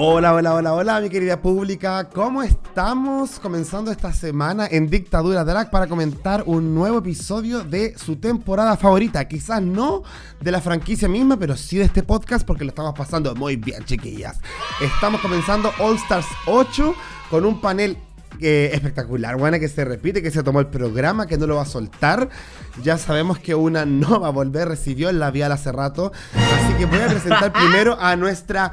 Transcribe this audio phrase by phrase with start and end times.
[0.00, 2.08] Hola, hola, hola, hola, mi querida pública.
[2.08, 3.40] ¿Cómo estamos?
[3.40, 9.26] Comenzando esta semana en Dictadura Drag para comentar un nuevo episodio de su temporada favorita.
[9.26, 10.04] Quizás no
[10.40, 13.84] de la franquicia misma, pero sí de este podcast porque lo estamos pasando muy bien,
[13.86, 14.38] chiquillas.
[14.80, 16.94] Estamos comenzando All Stars 8
[17.28, 17.98] con un panel
[18.40, 21.62] eh, espectacular, buena que se repite, que se tomó el programa, que no lo va
[21.62, 22.28] a soltar.
[22.84, 26.12] Ya sabemos que una no va a volver, recibió el labial hace rato.
[26.36, 28.70] Así que voy a presentar primero a nuestra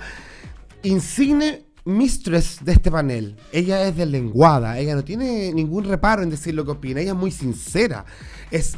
[0.85, 3.35] insigne mistress de este panel.
[3.51, 7.11] Ella es de lenguada, ella no tiene ningún reparo en decir lo que opina, ella
[7.11, 8.05] es muy sincera.
[8.51, 8.77] Es,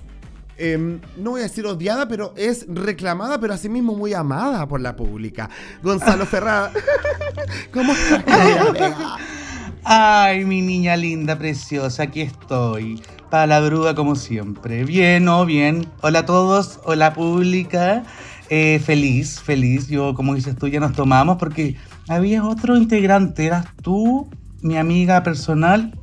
[0.58, 4.96] em, no voy a decir odiada, pero es reclamada, pero asimismo muy amada por la
[4.96, 5.50] pública.
[5.82, 6.72] Gonzalo Ferrada.
[7.74, 8.24] ¿Cómo estás,
[9.84, 13.02] Ay, mi niña linda, preciosa, aquí estoy.
[13.30, 14.84] Palabruda como siempre.
[14.84, 15.88] Bien, o bien.
[16.02, 18.04] Hola a todos, hola pública.
[18.50, 19.88] Eh, feliz, feliz.
[19.88, 21.78] Yo, como dices tú, ya nos tomamos porque
[22.08, 24.30] había otro integrante, eras tú,
[24.62, 25.98] mi amiga personal.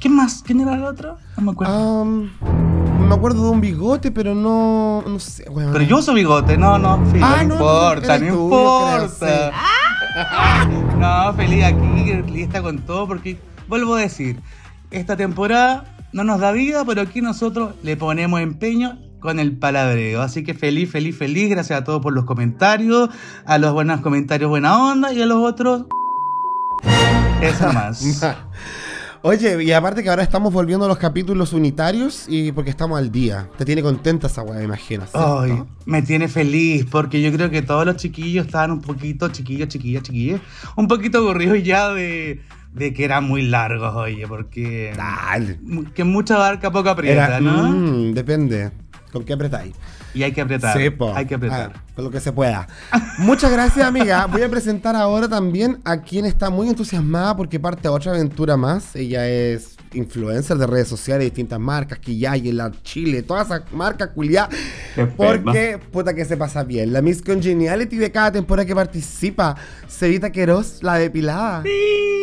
[0.00, 0.42] ¿Quién más?
[0.42, 1.18] ¿Quién era el otro?
[1.36, 2.04] No me acuerdo.
[2.04, 7.02] me acuerdo de un bigote, pero no, no sé, Pero yo uso bigote, no, no,
[7.20, 9.52] ah, no, importa, no, importa.
[10.98, 14.40] no, feliz aquí, lista con todo, porque vuelvo a decir,
[14.90, 20.20] esta temporada no nos da vida, pero aquí nosotros le ponemos empeño con el palabreo.
[20.20, 21.48] Así que feliz, feliz, feliz.
[21.48, 23.08] Gracias a todos por los comentarios,
[23.46, 25.86] a los buenos comentarios buena onda y a los otros...
[27.40, 28.22] Eso más.
[29.24, 33.12] Oye, y aparte que ahora estamos volviendo a los capítulos unitarios y porque estamos al
[33.12, 33.48] día.
[33.56, 35.04] Te tiene contenta esa weá, me imagino.
[35.14, 39.68] Ay, me tiene feliz porque yo creo que todos los chiquillos estaban un poquito, chiquillos,
[39.68, 40.40] chiquillas, chiquillas,
[40.74, 42.40] un poquito aburridos ya de,
[42.74, 44.92] de que eran muy largos, oye, porque...
[44.96, 45.60] Dale.
[45.94, 47.70] Que mucha barca, poco aprieta, ¿no?
[47.70, 48.72] Mm, depende.
[49.12, 49.74] ¿Con qué apretáis?
[50.14, 50.76] Y hay que apretar.
[50.76, 51.72] Sí, Hay que apretar.
[51.94, 52.66] con lo que se pueda.
[53.18, 54.26] Muchas gracias, amiga.
[54.26, 58.96] Voy a presentar ahora también a quien está muy entusiasmada porque parte otra aventura más.
[58.96, 63.46] Ella es influencer de redes sociales, distintas marcas, que ya hay en la Chile, todas
[63.46, 64.54] esas marcas culiadas.
[65.16, 66.92] Porque, puta que se pasa bien.
[66.92, 69.56] La Miss Congeniality de cada temporada que participa,
[69.88, 71.62] Cevita Queroz, la depilada.
[71.62, 71.70] Sí.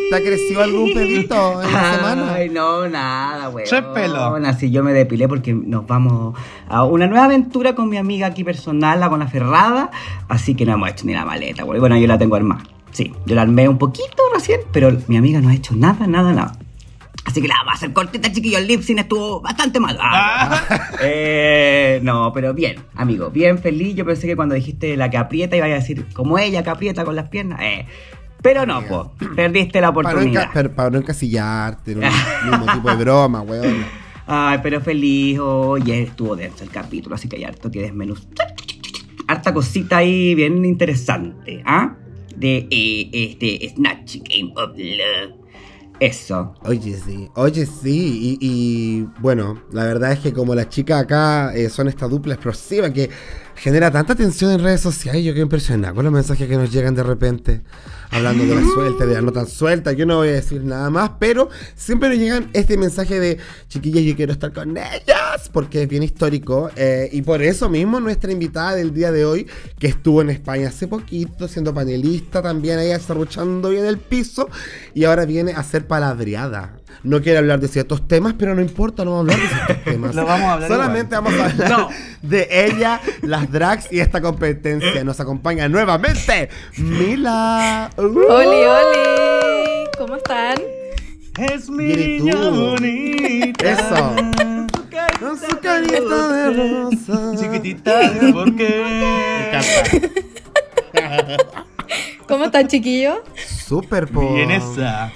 [0.10, 2.34] ¿Te ha crecido algún pedito en la semana?
[2.34, 3.66] Ay, no, nada, güey.
[3.66, 4.20] Tres pelos.
[4.44, 6.36] Así yo me depilé porque nos vamos
[6.68, 9.92] a una nueva aventura con mi amiga aquí personal, la con la ferrada.
[10.28, 11.80] Así que no hemos hecho ni la maleta, güey.
[11.80, 12.64] Bueno, yo la tengo armada.
[12.92, 16.34] Sí, yo la armé un poquito recién, pero mi amiga no ha hecho nada, nada,
[16.34, 16.58] nada.
[17.30, 18.58] Así que la vamos a hacer cortita, chiquillo.
[18.58, 20.00] El lip sync estuvo bastante mal.
[20.02, 20.92] Ah, ah.
[21.00, 23.30] eh, no, pero bien, amigo.
[23.30, 23.94] Bien feliz.
[23.94, 27.06] Yo pensé que cuando dijiste la que aprieta iba a decir como ella que aprieta
[27.06, 27.60] con las piernas.
[27.62, 27.86] Eh,
[28.42, 29.14] pero no, po.
[29.36, 30.52] Perdiste la oportunidad.
[30.76, 32.02] Para no, encasillarte, no
[32.50, 33.86] mismo tipo de broma, weón.
[34.26, 35.38] Ay, pero feliz.
[35.38, 38.56] Oye, estuvo denso el capítulo, así que hay harto que desmenuzar.
[39.28, 41.96] Harta cosita ahí bien interesante, ¿ah?
[42.36, 45.49] De eh, este Snatch Game of Love.
[46.00, 46.54] Eso.
[46.64, 47.30] Oye, sí.
[47.36, 48.38] Oye, sí.
[48.40, 52.90] Y, bueno, la verdad es que como las chicas acá eh, son esta dupla explosiva
[52.92, 53.10] que
[53.60, 56.96] genera tanta tensión en redes sociales, yo quedo impresionado con los mensajes que nos llegan
[56.96, 57.62] de repente
[58.12, 59.92] hablando de la suelta, de la no tan suelta.
[59.92, 63.38] Yo no voy a decir nada más, pero siempre nos llegan este mensaje de
[63.68, 66.70] chiquillas, yo quiero estar con ellas, porque es bien histórico.
[66.76, 69.48] Eh, y por eso mismo, nuestra invitada del día de hoy,
[69.78, 74.50] que estuvo en España hace poquito, siendo panelista también, ahí desarrollando bien el piso,
[74.94, 76.79] y ahora viene a ser palabreada.
[77.04, 79.84] No quiere hablar de ciertos temas, pero no importa, no vamos a hablar de ciertos
[79.86, 80.16] temas.
[80.16, 81.88] vamos a hablar Solamente vamos a hablar
[82.22, 85.04] de ella, las drags y esta competencia.
[85.04, 87.90] Nos acompaña nuevamente Mila.
[87.98, 88.02] Uh.
[88.02, 89.88] ¡Oli, oli!
[89.98, 90.58] ¿Cómo están?
[91.38, 93.72] Es mi niña bonita.
[93.72, 94.16] Eso.
[95.20, 97.32] Con su carita de rosa.
[97.38, 98.84] Chiquitita, ¿por qué?
[98.84, 100.10] Me encanta.
[102.28, 103.18] ¿Cómo están, chiquillos?
[103.66, 104.34] Súper, po.
[104.34, 105.12] Bien esa.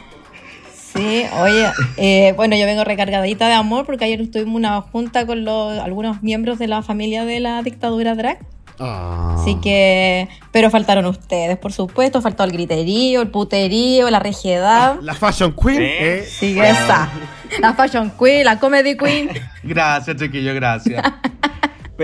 [0.94, 5.26] Sí, oye, eh, bueno, yo vengo recargadita de amor porque ayer estuvimos en una junta
[5.26, 8.40] con los, algunos miembros de la familia de la dictadura drag.
[8.80, 9.38] Ah.
[9.40, 12.22] Así que, pero faltaron ustedes, por supuesto.
[12.22, 15.00] Faltó el griterío, el puterío, la regiedad.
[15.02, 15.82] La Fashion Queen.
[15.82, 16.24] ¿eh?
[16.28, 17.10] Sí, esa.
[17.60, 19.30] La Fashion Queen, la Comedy Queen.
[19.62, 21.04] Gracias, chiquillo, gracias.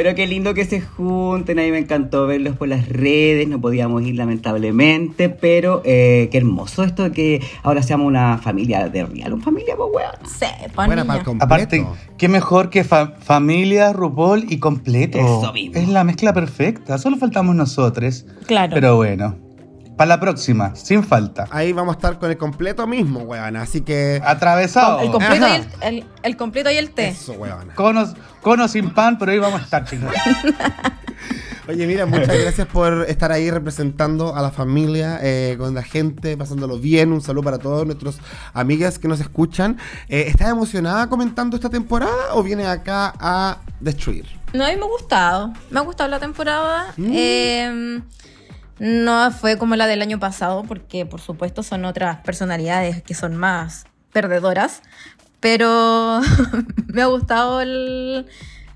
[0.01, 3.59] Pero qué lindo que se junten, a mí me encantó verlos por las redes, no
[3.59, 9.05] podíamos ir lamentablemente, pero eh, qué hermoso esto de que ahora seamos una familia de
[9.05, 10.11] real, una familia pues weón.
[10.25, 11.35] Sí, pues, para completo.
[11.43, 11.85] Aparte,
[12.17, 15.17] qué mejor que fa- familia, RuPaul y completo.
[15.19, 15.75] Eso mismo.
[15.77, 16.97] Es la mezcla perfecta.
[16.97, 18.25] Solo faltamos nosotros.
[18.47, 18.71] Claro.
[18.73, 19.35] Pero bueno,
[19.99, 21.45] para la próxima, sin falta.
[21.51, 23.63] Ahí vamos a estar con el completo mismo, weona.
[23.63, 24.21] Así que.
[24.23, 25.01] Atravesado.
[25.01, 27.09] el, completo y el, el- el completo y el té.
[27.09, 27.75] Eso, weona.
[27.75, 30.09] Conos, conos sin pan, pero ahí vamos a estar, chicos.
[31.67, 36.37] Oye, mira, muchas gracias por estar ahí representando a la familia, eh, con la gente,
[36.37, 37.11] pasándolo bien.
[37.11, 38.19] Un saludo para todos nuestros
[38.53, 39.77] amigas que nos escuchan.
[40.07, 44.27] Eh, ¿Estás emocionada comentando esta temporada o vienes acá a destruir?
[44.53, 45.51] No, a mí me ha gustado.
[45.69, 46.93] Me ha gustado la temporada.
[46.95, 47.11] Mm.
[47.13, 48.01] Eh,
[48.79, 53.35] no fue como la del año pasado, porque por supuesto son otras personalidades que son
[53.35, 54.81] más perdedoras.
[55.39, 56.21] Pero
[56.87, 58.25] me ha gustado el.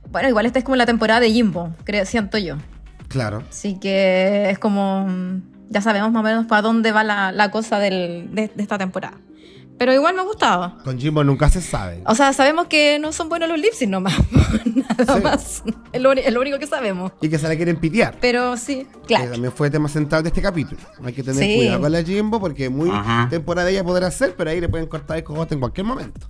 [0.09, 2.57] Bueno, igual esta es como la temporada de Jimbo, creo, siento yo.
[3.09, 3.43] Claro.
[3.49, 5.07] Así que es como.
[5.69, 8.77] Ya sabemos más o menos para dónde va la, la cosa del- de, de esta
[8.77, 9.17] temporada.
[9.77, 10.77] Pero igual me ha gustado.
[10.83, 12.01] Con Jimbo nunca se sabe.
[12.05, 14.13] O sea, sabemos que no son buenos los lipsyncs nomás.
[14.65, 15.21] Nada Sí.
[15.23, 15.63] más.
[15.91, 17.11] Es lo, es lo único que sabemos.
[17.21, 18.17] Y que se la quieren pitear.
[18.21, 19.31] Pero sí, Que claro.
[19.31, 20.79] también fue tema central de este capítulo.
[21.03, 21.55] Hay que tener Sí.
[21.55, 23.27] cuidado con la Jimbo porque muy Ajá.
[23.29, 26.27] temporada ella podrá ser, pero ahí le pueden cortar el cogote en cualquier momento.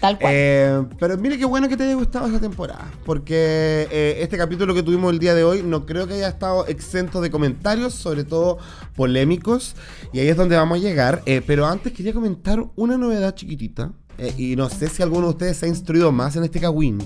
[0.00, 0.32] Tal cual.
[0.34, 2.88] Eh, pero mire qué bueno que te haya gustado esta temporada.
[3.04, 6.66] Porque eh, este capítulo que tuvimos el día de hoy no creo que haya estado
[6.68, 8.58] exento de comentarios, sobre todo
[8.94, 9.74] polémicos.
[10.12, 11.22] Y ahí es donde vamos a llegar.
[11.26, 13.90] Eh, pero antes quería comentar una novedad chiquitita.
[14.18, 16.98] eh, y no sé si alguno de ustedes se ha instruido más en este Kawin.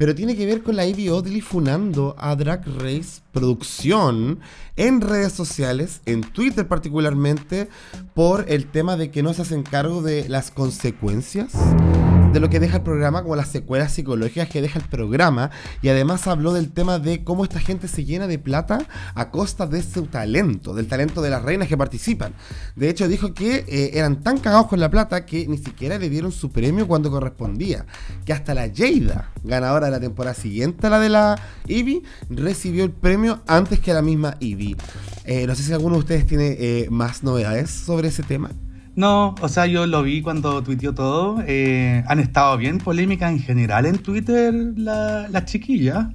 [0.00, 4.40] Pero tiene que ver con la Ivy Oddly funando a Drag Race Producción
[4.76, 7.68] en redes sociales, en Twitter particularmente,
[8.14, 11.52] por el tema de que no se hacen cargo de las consecuencias
[12.32, 15.50] de lo que deja el programa, como las secuelas psicológicas que deja el programa.
[15.82, 18.86] Y además habló del tema de cómo esta gente se llena de plata
[19.16, 22.32] a costa de su talento, del talento de las reinas que participan.
[22.76, 26.08] De hecho, dijo que eh, eran tan cagados con la plata que ni siquiera le
[26.08, 27.84] dieron su premio cuando correspondía.
[28.24, 31.36] Que hasta la Jada, ganadora de la temporada siguiente a la de la
[31.66, 34.76] Ivy, recibió el premio antes que la misma Ivy.
[35.24, 38.50] Eh, no sé si alguno de ustedes tiene eh, más novedades sobre ese tema.
[39.00, 41.42] No, o sea, yo lo vi cuando tuiteó todo.
[41.46, 46.06] eh, han estado bien polémicas en general en Twitter la- las chiquillas.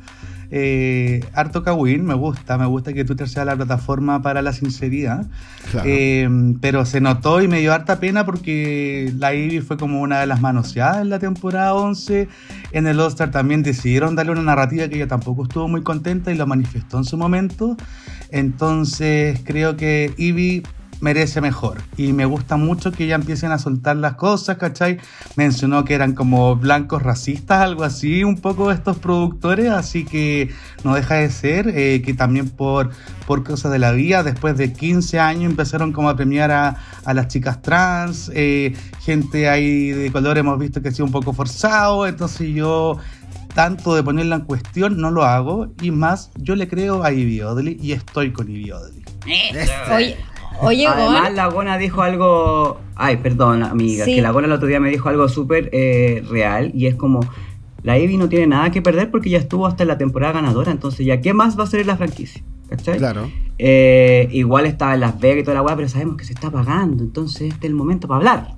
[0.51, 5.25] Eh, harto Kawin, me gusta, me gusta que Twitter sea la plataforma para la sinceridad.
[5.71, 5.89] Claro.
[5.89, 6.29] Eh,
[6.61, 10.27] pero se notó y me dio harta pena porque la Ivy fue como una de
[10.27, 12.27] las manoseadas en la temporada 11.
[12.71, 16.35] En el All-Star también decidieron darle una narrativa que ella tampoco estuvo muy contenta y
[16.38, 17.75] lo manifestó en su momento.
[18.29, 20.61] Entonces creo que Ivy
[21.01, 21.81] merece mejor.
[21.97, 25.00] Y me gusta mucho que ya empiecen a soltar las cosas, ¿cachai?
[25.36, 30.50] Mencionó que eran como blancos racistas, algo así, un poco estos productores, así que
[30.83, 32.92] no deja de ser, eh, que también por,
[33.27, 37.13] por cosas de la vida, después de 15 años empezaron como a premiar a, a
[37.13, 41.33] las chicas trans, eh, gente ahí de color hemos visto que ha sido un poco
[41.33, 42.98] forzado, entonces yo
[43.53, 47.41] tanto de ponerla en cuestión no lo hago y más yo le creo a Ivy
[47.41, 49.06] Oddly y estoy con Ivy Oddly.
[49.95, 50.18] Oye,
[50.61, 52.79] oye, Además, Gon, la Gona dijo algo.
[52.95, 54.05] Ay, perdón, amiga.
[54.05, 54.15] Sí.
[54.15, 56.71] Que la Gona el otro día me dijo algo súper eh, real.
[56.73, 57.21] Y es como.
[57.83, 60.71] La Ivy no tiene nada que perder porque ya estuvo hasta la temporada ganadora.
[60.71, 62.41] Entonces, ¿ya qué más va a hacer en la franquicia?
[62.67, 62.97] ¿Cachai?
[62.97, 63.29] Claro.
[63.59, 66.49] Eh, igual está en Las Vegas y toda la weá, pero sabemos que se está
[66.49, 67.03] pagando.
[67.03, 68.55] Entonces, este es el momento para hablar.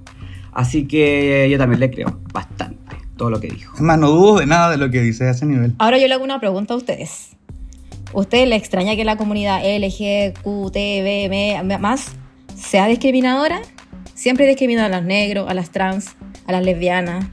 [0.54, 3.76] Así que yo también le creo bastante todo lo que dijo.
[3.76, 5.76] Es más, no dudo de nada de lo que dice a ese nivel.
[5.80, 7.37] ahora yo le hago una pregunta a ustedes.
[8.14, 11.30] ¿Ustedes le extraña que la comunidad LGQTB
[11.80, 12.12] más
[12.56, 13.62] sea discriminadora?
[14.14, 17.26] Siempre discrimina a los negros, a las trans, a las lesbianas.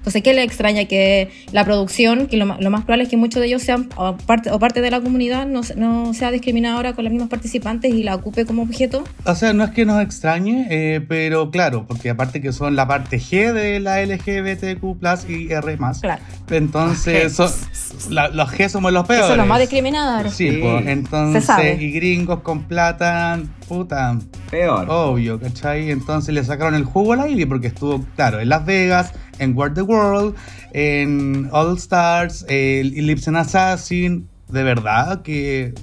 [0.00, 3.40] Entonces, ¿qué le extraña que la producción, que lo, lo más probable es que muchos
[3.42, 7.04] de ellos sean o parte, o parte de la comunidad, no, no sea discriminadora con
[7.04, 9.04] las mismas participantes y la ocupe como objeto?
[9.26, 12.88] O sea, no es que nos extrañe, eh, pero claro, porque aparte que son la
[12.88, 15.78] parte G de la LGBTQ y R+.
[16.00, 16.22] Claro.
[16.50, 17.50] Entonces, son-
[18.08, 19.26] la- los G somos los peores.
[19.26, 20.32] son los más discriminadores.
[20.32, 20.58] Sí, Sí.
[20.62, 21.74] pues, Se entonces, sabe.
[21.80, 23.38] y gringos con plata,
[23.68, 24.18] puta,
[24.50, 24.86] Peor.
[24.88, 25.90] obvio, ¿cachai?
[25.90, 29.56] Entonces le sacaron el jugo a la Ivy porque estuvo, claro, en Las Vegas, en
[29.56, 30.36] World the World,
[30.72, 35.74] en All Stars, el Ellipsen Assassin, de verdad que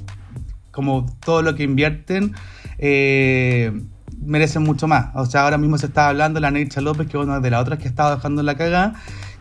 [0.71, 2.35] como todo lo que invierten
[2.77, 3.71] eh,
[4.21, 5.07] merecen mucho más.
[5.15, 7.61] O sea, ahora mismo se está hablando la Neitza López, que es una de las
[7.61, 8.93] otras que estaba dejando la cagada,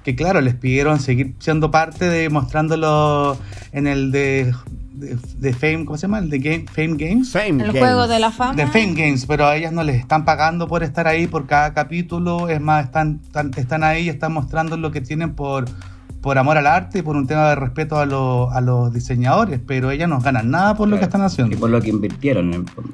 [0.02, 3.36] que claro, les pidieron seguir siendo parte de mostrándolo
[3.72, 4.54] en el de,
[4.96, 6.18] de, de Fame, ¿cómo se llama?
[6.18, 7.30] El de Game, Fame Games.
[7.30, 7.78] Fame El Games.
[7.80, 8.54] juego de la fama.
[8.54, 11.74] De Fame Games, pero a ellas no les están pagando por estar ahí por cada
[11.74, 12.48] capítulo.
[12.48, 15.66] Es más, están, están, están ahí y están mostrando lo que tienen por,
[16.20, 19.90] por amor al arte y por un tema de respeto a, a los diseñadores, pero
[19.90, 21.54] ellas no ganan nada por lo que están haciendo.
[21.54, 22.92] Y por lo que invirtieron en el fondo.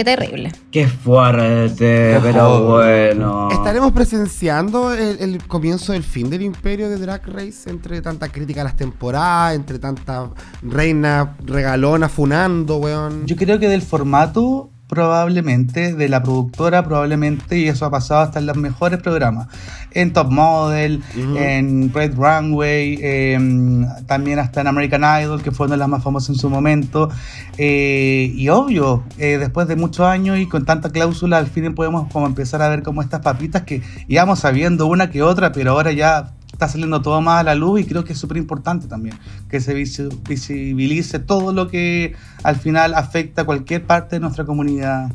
[0.00, 0.50] Qué terrible.
[0.70, 3.50] Qué fuerte, pero bueno.
[3.50, 8.64] ¿Estaremos presenciando el, comienzo del fin del imperio de Drag Race entre tanta crítica a
[8.64, 10.30] las temporadas, entre tanta
[10.62, 13.26] reina regalona funando, weón?
[13.26, 18.40] Yo creo que del formato probablemente, de la productora probablemente, y eso ha pasado hasta
[18.40, 19.46] en los mejores programas.
[19.92, 25.76] En Top Model, en Red Runway, em, también hasta en American Idol, que fue una
[25.76, 27.08] de las más famosas en su momento.
[27.56, 32.12] Eh, y obvio, eh, después de muchos años y con tanta cláusula, al fin podemos
[32.12, 35.92] como empezar a ver como estas papitas que íbamos sabiendo una que otra, pero ahora
[35.92, 39.18] ya está saliendo todo más a la luz y creo que es súper importante también
[39.48, 45.10] que se visibilice todo lo que al final afecta a cualquier parte de nuestra comunidad.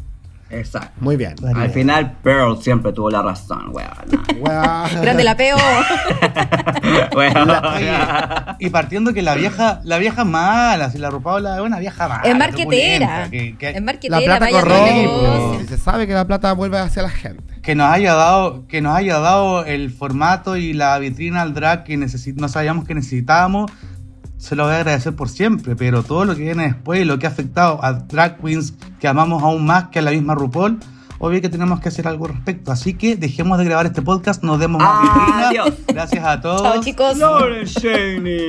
[0.50, 0.92] Exacto.
[1.00, 1.36] Muy bien.
[1.56, 5.02] Al final, Pearl siempre tuvo la razón, weón.
[5.02, 5.58] Grande la peo.
[8.60, 12.24] y partiendo que la vieja, la vieja mala, si la Rupaula es una vieja mala.
[12.24, 13.26] Es marquetera.
[13.32, 14.20] Es marquetera.
[14.20, 15.66] La plata corrompe.
[15.68, 17.44] Se sabe que la plata vuelve hacia la gente.
[17.62, 21.84] Que nos haya dado, que nos haya dado el formato y la vitrina al drag
[21.84, 23.72] que no sabíamos que necesitábamos
[24.46, 27.18] se lo voy a agradecer por siempre, pero todo lo que viene después y lo
[27.18, 30.78] que ha afectado a drag queens que amamos aún más que a la misma RuPaul,
[31.20, 32.72] obvio que tenemos que hacer algo al respecto.
[32.72, 35.74] Así que dejemos de grabar este podcast, nos demos más Adiós.
[35.88, 36.62] Gracias a todos.
[36.62, 37.18] Chao, chicos.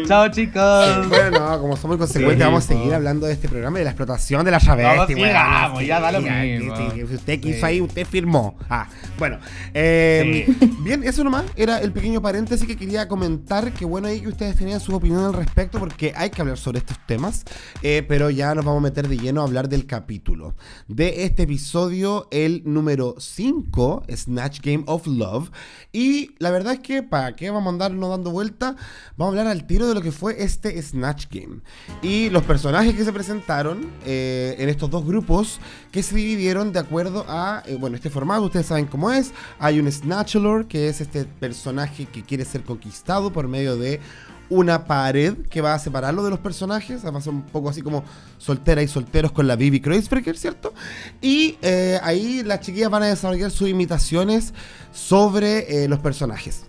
[0.07, 1.09] Chao, chicos.
[1.09, 4.45] bueno, como somos consecuentes, vamos a seguir hablando de este programa y de la explotación
[4.45, 5.15] de la travesti.
[5.15, 6.75] No, vamos, ya da lo mismo.
[7.13, 8.57] usted quiso ahí, usted firmó.
[8.69, 9.39] Ah, bueno.
[9.75, 10.47] Eh,
[10.81, 13.73] bien, eso nomás era el pequeño paréntesis que quería comentar.
[13.73, 16.79] Que bueno ahí que ustedes tenían su opinión al respecto, porque hay que hablar sobre
[16.79, 17.45] estos temas.
[17.83, 20.55] Eh, pero ya nos vamos a meter de lleno a hablar del capítulo
[20.89, 25.51] de este episodio, el número 5, Snatch Game of Love.
[25.93, 28.77] Y la verdad es que, ¿para qué vamos a andarnos dando vuelta?
[29.17, 31.61] Vamos a hablar al tiro de lo que fue este Snatch Game.
[32.03, 35.61] Y los personajes que se presentaron eh, en estos dos grupos
[35.93, 39.33] que se dividieron de acuerdo a, eh, bueno, este formato, ustedes saben cómo es.
[39.59, 44.01] Hay un Snatchelor, que es este personaje que quiere ser conquistado por medio de
[44.49, 47.05] una pared que va a separarlo de los personajes.
[47.05, 48.05] Va a ser un poco así como
[48.39, 50.73] soltera y solteros con la Bibi Kreuzberger, ¿cierto?
[51.21, 54.55] Y eh, ahí las chiquillas van a desarrollar sus imitaciones
[54.93, 56.65] sobre eh, los personajes.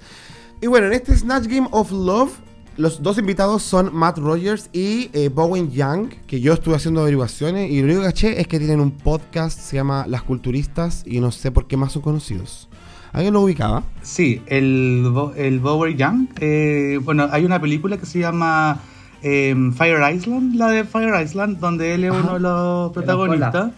[0.62, 2.32] Y bueno, en este Snatch Game of Love,
[2.78, 7.72] los dos invitados son Matt Rogers y eh, Bowen Young, que yo estuve haciendo averiguaciones
[7.72, 11.20] y lo único que caché es que tienen un podcast, se llama Las Culturistas, y
[11.20, 12.70] no sé por qué más son conocidos.
[13.18, 13.82] ¿Alguien lo ubicaba?
[14.04, 16.28] Sí, el, el Bower Young.
[16.40, 18.78] Eh, bueno, hay una película que se llama
[19.24, 23.72] em, Fire Island, la de Fire Island, donde él es uno de los protagonistas.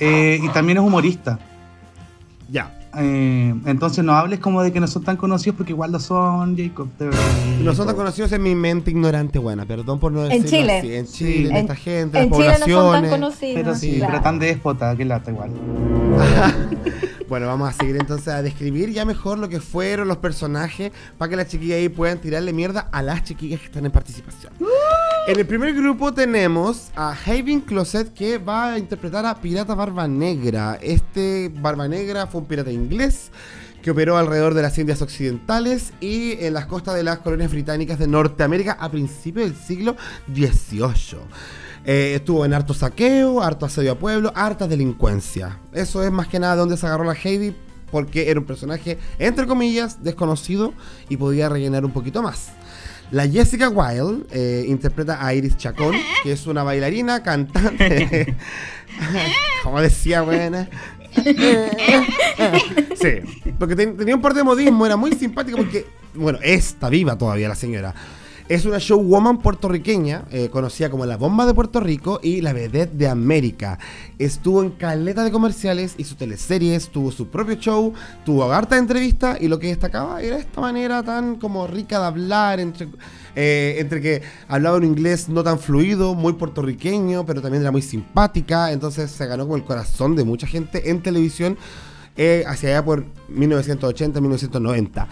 [0.00, 1.38] Eh, y también es humorista.
[2.50, 2.76] Ya.
[2.94, 6.56] Eh, entonces no hables como de que no son tan conocidos porque igual lo son,
[6.56, 6.88] Jacob.
[7.62, 10.78] No son tan conocidos en mi mente ignorante buena, perdón por no decirlo en Chile.
[10.78, 10.94] así.
[10.94, 13.54] En Chile, en, esta gente, en Chile no son tan conocidos.
[13.54, 15.50] Pero sí, pero tan déspota, que lata igual.
[17.28, 21.30] bueno, vamos a seguir entonces a describir ya mejor lo que fueron los personajes para
[21.30, 24.52] que las chiquillas ahí puedan tirarle mierda a las chiquillas que están en participación.
[25.26, 30.06] En el primer grupo tenemos a Haven Closet que va a interpretar a Pirata Barba
[30.08, 30.78] Negra.
[30.82, 32.81] Este Barba Negra fue un pirata inglés
[33.82, 37.98] que operó alrededor de las Indias Occidentales y en las costas de las colonias británicas
[37.98, 39.96] de Norteamérica a principios del siglo
[40.32, 41.18] XVIII.
[41.84, 45.58] Eh, estuvo en harto saqueo, harto asedio a pueblo, harta delincuencia.
[45.72, 47.56] Eso es más que nada de donde se agarró la Heidi
[47.90, 50.72] porque era un personaje, entre comillas, desconocido
[51.08, 52.52] y podía rellenar un poquito más.
[53.10, 58.34] La Jessica Wilde eh, interpreta a Iris Chacón, que es una bailarina, cantante.
[59.62, 60.68] Como decía, buena.
[62.94, 67.48] sí, porque tenía un par de modismo, era muy simpática porque, bueno, está viva todavía
[67.48, 67.94] la señora.
[68.48, 72.92] Es una showwoman puertorriqueña, eh, conocida como la bomba de Puerto Rico y la vedette
[72.92, 73.78] de América.
[74.18, 77.94] Estuvo en caleta de comerciales, hizo teleseries, tuvo su propio show,
[78.24, 82.06] tuvo harta de entrevistas y lo que destacaba era esta manera tan como rica de
[82.06, 82.88] hablar, entre,
[83.36, 87.82] eh, entre que hablaba un inglés no tan fluido, muy puertorriqueño, pero también era muy
[87.82, 91.56] simpática, entonces se ganó con el corazón de mucha gente en televisión
[92.16, 95.06] eh, hacia allá por 1980-1990.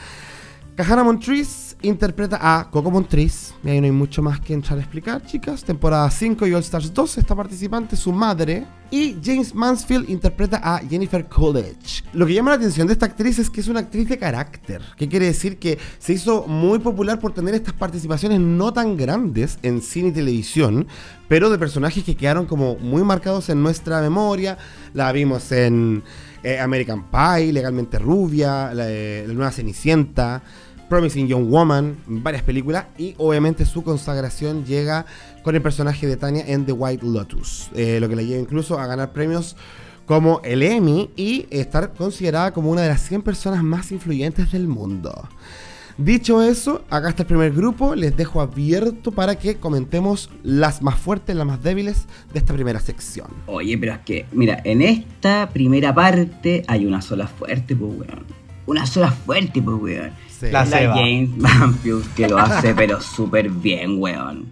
[0.75, 3.55] Cajana Montrese interpreta a Coco Montrese.
[3.65, 5.65] Y ahí no hay mucho más que entrar a explicar, chicas.
[5.65, 8.67] Temporada 5 y All Stars 2 está participante, su madre.
[8.91, 12.03] Y James Mansfield interpreta a Jennifer Coolidge.
[12.13, 14.83] Lo que llama la atención de esta actriz es que es una actriz de carácter.
[14.97, 15.59] ¿Qué quiere decir?
[15.59, 20.13] Que se hizo muy popular por tener estas participaciones no tan grandes en cine y
[20.13, 20.89] televisión,
[21.29, 24.59] pero de personajes que quedaron como muy marcados en nuestra memoria.
[24.93, 26.03] La vimos en
[26.43, 30.43] eh, American Pie, Legalmente Rubia, la, eh, la Nueva Cenicienta
[30.91, 35.07] Promising Young Woman, varias películas, y obviamente su consagración llega
[35.45, 38.79] con el personaje de Tania en The White Lotus, eh, lo que le lleva incluso
[38.79, 39.57] a ganar premios
[40.05, 44.67] como el Emmy y estar considerada como una de las 100 personas más influyentes del
[44.67, 45.29] mundo.
[45.97, 50.99] Dicho eso, acá está el primer grupo, les dejo abierto para que comentemos las más
[50.99, 53.29] fuertes, las más débiles de esta primera sección.
[53.47, 58.25] Oye, pero es que, mira, en esta primera parte hay una sola fuerte, pues, weón.
[58.67, 60.11] Una sola fuerte, pues, weón.
[60.43, 64.47] La, James Manfield, que lo hace, pero súper bien, weón.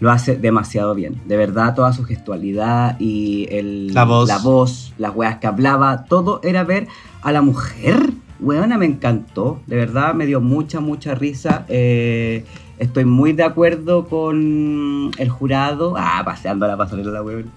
[0.00, 1.22] Lo hace demasiado bien.
[1.26, 6.04] De verdad, toda su gestualidad y el, la voz, la voz las weas que hablaba,
[6.04, 6.88] todo era ver
[7.22, 9.60] a la mujer Weona, me encantó.
[9.66, 11.64] De verdad, me dio mucha, mucha risa.
[11.68, 12.44] Eh,
[12.78, 15.94] estoy muy de acuerdo con el jurado.
[15.96, 17.50] Ah, paseando la pasarela la weona.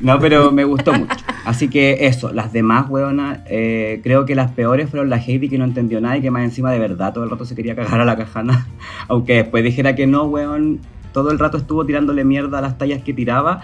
[0.00, 1.16] No, pero me gustó mucho.
[1.44, 5.58] Así que eso, las demás weona, eh, creo que las peores fueron la Heidi que
[5.58, 8.00] no entendió nada y que más encima de verdad todo el rato se quería cagar
[8.00, 8.66] a la cajana.
[9.08, 10.80] Aunque después dijera que no, weón.
[11.12, 13.60] Todo el rato estuvo tirándole mierda a las tallas que tiraba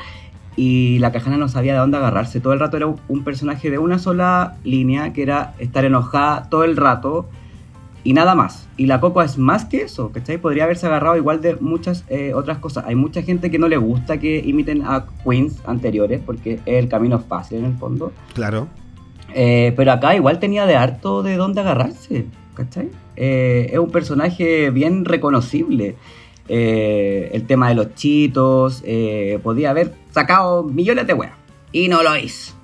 [0.54, 2.40] y la cajana no sabía de dónde agarrarse.
[2.40, 6.64] Todo el rato era un personaje de una sola línea, que era estar enojada todo
[6.64, 7.30] el rato
[8.04, 8.68] y nada más.
[8.76, 10.38] Y la Coco es más que eso, ¿cachai?
[10.38, 12.84] Podría haberse agarrado igual de muchas eh, otras cosas.
[12.86, 16.88] Hay mucha gente que no le gusta que imiten a queens anteriores, porque es el
[16.88, 18.12] camino fácil en el fondo.
[18.34, 18.68] Claro.
[19.34, 22.90] Eh, pero acá igual tenía de harto de dónde agarrarse, ¿cachai?
[23.16, 25.96] Eh, es un personaje bien reconocible.
[26.48, 28.82] Eh, el tema de los chitos,
[29.42, 31.34] podía haber sacado millones de weas.
[31.72, 32.57] Y no lo hizo.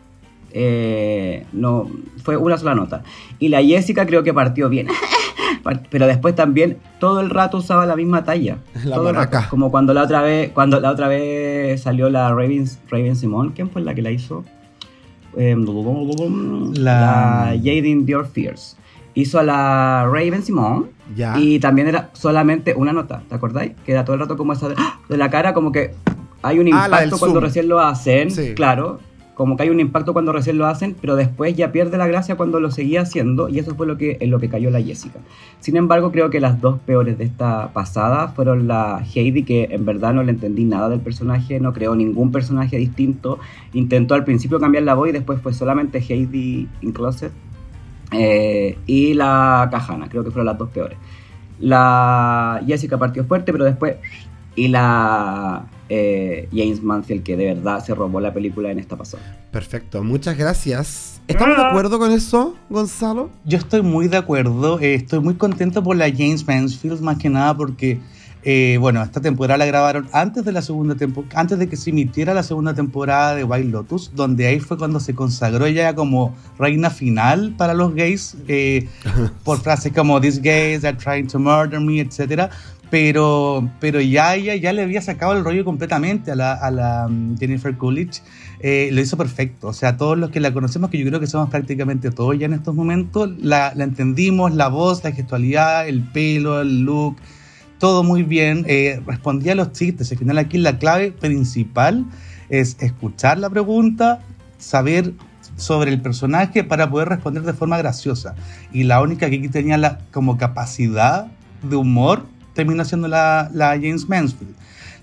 [0.57, 1.91] Eh, no,
[2.23, 3.03] fue una sola nota.
[3.41, 4.87] Y la Jessica creo que partió bien.
[5.91, 8.59] Pero después también todo el rato usaba la misma talla.
[8.85, 13.53] La como cuando la otra vez, cuando la otra vez salió la Raven, Raven Simone,
[13.55, 14.45] ¿quién fue la que la hizo?
[15.37, 15.65] Em,
[16.75, 18.77] la, la Jaden Dior Fierce.
[19.15, 20.87] Hizo a la Raven Simone
[21.37, 23.73] y también era solamente una nota, ¿te acordáis?
[23.85, 25.95] Que era todo el rato como esa de, la cara, como que
[26.43, 29.01] hay un ah, impacto cuando recién lo hacen, claro,
[29.35, 32.37] como que hay un impacto cuando recién lo hacen, pero después ya pierde la gracia
[32.37, 35.19] cuando lo seguía haciendo y eso fue lo que, en lo que cayó la Jessica.
[35.61, 39.85] Sin embargo, creo que las dos peores de esta pasada fueron la Heidi, que en
[39.85, 43.39] verdad no le entendí nada del personaje, no creó ningún personaje distinto,
[43.73, 47.33] intentó al principio cambiar la voz y después fue solamente Heidi in Closet
[48.13, 50.97] eh, y la Cajana, creo que fueron las dos peores.
[51.59, 53.97] La Jessica partió fuerte, pero después.
[54.57, 59.23] Y la eh, James Mansfield, que de verdad se robó la película en esta pasada.
[59.51, 61.21] Perfecto, muchas gracias.
[61.29, 61.69] ¿Estamos de ah.
[61.69, 63.31] acuerdo con eso, Gonzalo?
[63.45, 64.79] Yo estoy muy de acuerdo.
[64.81, 68.01] Eh, estoy muy contento por la James Mansfield, más que nada porque
[68.47, 71.91] eh, bueno, esta temporada la grabaron antes de la segunda temporada, antes de que se
[71.91, 76.35] emitiera la segunda temporada de Wild Lotus, donde ahí fue cuando se consagró ella como
[76.59, 78.87] reina final para los gays, eh,
[79.45, 82.51] por frases como These gays are trying to murder me, etc.
[82.95, 87.77] Pero, pero ya ella ya le había sacado el rollo completamente a la, um, Jennifer
[87.77, 88.23] Coolidge.
[88.61, 89.67] Eh, lo hizo perfecto.
[89.67, 92.47] O sea, todos los que la conocemos, que yo creo que somos prácticamente todos ya
[92.47, 97.17] en estos momentos, la, la entendimos, la voz, la gestualidad, el pelo, el look
[97.81, 100.13] todo muy bien, eh, respondía a los chistes.
[100.13, 102.05] Al final aquí la clave principal
[102.49, 104.21] es escuchar la pregunta,
[104.57, 105.15] saber
[105.57, 108.37] sobre el personaje para poder responder de forma graciosa.
[108.73, 111.27] Y la única que aquí tenía la, como capacidad
[111.69, 114.55] de humor termina siendo la, James Mansfield.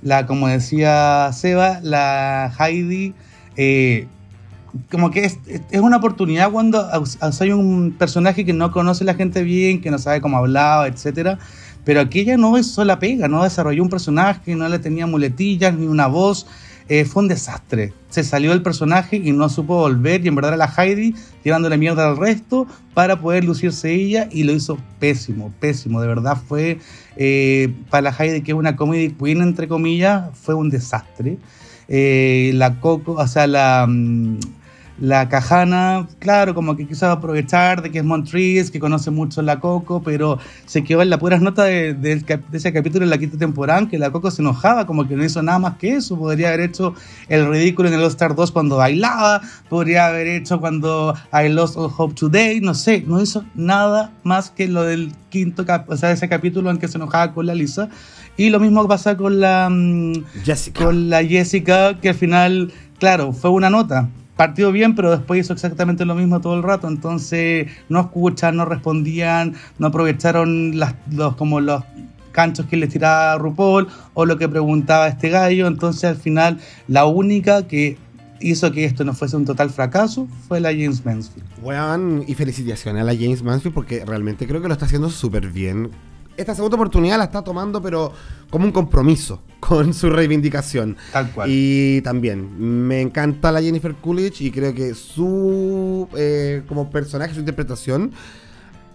[0.01, 3.13] La, como decía Seba, la Heidi,
[3.55, 4.07] eh,
[4.89, 6.89] como que es, es, una oportunidad cuando
[7.39, 10.87] hay un personaje que no conoce a la gente bien, que no sabe cómo hablaba,
[10.87, 11.37] etcétera
[11.83, 15.87] pero aquella no es sola pega, no desarrolló un personaje, no le tenía muletillas ni
[15.87, 16.45] una voz.
[16.89, 17.93] Eh, fue un desastre.
[18.09, 21.77] Se salió el personaje y no supo volver y en verdad era la Heidi llevándole
[21.77, 26.01] mierda al resto para poder lucirse ella y lo hizo pésimo, pésimo.
[26.01, 26.79] De verdad fue
[27.15, 31.37] eh, para la Heidi que es una comedy queen entre comillas, fue un desastre.
[31.87, 33.87] Eh, la Coco, o sea, la...
[35.01, 39.59] La Cajana, claro, como que quiso aprovechar de que es Montrese, que conoce mucho la
[39.59, 40.37] Coco, pero
[40.67, 44.11] se quedó en la pura nota de, ese capítulo en la quinta temporada, que la
[44.11, 46.19] Coco se enojaba, como que no hizo nada más que eso.
[46.19, 46.93] Podría haber hecho
[47.29, 51.77] el ridículo en el All Star 2 cuando bailaba, podría haber hecho cuando I Lost
[51.77, 56.11] All Hope Today, no sé, no hizo nada más que lo del quinto, o sea,
[56.11, 57.89] ese capítulo en que se enojaba con la Lisa.
[58.37, 60.13] Y lo mismo pasa con la, mm,
[60.77, 64.07] con la Jessica, que al final, claro, fue una nota
[64.41, 66.87] partió bien, pero después hizo exactamente lo mismo todo el rato.
[66.87, 71.83] Entonces no escuchan, no respondían, no aprovecharon las, los, como los
[72.31, 75.67] canchos que les tiraba RuPaul o lo que preguntaba este gallo.
[75.67, 77.99] Entonces al final la única que
[78.39, 81.47] hizo que esto no fuese un total fracaso fue la James Mansfield.
[81.61, 85.49] Bueno, y felicitaciones a la James Mansfield porque realmente creo que lo está haciendo súper
[85.49, 85.91] bien
[86.37, 88.11] esta segunda oportunidad la está tomando, pero
[88.49, 90.97] como un compromiso con su reivindicación.
[91.11, 91.49] Tal cual.
[91.51, 97.39] Y también me encanta la Jennifer Coolidge y creo que su eh, como personaje, su
[97.39, 98.11] interpretación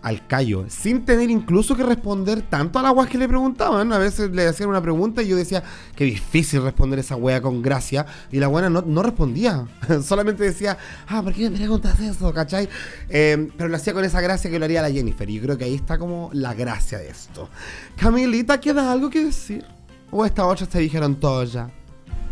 [0.07, 3.92] al callo, sin tener incluso que responder tanto a las weas que le preguntaban.
[3.92, 5.64] A veces le hacían una pregunta y yo decía,
[5.97, 8.07] qué difícil responder esa wea con gracia.
[8.31, 9.66] Y la buena no, respondía,
[10.05, 12.33] solamente decía, ah, ¿por qué me preguntas eso?
[12.33, 12.69] ¿cachai?
[13.09, 15.29] Eh, pero lo hacía con esa gracia que lo haría la Jennifer.
[15.29, 17.49] Y yo creo que ahí está como la gracia de esto.
[17.97, 19.64] Camilita, ¿queda algo que decir?
[20.12, 21.69] ¿O estas otras te dijeron todo ya?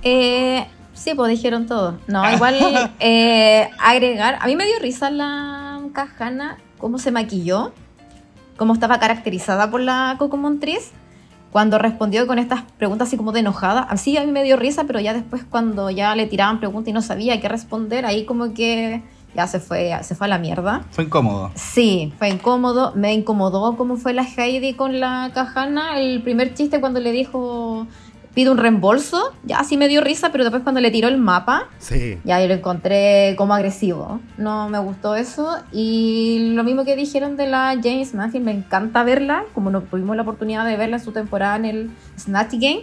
[0.02, 1.98] Eh, sí, pues dijeron todo.
[2.06, 4.38] No, igual eh, agregar.
[4.40, 7.72] A mí me dio risa la cajana cómo se maquilló,
[8.56, 10.92] cómo estaba caracterizada por la Coco Montriz,
[11.50, 13.82] cuando respondió con estas preguntas así como de enojada.
[13.82, 16.92] Así a mí me dio risa, pero ya después cuando ya le tiraban preguntas y
[16.92, 19.02] no sabía qué responder, ahí como que
[19.34, 20.84] ya se fue, se fue a la mierda.
[20.90, 21.50] Fue incómodo.
[21.54, 22.92] Sí, fue incómodo.
[22.94, 25.98] Me incomodó cómo fue la Heidi con la Cajana.
[25.98, 27.86] El primer chiste cuando le dijo
[28.34, 31.68] pide un reembolso, ya sí me dio risa, pero después cuando le tiró el mapa,
[31.78, 32.18] sí.
[32.24, 34.20] ya yo lo encontré como agresivo.
[34.36, 35.56] No me gustó eso.
[35.72, 40.16] Y lo mismo que dijeron de la James Matthew, me encanta verla, como no tuvimos
[40.16, 42.82] la oportunidad de verla en su temporada en el Snatch Game.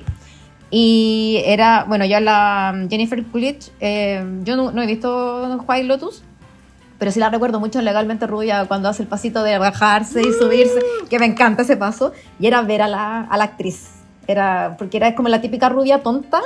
[0.70, 6.24] Y era, bueno, ya la Jennifer Coolidge, eh, yo no, he visto White Lotus,
[6.98, 10.80] pero sí la recuerdo mucho legalmente rubia cuando hace el pasito de bajarse y subirse,
[11.10, 14.98] que me encanta ese paso, y era ver a la, a la actriz era, porque
[14.98, 16.42] era como la típica rubia tonta,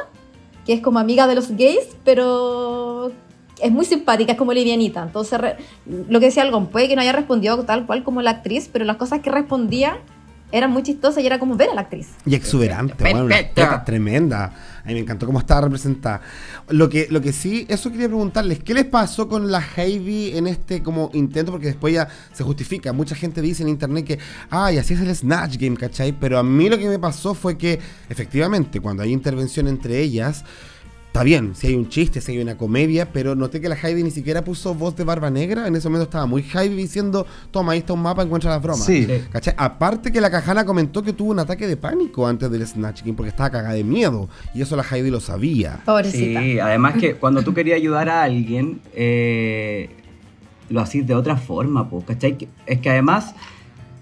[0.66, 3.12] que es como amiga de los gays, pero
[3.62, 5.04] es muy simpática, es como livianita.
[5.04, 5.40] Entonces,
[5.86, 8.86] lo que decía algo, puede que no haya respondido tal cual como la actriz, pero
[8.86, 10.00] las cosas que respondía
[10.52, 12.10] eran muy chistosas y era como ver a la actriz.
[12.26, 14.54] Y exuberante, bueno, una tremenda.
[14.86, 16.22] A mí me encantó cómo estaba representada.
[16.70, 20.46] Lo que, lo que sí, eso quería preguntarles, ¿qué les pasó con la Heidi en
[20.46, 21.52] este como intento?
[21.52, 22.94] Porque después ya se justifica.
[22.94, 24.20] Mucha gente dice en internet que,
[24.52, 26.12] ay, así es el Snatch Game, ¿cachai?
[26.12, 30.46] Pero a mí lo que me pasó fue que, efectivamente, cuando hay intervención entre ellas,
[31.16, 34.04] Está bien, si hay un chiste, si hay una comedia, pero noté que la Heidi
[34.04, 35.66] ni siquiera puso voz de barba negra.
[35.66, 38.84] En ese momento estaba muy Heidi diciendo, toma, ahí está un mapa, encuentra las bromas.
[38.84, 39.08] Sí.
[39.32, 39.54] ¿Cachai?
[39.56, 43.14] Aparte que la cajana comentó que tuvo un ataque de pánico antes del Snatch Game
[43.14, 44.28] porque estaba cagada de miedo.
[44.54, 45.80] Y eso la Heidi lo sabía.
[45.86, 46.42] Pobrecita.
[46.42, 49.92] Sí, además que cuando tú querías ayudar a alguien, eh,
[50.68, 52.50] lo hacís de otra forma, pues, ¿cachai?
[52.66, 53.36] Es que además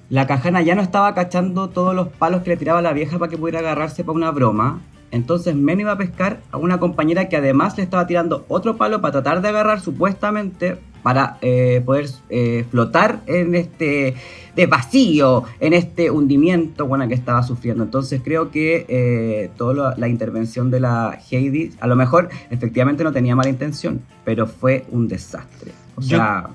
[0.10, 3.30] la cajana ya no estaba cachando todos los palos que le tiraba la vieja para
[3.30, 4.82] que pudiera agarrarse para una broma
[5.14, 9.00] entonces Men iba a pescar a una compañera que además le estaba tirando otro palo
[9.00, 14.16] para tratar de agarrar supuestamente para eh, poder eh, flotar en este
[14.56, 17.84] de vacío, en este hundimiento bueno, que estaba sufriendo.
[17.84, 23.12] Entonces creo que eh, toda la intervención de la Heidi, a lo mejor efectivamente no
[23.12, 25.74] tenía mala intención, pero fue un desastre.
[25.96, 26.50] O sea,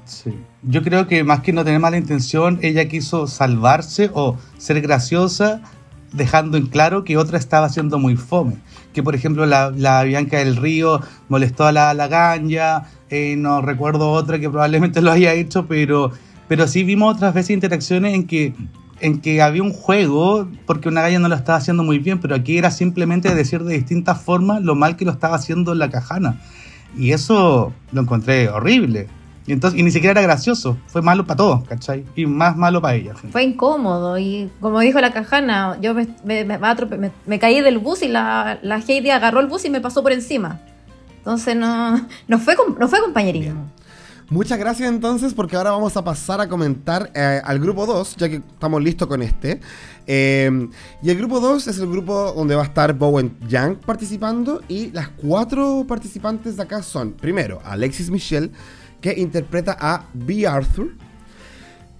[0.62, 5.62] yo creo que más que no tener mala intención, ella quiso salvarse o ser graciosa
[6.12, 8.56] dejando en claro que otra estaba siendo muy fome.
[8.92, 14.10] Que por ejemplo la, Bianca del Río molestó a la, la Ganja, eh, no recuerdo
[14.10, 16.12] otra que probablemente lo haya hecho, pero,
[16.48, 18.54] pero sí vimos otras veces interacciones en que,
[19.00, 22.34] en que había un juego, porque una galla no lo estaba haciendo muy bien, pero
[22.34, 26.40] aquí era simplemente decir de distintas formas lo mal que lo estaba haciendo la cajana.
[26.96, 29.08] Y eso lo encontré horrible.
[29.48, 32.04] Y, entonces, y ni siquiera era gracioso, fue malo para todos, ¿cachai?
[32.14, 33.14] Y más malo para ella.
[33.32, 38.58] Fue incómodo y como dijo la cajana, yo me, me, caí del bus y la,
[38.60, 40.60] la, Heidi agarró el bus y me pasó por encima.
[41.16, 41.96] Entonces no,
[42.28, 43.64] no, fue, no fue compañerismo.
[44.28, 48.28] Muchas gracias entonces porque ahora vamos a pasar a comentar eh, al grupo 2, ya
[48.28, 49.62] que estamos listos con este.
[50.06, 50.68] Eh,
[51.02, 54.90] y el grupo 2 es el grupo donde va a estar Bowen Young participando y
[54.90, 58.50] las cuatro participantes de acá son, primero, Alexis Michelle,
[59.00, 60.46] que interpreta a B.
[60.46, 60.94] Arthur.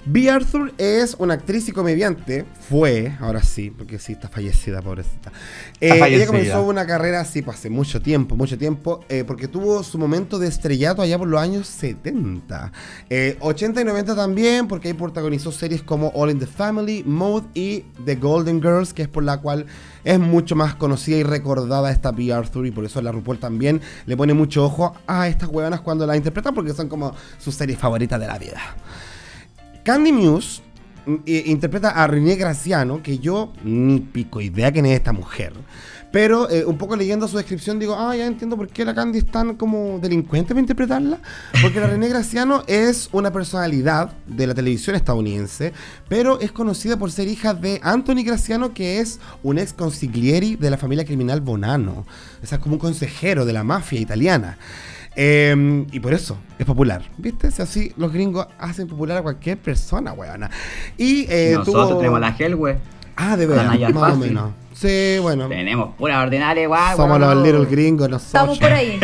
[0.04, 0.30] B.
[0.30, 2.46] Arthur es una actriz y comediante.
[2.68, 5.32] Fue, ahora sí, porque sí, está fallecida, pobrecita.
[5.80, 9.82] Eh, ella comenzó una carrera así pues, hace mucho tiempo, mucho tiempo, eh, porque tuvo
[9.82, 12.72] su momento de estrellato allá por los años 70.
[13.40, 17.46] 80 eh, y 90 también, porque ahí protagonizó series como All in the Family, Mode
[17.54, 19.66] y The Golden Girls, que es por la cual
[20.04, 22.32] es mucho más conocida y recordada esta B.
[22.32, 26.06] Arthur y por eso la RuPaul también le pone mucho ojo a estas huevanas cuando
[26.06, 28.60] la interpretan porque son como sus series favoritas de la vida.
[29.88, 30.60] Candy Muse
[31.06, 35.54] mm, interpreta a René Graciano, que yo ni pico idea quién es esta mujer.
[36.12, 39.20] Pero eh, un poco leyendo su descripción digo, ah, ya entiendo por qué la Candy
[39.20, 41.20] es tan como delincuente para interpretarla.
[41.62, 45.72] Porque la René Graciano es una personalidad de la televisión estadounidense,
[46.06, 50.70] pero es conocida por ser hija de Anthony Graciano, que es un ex consiglieri de
[50.70, 52.04] la familia criminal Bonano.
[52.42, 54.58] O sea, es como un consejero de la mafia italiana.
[55.20, 57.02] Em, y por eso es popular.
[57.16, 57.50] ¿Viste?
[57.50, 60.48] Si así los gringos hacen popular a cualquier persona, weona.
[60.96, 62.56] Y eh, nosotros tenemos la gel,
[63.16, 64.52] Ah, de verdad, más o menos.
[64.74, 65.48] Sí, bueno.
[65.48, 66.96] Tenemos pura ordinaria igual.
[66.96, 68.26] Somos los little gringos nosotros.
[68.26, 69.00] Estamos por ahí.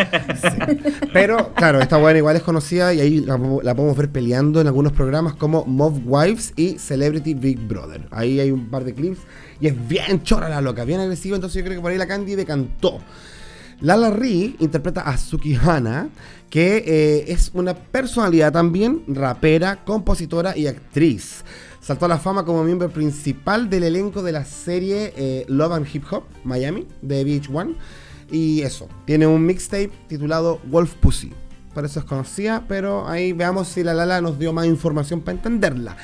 [1.13, 4.93] Pero, claro, esta buena igual es conocida y ahí la, podemos ver peleando en algunos
[4.93, 8.07] programas como Mob Wives y Celebrity Big Brother.
[8.13, 9.19] Ahí hay un par de clips
[9.61, 12.07] y es bien chora la loca, bien agresiva, entonces yo creo que por ahí la
[12.07, 13.01] Candy decantó.
[13.81, 16.09] Lala Ri interpreta a Suki Hana,
[16.51, 21.45] que eh, es una personalidad también, rapera, compositora y actriz.
[21.81, 25.87] Saltó a la fama como miembro principal del elenco de la serie eh, Love and
[25.93, 27.75] Hip Hop Miami de VH1.
[28.31, 31.33] Y eso, tiene un mixtape titulado Wolf Pussy.
[31.75, 35.37] Por eso es conocida, pero ahí veamos si la Lala nos dio más información para
[35.37, 35.97] entenderla.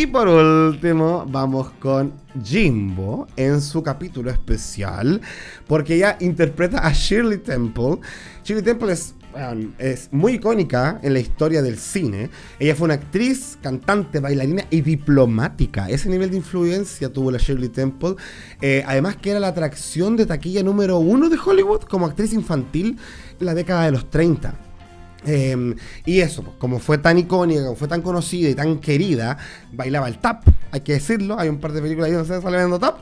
[0.00, 5.20] Y por último, vamos con Jimbo en su capítulo especial,
[5.66, 7.98] porque ella interpreta a Shirley Temple.
[8.42, 9.14] Shirley Temple es
[9.78, 12.30] es muy icónica en la historia del cine.
[12.58, 15.88] Ella fue una actriz, cantante, bailarina y diplomática.
[15.90, 18.14] Ese nivel de influencia tuvo la Shirley Temple.
[18.62, 22.98] Eh, además que era la atracción de taquilla número uno de Hollywood como actriz infantil
[23.38, 24.69] en la década de los 30.
[25.26, 25.74] Em,
[26.06, 29.36] y eso, pues, como fue tan icónica, como fue tan conocida y tan querida,
[29.72, 31.38] bailaba el tap, hay que decirlo.
[31.38, 32.98] Hay un par de películas ahí donde se sale bailando tap.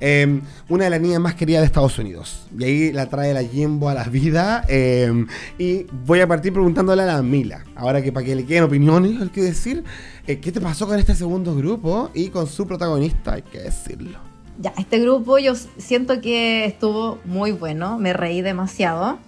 [0.00, 2.46] Em, una de las niñas más queridas de Estados Unidos.
[2.58, 4.64] Y ahí la trae la Jimbo a la vida.
[4.68, 5.26] Em,
[5.58, 9.20] y voy a partir preguntándole a la Mila, ahora que para que le queden opiniones,
[9.22, 9.84] hay que decir,
[10.26, 13.34] eh, ¿qué te pasó con este segundo grupo y con su protagonista?
[13.34, 14.18] Hay que decirlo.
[14.58, 19.18] Ya, este grupo yo siento que estuvo muy bueno, me reí demasiado.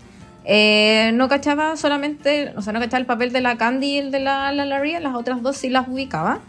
[0.45, 4.11] Eh, no cachaba solamente, o sea, no cachaba el papel de la Candy y el
[4.11, 6.41] de la, la las otras dos sí las ubicaba.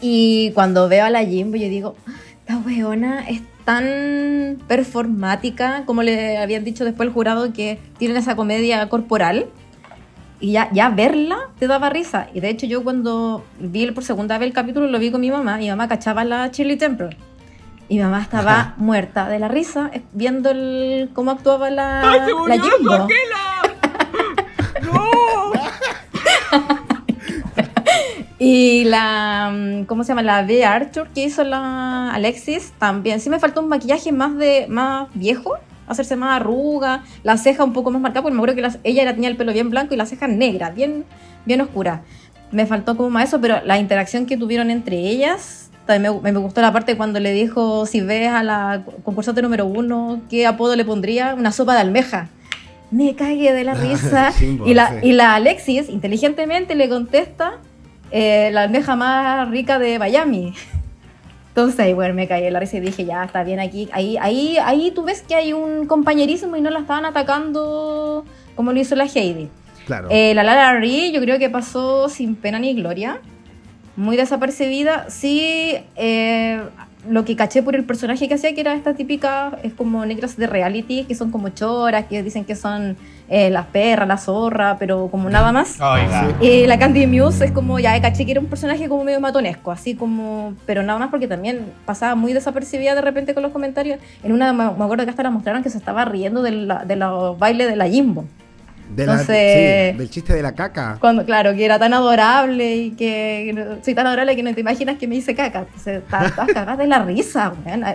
[0.00, 1.96] Y cuando veo a la Jimbo, yo digo,
[2.40, 8.34] esta weona es tan performática, como le habían dicho después el jurado, que tienen esa
[8.34, 9.46] comedia corporal.
[10.40, 12.28] Y ya, ya verla te daba risa.
[12.32, 15.30] Y de hecho, yo cuando vi por segunda vez el capítulo, lo vi con mi
[15.30, 15.58] mamá.
[15.58, 17.10] Mi mamá cachaba la Shirley Temple.
[17.90, 22.48] Y mi mamá estaba muerta de la risa viendo el, cómo actuaba la, ¡Ay, se
[22.48, 23.08] la Jumbo.
[24.84, 25.52] ¡No!
[28.38, 30.22] y la, mm, ¿cómo se llama?
[30.22, 30.64] La B.
[30.64, 33.18] Arthur que hizo la Alexis también.
[33.18, 35.54] Sí me faltó un maquillaje más de más viejo,
[35.88, 39.28] hacerse más arruga, la ceja un poco más marcada, porque me acuerdo que ella tenía
[39.28, 41.06] el pelo bien blanco y la ceja negra, bien,
[41.44, 42.04] bien oscura.
[42.52, 46.60] Me faltó como más eso, pero la interacción que tuvieron entre ellas me, me, gustó
[46.60, 50.84] la parte cuando le dijo, si ves a la concursante número uno, ¿qué apodo le
[50.84, 51.34] pondría?
[51.34, 52.28] Una sopa de almeja.
[52.90, 54.32] Me cagué de la risa.
[54.40, 57.54] y, la, y la Alexis, inteligentemente, le contesta,
[58.10, 60.54] eh, la almeja más rica de Miami.
[61.48, 63.88] Entonces, bueno, me caí de la risa y dije, ya, está bien aquí.
[63.92, 68.24] Ahí, ahí, ahí tú ves que hay un compañerismo y no la estaban atacando
[68.54, 69.48] como lo hizo la Heidi.
[69.86, 70.08] Claro.
[70.10, 73.20] Eh, la Lara Ri, yo creo que pasó sin pena ni gloria
[74.00, 75.10] muy desapercibida.
[75.10, 76.60] Sí, eh,
[77.08, 80.36] lo que caché por el personaje que hacía, que era esta típica, es como negras
[80.36, 82.96] de reality, que son como choras, que dicen que son
[83.28, 85.78] eh, las perras, la zorra, pero como nada más.
[86.40, 89.70] Y la Candy Muse es como, ya caché que era un personaje como medio matonesco,
[89.70, 94.00] así como, pero nada más porque también pasaba muy desapercibida de repente con los comentarios.
[94.22, 96.96] En una, me acuerdo que hasta la mostraron que se estaba riendo de, la, de
[96.96, 98.24] los bailes de la Jimbo.
[98.94, 100.98] Del chiste de la caca.
[101.00, 104.98] Cuando, claro, que era tan adorable y que soy tan adorable que no te imaginas
[104.98, 105.60] que me hice caca.
[105.60, 107.52] Entonces, estás cagada de la risa.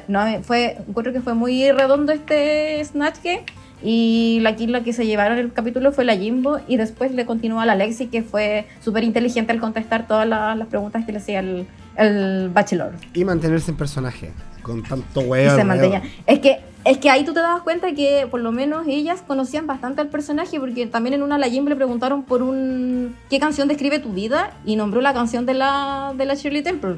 [0.07, 3.43] No, fue, encuentro que fue muy redondo este Snatch Game.
[3.83, 7.59] Y la, la que se llevaron el capítulo fue la Jimbo y después le continuó
[7.59, 11.41] a la Lexi que fue súper inteligente al contestar todas las, preguntas que le hacía
[11.41, 12.93] el, el Bachelor.
[13.13, 14.31] Y mantenerse en personaje
[14.65, 15.55] con tanto huevo.
[15.55, 16.01] se mantenía.
[16.25, 19.65] Es que es que ahí tú te dabas cuenta que por lo menos ellas conocían
[19.65, 23.67] bastante al personaje, porque también en una la Jim le preguntaron por un qué canción
[23.67, 26.97] describe tu vida y nombró la canción de la, de la Shirley Temple.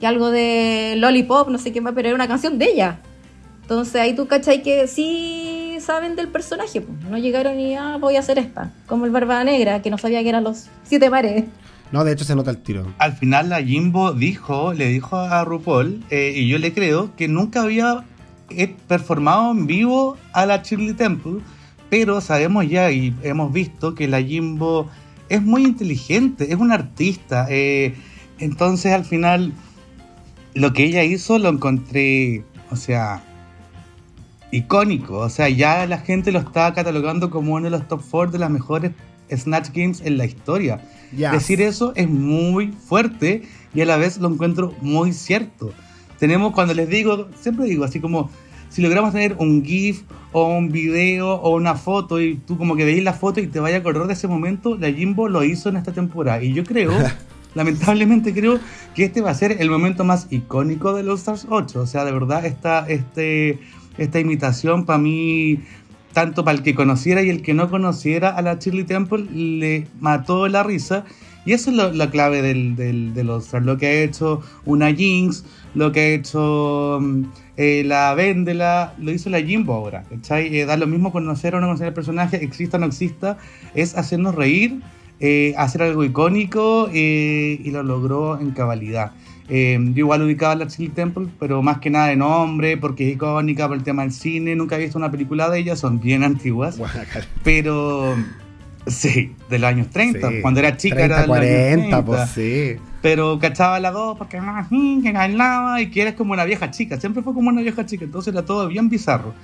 [0.00, 2.98] Que algo de Lollipop, no sé qué más, pero era una canción de ella.
[3.62, 6.98] Entonces ahí tú cachai que sí saben del personaje, pues.
[7.10, 10.22] no llegaron y ah, voy a hacer esta, como el Barba Negra, que no sabía
[10.22, 11.44] que eran los siete mares.
[11.92, 12.86] No, de hecho se nota el tiro.
[12.98, 17.28] Al final la Jimbo dijo, le dijo a RuPaul, eh, y yo le creo, que
[17.28, 18.04] nunca había
[18.50, 21.40] he performado en vivo a la Shirley Temple,
[21.90, 24.88] pero sabemos ya y hemos visto que la Jimbo
[25.28, 27.46] es muy inteligente, es una artista.
[27.50, 27.94] Eh,
[28.38, 29.52] entonces al final
[30.54, 33.22] lo que ella hizo lo encontré, o sea,
[34.50, 35.18] icónico.
[35.18, 38.38] O sea, ya la gente lo está catalogando como uno de los top 4 de
[38.38, 38.92] las mejores
[39.30, 40.80] Snatch Games en la historia.
[41.12, 43.42] Decir eso es muy fuerte
[43.74, 45.72] y a la vez lo encuentro muy cierto
[46.18, 48.30] tenemos, cuando les digo, siempre digo, así como,
[48.68, 52.84] si logramos tener un GIF o un video o una foto y tú como que
[52.84, 55.68] veis la foto y te vayas a acordar de ese momento, la Jimbo lo hizo
[55.68, 56.42] en esta temporada.
[56.42, 56.92] Y yo creo,
[57.54, 58.58] lamentablemente creo
[58.94, 61.80] que este va a ser el momento más icónico de los Stars 8.
[61.80, 63.60] O sea, de verdad, esta, este,
[63.96, 65.60] esta imitación para mí,
[66.12, 69.86] tanto para el que conociera y el que no conociera a la Shirley Temple, le
[70.00, 71.04] mató la risa.
[71.44, 73.14] Y eso es la clave del, del.
[73.62, 75.44] Lo que ha hecho una Jinx,
[75.74, 77.22] lo que ha hecho mm,
[77.56, 80.04] eh, la Vendela, lo hizo la Jimbo ahora.
[80.10, 83.38] Eh, da lo mismo conocer o no conocer el personaje, exista o no exista,
[83.74, 84.80] es hacernos reír
[85.20, 89.12] eh, hacer algo icónico eh, y lo logró en cabalidad.
[89.48, 93.14] Eh, yo igual ubicaba la Chili Temple, pero más que nada de nombre, porque es
[93.14, 94.54] icónica por el tema del cine.
[94.54, 96.78] Nunca he visto una película de ella, son bien antiguas.
[97.42, 98.14] pero
[98.86, 100.42] sí, de los años 30.
[100.42, 102.76] Cuando era chica era de 40, pues sí.
[103.00, 107.00] Pero cachaba la voz porque que bailaba y que eres como una vieja chica.
[107.00, 109.34] Siempre fue como una vieja chica, entonces era todo bien bizarro.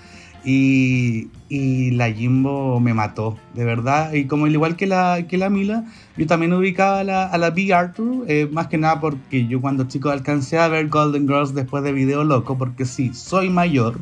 [0.45, 4.13] Y, y, la Jimbo me mató, de verdad.
[4.13, 5.85] Y como igual que la, que la Mila,
[6.19, 7.73] yo también ubicaba a la, a la B.
[7.73, 11.83] Arthur, eh, más que nada porque yo cuando chico alcancé a ver Golden Girls después
[11.83, 13.99] de Video Loco, porque sí, soy mayor.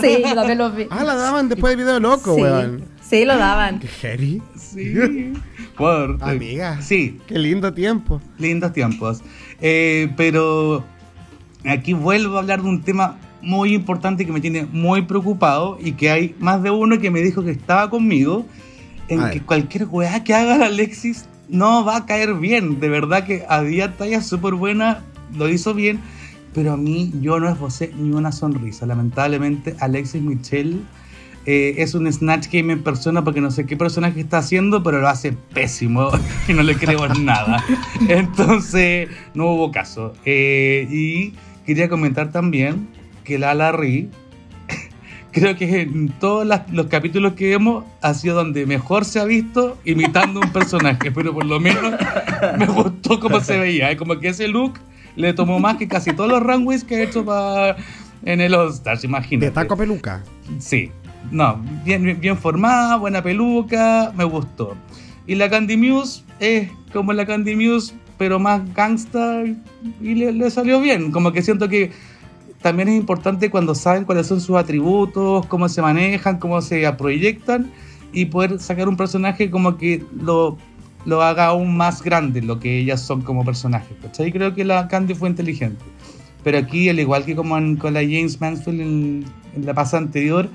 [0.00, 0.86] Sí, también lo vi.
[0.90, 2.42] Ah, la daban después de Video Loco, sí.
[2.42, 2.84] weón.
[3.08, 3.78] Sí, lo daban.
[3.78, 4.42] ¿Qué Jerry?
[4.56, 5.32] Sí.
[5.76, 6.80] Por, Amiga.
[6.82, 7.20] Sí.
[7.26, 8.20] Qué lindo tiempo.
[8.38, 9.22] Lindos tiempos.
[9.60, 10.84] Eh, pero
[11.64, 15.92] aquí vuelvo a hablar de un tema muy importante que me tiene muy preocupado y
[15.92, 18.44] que hay más de uno que me dijo que estaba conmigo
[19.08, 22.80] en que cualquier weá que haga Alexis no va a caer bien.
[22.80, 26.00] De verdad que había talla súper buena, lo hizo bien,
[26.54, 28.84] pero a mí yo no esbocé ni una sonrisa.
[28.84, 30.82] Lamentablemente Alexis Michel
[31.46, 35.00] eh, es un Snatch Game en persona porque no sé qué personaje está haciendo, pero
[35.00, 36.10] lo hace pésimo
[36.48, 37.64] y no le creo nada.
[38.08, 40.14] Entonces no hubo caso.
[40.24, 42.95] Eh, y quería comentar también
[43.26, 44.08] que la Larry,
[45.32, 49.76] creo que en todos los capítulos que vemos ha sido donde mejor se ha visto
[49.84, 51.94] imitando un personaje, pero por lo menos
[52.58, 53.96] me gustó cómo se veía, ¿eh?
[53.96, 54.74] como que ese look
[55.16, 57.76] le tomó más que casi todos los runways que ha hecho para
[58.24, 59.46] en el All Stars, imagínate.
[59.46, 60.22] De taco peluca.
[60.58, 60.90] Sí,
[61.30, 64.76] no, bien, bien formada, buena peluca, me gustó.
[65.26, 69.42] Y la Candy Muse es como la Candy Muse, pero más gangsta
[70.00, 71.10] y le, le salió bien.
[71.10, 71.90] Como que siento que
[72.66, 77.70] también es importante cuando saben cuáles son sus atributos, cómo se manejan, cómo se proyectan
[78.12, 80.58] y poder sacar un personaje como que lo,
[81.04, 83.96] lo haga aún más grande lo que ellas son como personajes.
[84.02, 84.32] ¿cachai?
[84.32, 85.84] Creo que la Candy fue inteligente.
[86.42, 89.24] Pero aquí, al igual que como con la James Mansfield en,
[89.64, 90.48] la pasada anterior,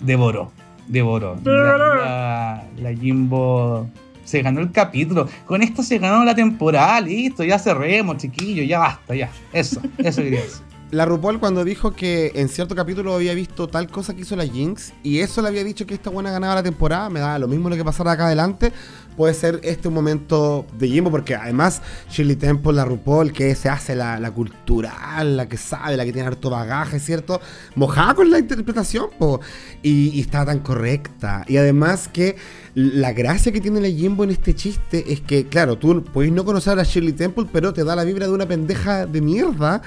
[0.00, 0.52] devoró.
[0.86, 1.36] Devoró.
[1.42, 3.88] La, la, Jimbo
[4.22, 5.28] se ganó el capítulo.
[5.44, 9.28] Con esto se ganó la temporada, listo, ya cerremos, chiquillos, ya basta, ya.
[9.52, 13.88] Eso, eso quería decir la RuPaul cuando dijo que en cierto capítulo había visto tal
[13.88, 16.62] cosa que hizo la Jinx y eso le había dicho que esta buena ganaba la
[16.62, 18.74] temporada, me da lo mismo lo que pasara acá adelante,
[19.16, 23.70] puede ser este un momento de Jimbo porque además Shirley Temple, la RuPaul, que se
[23.70, 27.40] hace la, cultural, la que sabe, la que tiene harto bagaje, ¿cierto?
[27.74, 29.40] Mojada con la interpretación, po,
[29.82, 31.46] y, y está tan correcta.
[31.48, 32.36] Y además que
[32.74, 36.42] la gracia que tiene la Jimbo en este chiste es que, claro, tú podés no
[36.44, 39.82] conocer a Shirley Temple, pero te da la vibra de una pendeja de mierda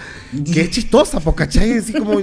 [0.54, 1.80] que es chistosa, pues, ¿cachai?
[1.80, 2.20] Así como,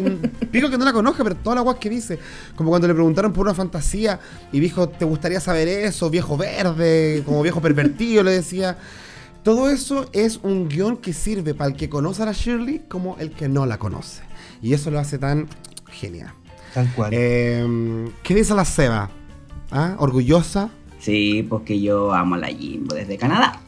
[0.53, 2.18] digo que no la conozca, pero toda la guas que dice.
[2.55, 4.20] Como cuando le preguntaron por una fantasía
[4.53, 6.11] y dijo, ¿te gustaría saber eso?
[6.11, 8.79] Viejo verde, como viejo pervertido, le decía.
[9.42, 13.16] Todo eso es un guion que sirve para el que conoce a la Shirley como
[13.18, 14.22] el que no la conoce.
[14.62, 15.48] Y eso lo hace tan
[15.90, 16.33] genial.
[16.72, 17.11] Tal cual.
[17.12, 19.11] Eh, ¿Qué dice la Seba?
[19.73, 19.97] ¿Ah?
[19.99, 20.69] ¿Orgullosa?
[20.99, 23.59] Sí, porque yo amo a la Jimbo desde Canadá,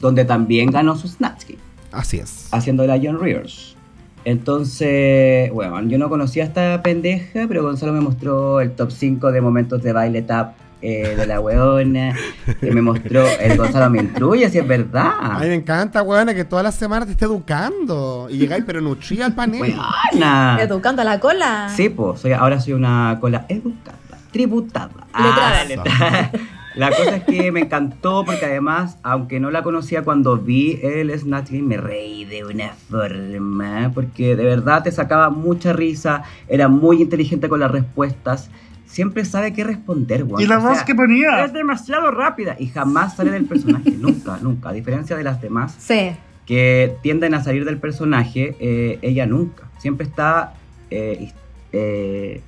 [0.00, 1.44] donde también ganó su Snatch
[1.92, 2.48] Así es.
[2.50, 3.76] Haciendo la John Rivers.
[4.24, 9.32] Entonces, bueno, yo no conocía a esta pendeja, pero Gonzalo me mostró el top 5
[9.32, 12.14] de momentos de baile tap eh, de la weona,
[12.60, 15.12] que me mostró el Gonzalo me instruye, si es verdad.
[15.20, 18.80] A mí me encanta, weona, que todas las semanas te esté educando y llegáis pero
[18.80, 19.60] nutrida al panel.
[19.60, 20.58] Weona.
[20.60, 21.68] Educando a la cola.
[21.74, 24.01] Sí, pues, soy, ahora soy una cola educada
[24.32, 25.06] tributada.
[25.12, 25.64] Ah,
[26.74, 31.16] la cosa es que me encantó porque además, aunque no la conocía cuando vi el
[31.16, 36.68] Snatch Game, me reí de una forma, porque de verdad te sacaba mucha risa, era
[36.68, 38.50] muy inteligente con las respuestas,
[38.86, 41.44] siempre sabe qué responder, Y la voz que ponía.
[41.44, 45.76] Es demasiado rápida y jamás sale del personaje, nunca, nunca, a diferencia de las demás.
[45.78, 46.12] Sí.
[46.46, 50.54] Que tienden a salir del personaje, eh, ella nunca, siempre está...
[50.90, 51.32] Eh,
[51.72, 52.42] eh,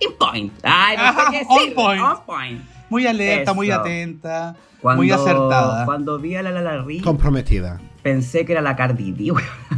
[0.00, 0.52] in point.
[0.62, 1.48] Ay, no sé qué decir.
[1.50, 2.02] On point.
[2.02, 2.60] On point.
[2.88, 5.84] Muy alerta, muy atenta, muy acertada.
[5.84, 7.80] Cuando vi a la la Comprometida.
[8.02, 9.32] Pensé que era la Cardi B,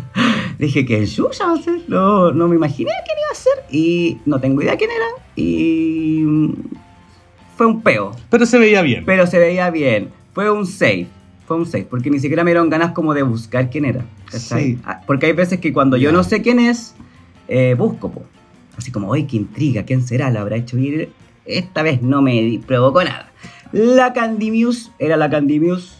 [0.59, 1.81] Dije que el va a ser.
[1.89, 3.65] No, no me imaginé quién iba a ser.
[3.71, 5.07] Y no tengo idea quién era.
[5.35, 6.23] Y.
[6.25, 6.55] Mm,
[7.57, 8.13] fue un peo.
[8.31, 9.05] Pero se veía bien.
[9.05, 10.11] Pero se veía bien.
[10.33, 11.09] Fue un safe.
[11.47, 14.05] fue un 6, porque ni siquiera me dieron ganas como de buscar quién era.
[14.31, 14.79] Sí.
[14.85, 16.95] Ah, porque hay veces que cuando yo no sé quién es,
[17.49, 18.11] eh, busco,
[18.77, 19.85] así como, ¡ay, qué intriga!
[19.85, 20.31] ¿Quién será?
[20.31, 21.13] ¿La habrá hecho ir?
[21.45, 23.31] Esta vez no me provocó nada.
[23.73, 25.97] La Candy Muse era la Candy Muse,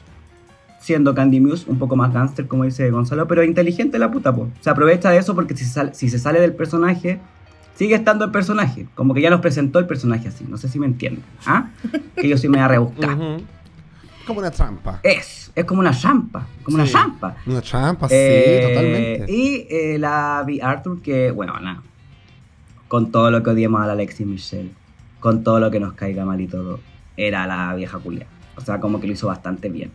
[0.79, 4.49] siendo Candy Muse un poco más gangster, como dice Gonzalo, pero inteligente la puta, po.
[4.61, 7.19] Se aprovecha de eso porque si, si se sale del personaje,
[7.75, 8.87] sigue estando el personaje.
[8.95, 10.45] Como que ya nos presentó el personaje así.
[10.49, 11.25] No sé si me entienden.
[11.47, 11.71] ¿Ah?
[12.15, 13.17] Que yo sí me voy a rebuscar.
[14.27, 15.01] Como una trampa.
[15.03, 16.47] Es, es como una trampa.
[16.63, 17.37] Como una trampa.
[17.47, 19.33] Una trampa, sí, eh, totalmente.
[19.33, 21.83] Y eh, la vi Arthur, que, bueno, nada
[22.93, 24.69] con todo lo que odiemos a la Alexis Michelle,
[25.19, 26.79] con todo lo que nos caiga mal y todo,
[27.17, 28.27] era la vieja Julia.
[28.55, 29.91] O sea, como que lo hizo bastante bien.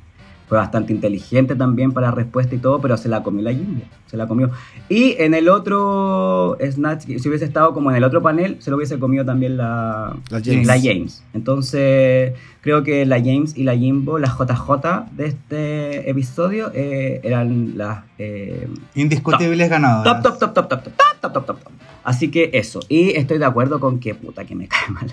[0.47, 3.83] Fue bastante inteligente también para la respuesta y todo, pero se la comió la Jimbo,
[4.07, 4.49] se la comió.
[4.89, 8.77] Y en el otro Snatch, si hubiese estado como en el otro panel, se lo
[8.77, 10.65] hubiese comido también la, la, James.
[10.65, 11.23] la James.
[11.35, 18.05] Entonces, creo que la James y la Jimbo, la JJ de este episodio, eran las...
[18.17, 19.69] Eh, Indiscutibles top.
[19.69, 20.23] ganadoras.
[20.23, 21.59] top, top, top, top, top, top, top, top.
[21.59, 21.66] top.
[22.07, 22.79] Así que eso.
[22.87, 25.11] Y estoy de acuerdo con que, puta, que me cae mal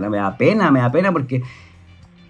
[0.00, 1.42] la Me da pena, me da pena porque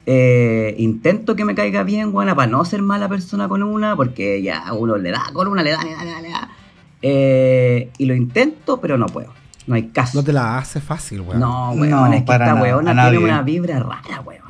[0.06, 4.42] eh, intento que me caiga bien, buena, para no ser mala persona con una, porque
[4.42, 6.48] ya uno le da con una, le da, le da, le da,
[7.00, 9.32] eh, y lo intento, pero no puedo.
[9.68, 10.18] No hay caso.
[10.18, 11.38] No te la hace fácil, weón.
[11.38, 14.42] No, weón, es que esta weona tiene una vibra rara, weón.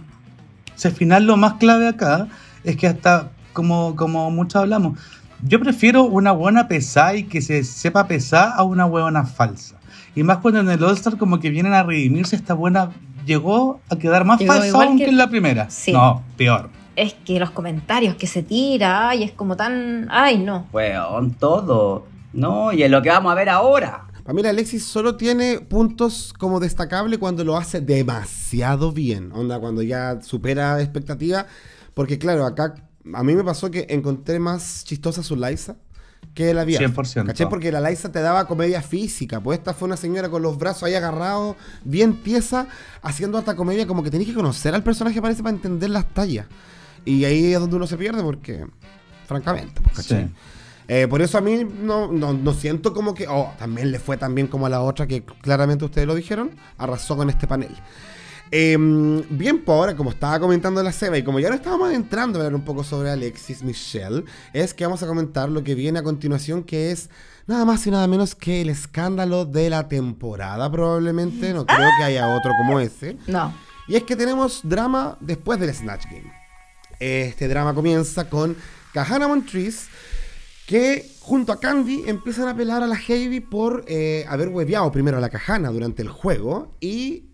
[0.74, 2.28] O sea, al final lo más clave acá
[2.64, 4.98] es que hasta, como, como muchos hablamos,
[5.46, 9.76] yo prefiero una buena pesada y que se sepa pesar a una huevona falsa.
[10.14, 12.90] Y más cuando en el All-Star como que vienen a redimirse esta buena
[13.26, 15.04] llegó a quedar más falsa aún que...
[15.06, 15.68] en la primera.
[15.92, 16.70] No, peor.
[16.96, 20.06] Es que los comentarios que se tira, y es como tan.
[20.10, 20.66] Ay, no.
[20.72, 22.06] Weón, todo.
[22.32, 24.04] No, y es lo que vamos a ver ahora.
[24.22, 29.30] Para mí, Alexis solo tiene puntos como destacable cuando lo hace demasiado bien.
[29.32, 31.46] Onda, cuando ya supera expectativa.
[31.94, 32.74] Porque, claro, acá
[33.12, 35.76] a mí me pasó que encontré más chistosa su Liza
[36.32, 36.80] que la vía.
[36.80, 37.26] 100%.
[37.26, 37.46] ¿Caché?
[37.46, 39.40] Porque la Liza te daba comedia física.
[39.40, 42.66] Pues esta fue una señora con los brazos ahí agarrados, bien tiesa,
[43.02, 46.46] haciendo hasta comedia como que tenías que conocer al personaje, parece, para entender las tallas.
[47.04, 48.66] Y ahí es donde uno se pierde porque,
[49.26, 50.14] francamente, pues,
[50.86, 54.34] eh, por eso a mí no, no, siento como que, oh, también le fue tan
[54.34, 57.74] bien como a la otra, que claramente ustedes lo dijeron, arrasó con este panel.
[58.50, 62.38] Em, bien por ahora, como estaba comentando la Seba, y como ya no estábamos entrando
[62.38, 65.98] a hablar un poco sobre Alexis Michelle, es que vamos a comentar lo que viene
[65.98, 67.10] a continuación, que es
[67.46, 71.52] nada más y nada menos que el escándalo de la temporada, probablemente.
[71.52, 73.16] No creo que haya otro como ese.
[73.26, 73.52] No.
[73.88, 76.32] Y es que tenemos drama después del Snatch Game.
[77.00, 78.56] Este drama comienza con
[78.92, 79.88] Kahana Montrese
[80.66, 85.18] que junto a Candy empiezan a apelar a la Heavy por eh, haber hueveado primero
[85.18, 87.33] a la Kahana durante el juego y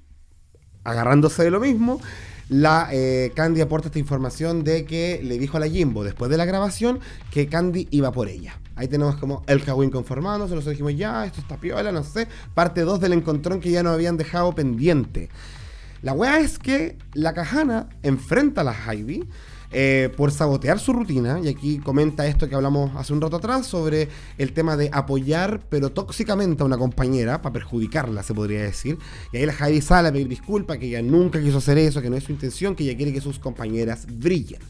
[0.84, 2.00] agarrándose de lo mismo,
[2.48, 6.36] la eh, Candy aporta esta información de que le dijo a la Jimbo después de
[6.36, 6.98] la grabación
[7.30, 8.58] que Candy iba por ella.
[8.74, 12.26] Ahí tenemos como el Kawin conformándose, nosotros dijimos ya, esto está piola, no sé.
[12.54, 15.28] Parte 2 del encontrón que ya nos habían dejado pendiente.
[16.02, 19.28] La wea es que la Cajana enfrenta a la Heidi
[19.72, 23.66] eh, por sabotear su rutina, y aquí comenta esto que hablamos hace un rato atrás
[23.66, 28.98] sobre el tema de apoyar pero tóxicamente a una compañera, para perjudicarla se podría decir,
[29.32, 32.10] y ahí la Heidi sale a pedir disculpas, que ella nunca quiso hacer eso, que
[32.10, 34.60] no es su intención, que ella quiere que sus compañeras brillen.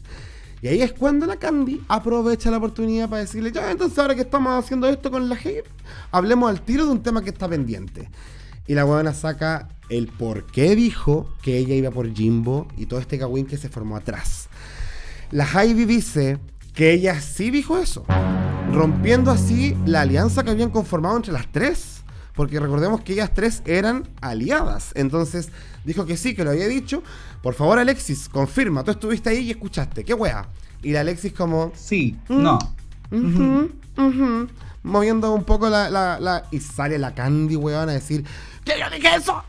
[0.61, 4.21] Y ahí es cuando la Candy aprovecha la oportunidad para decirle, ya, entonces ahora que
[4.21, 5.61] estamos haciendo esto con la Heidi,
[6.11, 8.09] hablemos al tiro de un tema que está pendiente.
[8.67, 12.99] Y la buena saca el por qué dijo que ella iba por Jimbo y todo
[12.99, 14.49] este cagüín que se formó atrás.
[15.31, 16.39] La Heidi dice
[16.73, 18.05] que ella sí dijo eso,
[18.73, 22.03] rompiendo así la alianza que habían conformado entre las tres.
[22.33, 24.91] Porque recordemos que ellas tres eran aliadas.
[24.95, 25.49] Entonces
[25.83, 27.03] dijo que sí, que lo había dicho.
[27.41, 28.83] Por favor, Alexis, confirma.
[28.83, 30.03] Tú estuviste ahí y escuchaste.
[30.03, 30.47] ¿Qué wea?
[30.81, 31.71] Y la Alexis como...
[31.75, 32.59] Sí, mm, no.
[34.83, 38.25] moviendo un poco la, la, Y sale la Candy, weón, a decir...
[38.63, 39.43] ¡Que yo dije eso!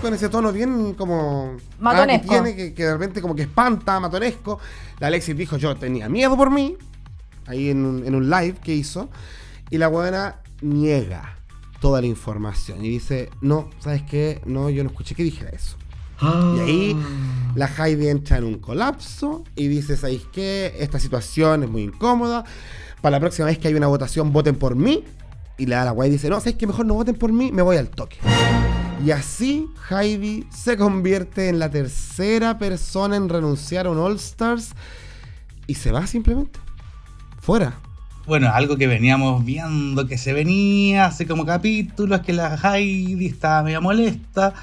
[0.00, 1.58] Con ese tono bien como...
[1.78, 2.22] Matonesco.
[2.22, 4.58] que tiene, que, de repente como que espanta, matonesco.
[4.98, 6.76] La Alexis dijo, yo tenía miedo por mí.
[7.46, 9.10] Ahí en un, live que hizo.
[9.68, 11.36] Y la buena niega
[11.80, 12.82] toda la información.
[12.82, 14.40] Y dice, no, ¿sabes qué?
[14.46, 15.76] No, yo no escuché que dijera eso.
[16.22, 17.52] Y ahí ah.
[17.54, 20.74] la Heidi entra en un colapso y dice, ¿sabéis qué?
[20.78, 22.44] Esta situación es muy incómoda.
[23.02, 25.04] Para la próxima vez que hay una votación, voten por mí.
[25.58, 27.52] Y la, la guay dice, no, ¿sabéis que mejor no voten por mí?
[27.52, 28.16] Me voy al toque.
[29.02, 34.72] Y así Heidi se convierte en la tercera persona en renunciar a un All Stars
[35.66, 36.58] y se va simplemente.
[37.40, 37.74] Fuera.
[38.26, 43.62] Bueno, algo que veníamos viendo que se venía hace como capítulos, que la Heidi estaba
[43.62, 44.54] medio molesta.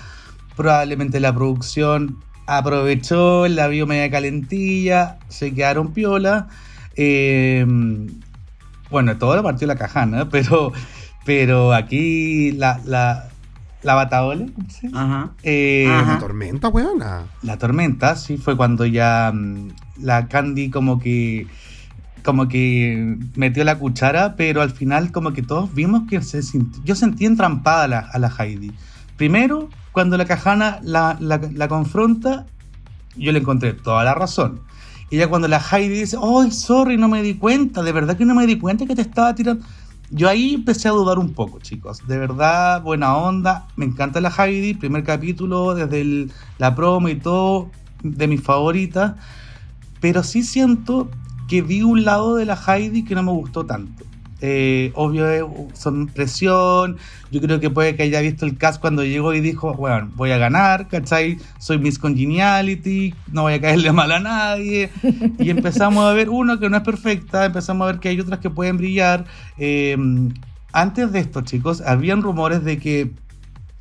[0.55, 2.17] Probablemente la producción
[2.47, 6.47] aprovechó, la vio media calentilla, se quedaron piola.
[6.95, 7.65] Eh,
[8.89, 10.73] bueno, todo lo partió la cajana, pero,
[11.23, 13.30] pero aquí la, la,
[13.83, 14.51] la Bataole,
[14.93, 15.31] Ajá.
[15.43, 17.23] Eh, La tormenta, weona.
[17.41, 19.69] La tormenta, sí, fue cuando ya mm,
[20.01, 21.47] la Candy como que
[22.23, 26.41] como que metió la cuchara, pero al final como que todos vimos que se
[26.83, 28.71] yo sentí entrampada a la, a la Heidi.
[29.17, 32.45] Primero, cuando la Cajana la, la, confronta,
[33.15, 34.61] yo le encontré toda la razón.
[35.09, 37.83] Y ya cuando la Heidi dice, ¡ay, sorry, no me di cuenta!
[37.83, 39.65] De verdad que no me di cuenta que te estaba tirando.
[40.13, 42.05] Yo ahí empecé a dudar un poco, chicos.
[42.05, 43.67] De verdad, buena onda.
[43.77, 44.73] Me encanta la Heidi.
[44.73, 47.71] Primer capítulo, desde la promo y todo,
[48.03, 49.13] de mis favoritas.
[50.01, 51.09] Pero sí siento
[51.47, 54.03] que vi un lado de la Heidi que no me gustó tanto.
[54.41, 56.97] Eh, obvio, eh, son presión.
[57.31, 60.31] Yo creo que puede que haya visto el cast cuando llegó y dijo, bueno, voy
[60.31, 61.37] a ganar, ¿cachai?
[61.59, 64.89] Soy Miss Congeniality, no voy a caerle mal a nadie.
[65.39, 68.39] Y empezamos a ver uno que no es perfecta, empezamos a ver que hay otras
[68.39, 69.25] que pueden brillar.
[69.57, 69.95] Eh,
[70.73, 73.11] antes de esto, chicos, habían rumores de que,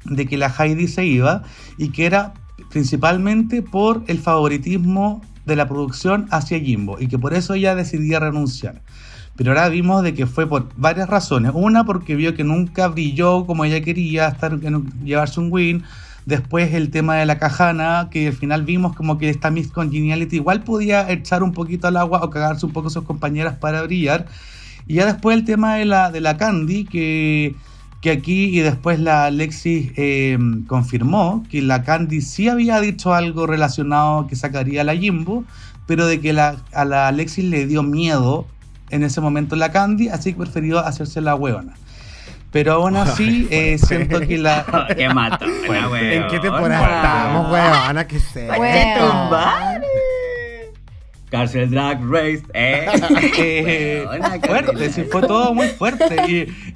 [0.05, 1.43] de que la Heidi se iba
[1.79, 2.35] y que era
[2.69, 8.21] principalmente por el favoritismo de la producción hacia Jimbo y que por eso ella decidía
[8.21, 8.83] renunciar.
[9.41, 11.53] Pero ahora vimos de que fue por varias razones.
[11.55, 14.61] Una, porque vio que nunca brilló como ella quería, estar,
[15.03, 15.83] llevarse un win.
[16.27, 20.37] Después el tema de la cajana, que al final vimos como que esta Miss Congeniality
[20.37, 23.81] igual podía echar un poquito al agua o cagarse un poco a sus compañeras para
[23.81, 24.27] brillar.
[24.87, 27.55] Y ya después el tema de la, de la Candy, que
[28.03, 33.47] que aquí y después la Alexis eh, confirmó que la Candy sí había dicho algo
[33.47, 35.45] relacionado que sacaría a la Jimbo,
[35.87, 38.47] pero de que la, a la Alexis le dio miedo
[38.91, 41.75] en ese momento la Candy, así que prefirió hacerse la huevona.
[42.53, 44.89] Pero aún así, eh, siento que la.
[44.97, 45.45] ¡Qué mato!
[45.69, 48.07] ¿En qué temporada estamos, huevona?
[48.07, 48.49] ¿Qué sé?
[51.31, 52.87] Cárcel Drag Race, ¿eh?
[53.39, 54.07] eh
[54.45, 56.17] fuerte, sí, fue todo muy fuerte.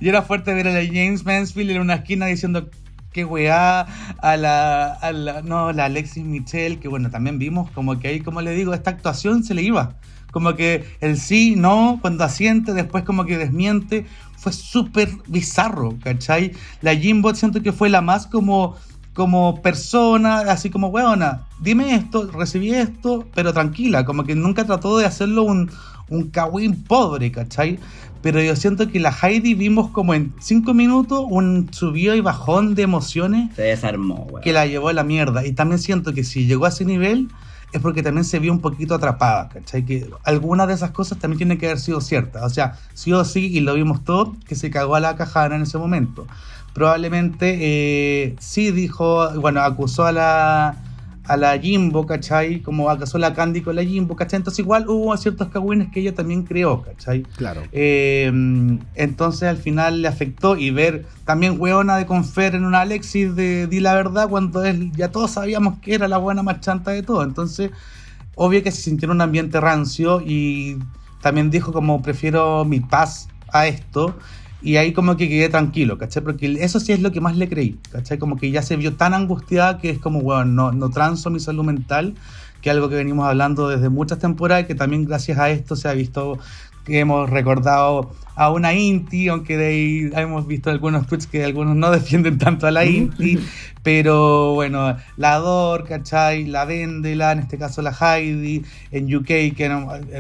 [0.01, 2.71] Y, era fuerte ver a la James Mansfield en una esquina diciendo
[3.13, 3.81] qué weá,
[4.19, 8.21] a la, a la, no, la Alexis Michelle, que bueno, también vimos como que ahí,
[8.21, 9.97] como le digo, esta actuación se le iba.
[10.35, 14.05] Como que el sí, no, cuando asiente, después como que desmiente,
[14.37, 16.53] fue súper bizarro, ¿cachai?
[16.83, 18.77] La Jimbo siento que fue la más como
[19.15, 24.99] como persona, así como, weona, dime esto, recibí esto, pero tranquila, como que nunca trató
[24.99, 25.71] de hacerlo un,
[26.09, 26.33] un
[26.87, 27.79] pobre, ¿cachai?
[28.23, 32.75] Pero yo siento que la Heidi vimos como en cinco minutos un subió y bajón
[32.75, 33.55] de emociones.
[33.55, 35.47] Se desarmó, Que la llevó a la mierda.
[35.47, 37.29] Y también siento que si llegó a ese nivel
[37.77, 39.85] es porque también se vio un poquito atrapada, ¿cachai?
[39.85, 42.43] Que algunas de esas cosas también tienen que haber sido ciertas.
[42.45, 45.57] O sea, sí o sí, y lo vimos todo, que se cagó a la cajana
[45.57, 46.27] en ese momento
[46.75, 50.77] probablemente eh, sí dijo, bueno, acusó a la,
[51.27, 52.61] a la Jimbo, ¿cachai?
[52.61, 54.39] Como acusó a la Candy con la Jimbo, ¿cachai?
[54.39, 57.23] Entonces igual hubo ciertos cagüines que ella también creó, ¿cachai?
[57.37, 57.63] Claro.
[57.73, 58.31] Eh,
[58.95, 63.67] entonces al final le afectó y ver también weona de confer en una Alexis de
[63.67, 67.23] di la verdad cuando él, ya todos sabíamos que era la buena marchanta de todo.
[67.23, 67.71] Entonces,
[68.35, 70.79] obvio que se sintió en un ambiente rancio y
[71.23, 74.15] también dijo como prefiero mi paz a esto.
[74.65, 76.23] Y ahí como que quedé tranquilo, ¿cachai?
[76.23, 78.19] Porque eso sí es lo que más le creí, ¿cachai?
[78.19, 81.39] Como que ya se vio tan angustiada que es como, bueno, no, no transo mi
[81.39, 82.15] salud mental,
[82.63, 85.77] que es algo que venimos hablando desde muchas temporadas y que también gracias a esto
[85.77, 86.39] se ha visto
[86.85, 91.77] que hemos recordado a una Inti, aunque de ahí hemos visto algunos tweets que algunos
[91.77, 93.39] no defienden tanto a la Inti,
[93.83, 96.45] pero bueno, la Dor, ¿cachai?
[96.47, 99.71] La Vendela, en este caso la Heidi, en UK, que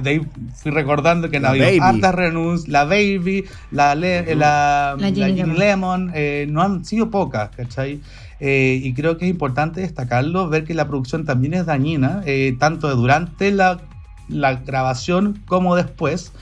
[0.03, 0.21] de ahí
[0.55, 6.85] fui recordando que no había hartas renuncias, la Baby, la, la, Lemon, eh, no han
[6.85, 8.01] sido pocas, ¿cachai?
[8.41, 12.55] Eh, y creo que es importante destacarlo, ver que la producción también es dañina, eh,
[12.59, 13.81] tanto durante la,
[14.29, 16.33] la grabación como después.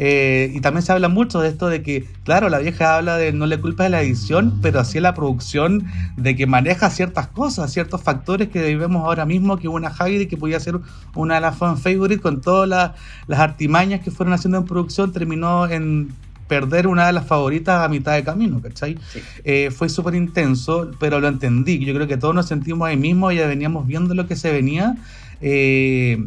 [0.00, 3.32] Eh, y también se habla mucho de esto de que, claro, la vieja habla de
[3.32, 5.86] no le culpa de la edición, pero así la producción
[6.16, 10.36] de que maneja ciertas cosas, ciertos factores que vemos ahora mismo, que una Heidi que
[10.36, 10.78] podía ser
[11.16, 15.68] una de las fan favorites con todas las, artimañas que fueron haciendo en producción, terminó
[15.68, 16.10] en
[16.46, 18.96] perder una de las favoritas a mitad de camino, ¿cachai?
[19.44, 21.84] Eh, fue súper intenso, pero lo entendí.
[21.84, 24.96] Yo creo que todos nos sentimos ahí mismo, ya veníamos viendo lo que se venía.
[25.40, 26.24] Eh,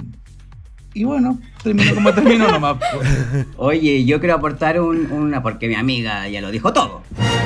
[0.94, 2.78] y bueno, terminó como terminó nomás.
[3.58, 7.02] Oye, yo quiero aportar una, porque mi amiga ya lo dijo todo.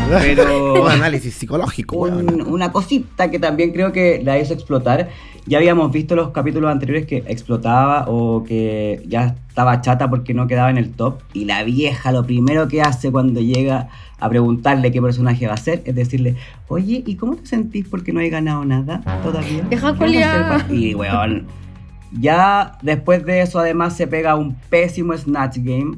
[0.10, 0.84] Pero.
[0.84, 5.10] un análisis psicológico, Una cosita que también creo que la hizo explotar.
[5.46, 10.48] Ya habíamos visto los capítulos anteriores que explotaba o que ya estaba chata porque no
[10.48, 11.22] quedaba en el top.
[11.34, 13.90] Y la vieja lo primero que hace cuando llega
[14.20, 16.36] a preguntarle qué personaje va a ser es decirle,
[16.68, 19.62] oye, ¿y cómo te sentís porque no hay ganado nada todavía?
[19.70, 19.96] Deja
[20.72, 21.65] Y weón.
[22.12, 25.98] Ya después de eso, además, se pega un pésimo Snatch Game.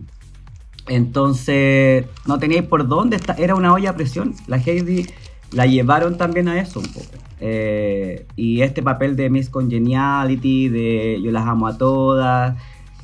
[0.87, 3.19] Entonces, no teníais por dónde.
[3.37, 4.33] Era una olla a presión.
[4.47, 5.07] La Heidi
[5.51, 7.07] la llevaron también a eso un poco.
[7.39, 12.55] Eh, y este papel de Miss Congeniality, de yo las amo a todas.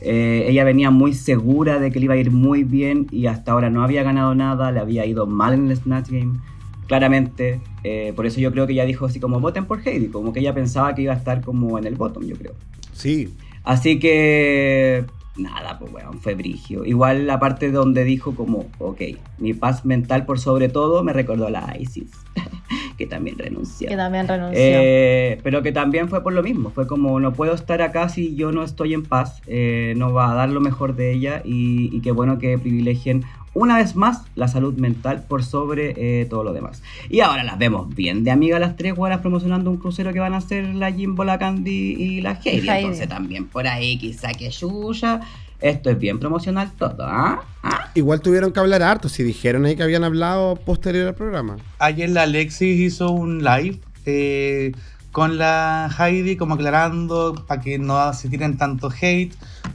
[0.02, 3.54] Eh, ella venía muy segura de que le iba a ir muy bien y hasta
[3.54, 6.40] ahora no había ganado nada, le había ido mal en el Snatch Game,
[6.88, 7.62] claramente.
[7.86, 10.42] Eh, por eso yo creo que ella dijo así como voten por Heidi, como que
[10.42, 12.54] ella pensaba que iba a estar como en el bottom, yo creo.
[12.94, 13.34] Sí.
[13.64, 16.86] Así que nada, pues bueno, fue brigio.
[16.86, 19.02] Igual la parte donde dijo como, ok,
[19.40, 22.12] mi paz mental por sobre todo me recordó a la ISIS,
[22.98, 23.88] que también renunció.
[23.90, 24.60] Que también renunció.
[24.62, 28.36] Eh, pero que también fue por lo mismo, fue como, no puedo estar acá si
[28.36, 31.96] yo no estoy en paz, eh, no va a dar lo mejor de ella y,
[31.96, 33.24] y qué bueno que privilegien
[33.54, 36.82] una vez más la salud mental por sobre eh, todo lo demás.
[37.10, 40.34] Y ahora las vemos bien de amiga las tres guaras promocionando un crucero que van
[40.34, 42.68] a hacer la Jimbo, la Candy y la Heidi.
[42.68, 45.22] Entonces también por ahí quizá que Yuya.
[45.62, 47.42] Esto es bien promocional todo, ¿ah?
[47.64, 47.90] ¿ah?
[47.94, 51.56] Igual tuvieron que hablar harto, si dijeron ahí que habían hablado posterior al programa.
[51.80, 54.74] Ayer la Alexis hizo un live eh,
[55.14, 59.34] con la Heidi como aclarando para que no se tiren tanto hate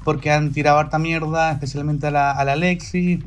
[0.09, 3.21] porque han tirado harta mierda, especialmente a la, a la Alexis.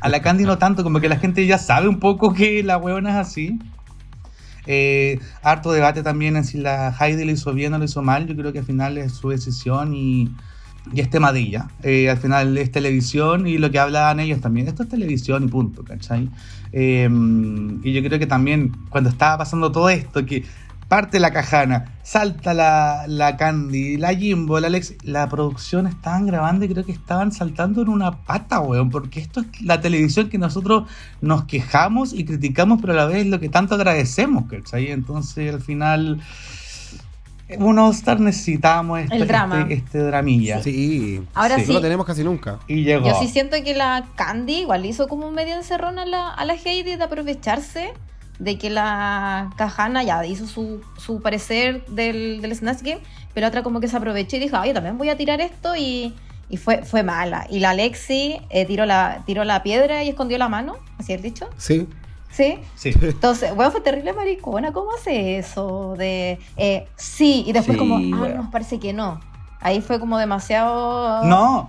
[0.00, 2.76] A la Candy no tanto, como que la gente ya sabe un poco que la
[2.76, 3.60] huevona es así.
[4.66, 8.26] Eh, harto debate también en si la Heidi lo hizo bien o lo hizo mal.
[8.26, 10.28] Yo creo que al final es su decisión y,
[10.92, 11.68] y es temadilla.
[11.84, 14.66] Eh, al final es televisión y lo que hablan ellos también.
[14.66, 16.28] Esto es televisión y punto, ¿cachai?
[16.72, 17.08] Eh,
[17.84, 20.42] y yo creo que también cuando estaba pasando todo esto, que
[20.88, 24.94] parte la cajana, salta la, la Candy, la Jimbo, la Alex.
[25.02, 29.40] La producción estaban grabando y creo que estaban saltando en una pata, weón, porque esto
[29.40, 30.88] es la televisión que nosotros
[31.20, 34.90] nos quejamos y criticamos, pero a la vez lo que tanto agradecemos, ¿cachai?
[34.90, 36.20] Entonces al final.
[37.56, 39.62] Uno Star necesitamos este, drama.
[39.62, 40.62] este, este dramilla.
[40.62, 41.64] Sí, ahora sí.
[41.68, 42.58] No lo tenemos casi nunca.
[42.68, 43.06] Y llegó.
[43.06, 46.44] Yo sí siento que la Candy igual hizo como un medio encerrón a la, a
[46.44, 47.94] la Heidi de aprovecharse
[48.38, 53.00] de que la Cajana ya hizo su, su parecer del, del, Snatch Game,
[53.34, 56.14] pero otra como que se aprovechó y dijo, oye, también voy a tirar esto y,
[56.48, 57.46] y fue, fue mala.
[57.50, 61.22] Y la Alexi eh, tiró, la, tiró la piedra y escondió la mano, ¿así es
[61.22, 61.48] dicho?
[61.56, 61.88] Sí.
[62.30, 62.58] ¿Sí?
[62.76, 62.92] Sí.
[63.00, 65.94] Entonces, bueno, fue terrible maricona, ¿cómo hace eso?
[65.96, 69.20] De, eh, sí, y después como, ah, nos parece que no.
[69.60, 71.24] Ahí fue como demasiado...
[71.24, 71.68] No,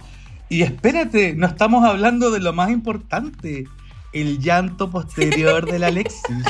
[0.49, 3.65] y espérate, no estamos hablando de lo más importante
[4.13, 6.45] el llanto posterior de la Alexis.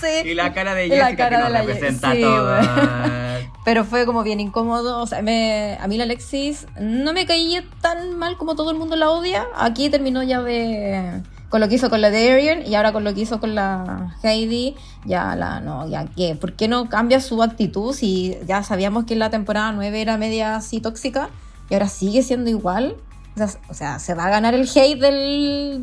[0.00, 0.28] sí.
[0.28, 2.56] Y la cara de Jessica cara que de la representa todo.
[3.64, 5.00] Pero fue como bien incómodo.
[5.00, 8.96] O sea, a mí la Alexis no me caía tan mal como todo el mundo
[8.96, 9.46] la odia.
[9.56, 11.22] Aquí terminó ya de
[11.52, 14.16] con lo que hizo con la Darian y ahora con lo que hizo con la
[14.22, 14.74] Heidi,
[15.04, 19.12] ya la no, ya que, ¿por qué no cambia su actitud si ya sabíamos que
[19.12, 21.28] en la temporada 9 era media así tóxica
[21.68, 22.96] y ahora sigue siendo igual?
[23.68, 25.78] O sea, se va a ganar el hate del,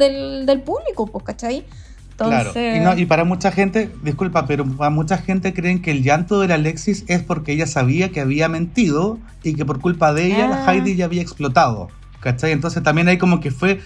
[0.45, 1.65] del, público, pues, ¿cachai?
[2.11, 2.79] Entonces...
[2.81, 6.41] Claro, y, y, para mucha gente, disculpa, pero para mucha gente creen que el llanto
[6.41, 10.27] de la Alexis es porque ella sabía que había mentido y que por culpa de
[10.27, 10.73] ella la ah.
[10.73, 11.89] Heidi ya había explotado,
[12.19, 12.51] ¿cachai?
[12.51, 13.79] Entonces también hay como que fue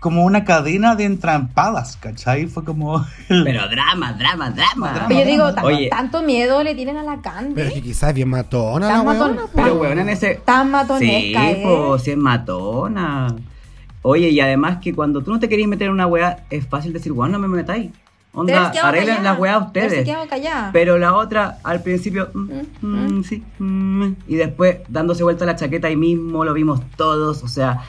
[0.00, 2.46] como una cadena de entrampadas, ¿cachai?
[2.46, 3.04] Fue como...
[3.28, 5.08] Pero drama, drama, drama.
[5.08, 5.52] yo digo,
[5.90, 7.54] tanto miedo le tienen a la Candy.
[7.54, 10.36] Pero es que quizás es bien matona la matona, Pero weón, en ese...
[10.44, 13.34] Tan matonesca, Sí, pues, sí es matona.
[14.02, 16.92] Oye, y además que cuando tú no te querías meter en una weá, es fácil
[16.92, 17.90] decir, weón, no me metáis.
[18.32, 20.06] Onda, arreglen las weas ustedes.
[20.72, 22.50] Pero la otra, al principio, mm,
[22.82, 23.42] mm, mm, sí,
[24.28, 27.42] y después dándose vuelta la chaqueta ahí mismo, lo vimos todos.
[27.42, 27.80] O sea,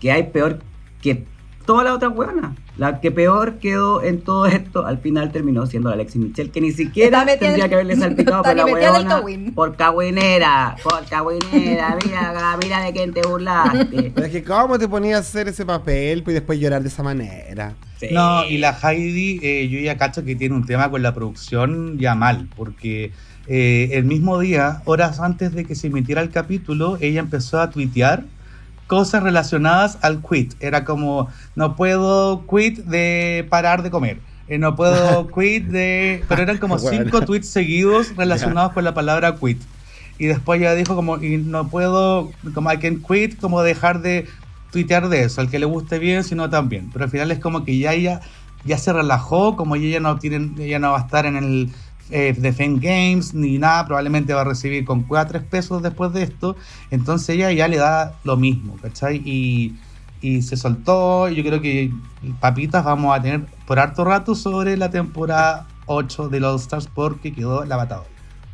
[0.00, 0.58] que hay peor
[1.04, 1.26] que
[1.66, 2.56] toda la otra buena.
[2.76, 6.60] La que peor quedó en todo esto, al final terminó siendo la Alexis Michelle, que
[6.60, 9.22] ni siquiera tendría que haberle salpicado por la huevona.
[9.54, 14.10] Por cagüinera, por cagüinera, mira, mira de quién te burlaste.
[14.14, 17.02] Pero es que cómo te ponías a hacer ese papel y después llorar de esa
[17.02, 17.74] manera.
[18.10, 21.96] No, y la Heidi, eh, yo ya cacho que tiene un tema con la producción
[21.98, 23.12] ya mal, porque
[23.46, 27.70] eh, el mismo día, horas antes de que se emitiera el capítulo, ella empezó a
[27.70, 28.24] tuitear
[28.94, 30.54] cosas relacionadas al quit.
[30.60, 31.26] Era como,
[31.56, 34.20] no puedo quit de parar de comer.
[34.46, 36.22] Eh, no puedo quit de...
[36.28, 39.60] Pero eran como cinco tweets seguidos relacionados con la palabra quit.
[40.16, 44.28] Y después ya dijo como, y no puedo, como I can quit, como dejar de
[44.70, 45.40] tuitear de eso.
[45.40, 46.90] Al que le guste bien, sino también.
[46.92, 48.20] Pero al final es como que ya ella
[48.64, 51.70] ya se relajó, como ella no, tiene, ella no va a estar en el
[52.10, 56.22] eh, de Fame Games ni nada, probablemente va a recibir con 4 pesos después de
[56.22, 56.56] esto,
[56.90, 59.22] entonces ella ya le da lo mismo, ¿cachai?
[59.24, 59.74] Y,
[60.20, 61.90] y se soltó, y yo creo que
[62.40, 67.32] papitas vamos a tener por harto rato sobre la temporada 8 de All Stars porque
[67.32, 68.04] quedó la batalla.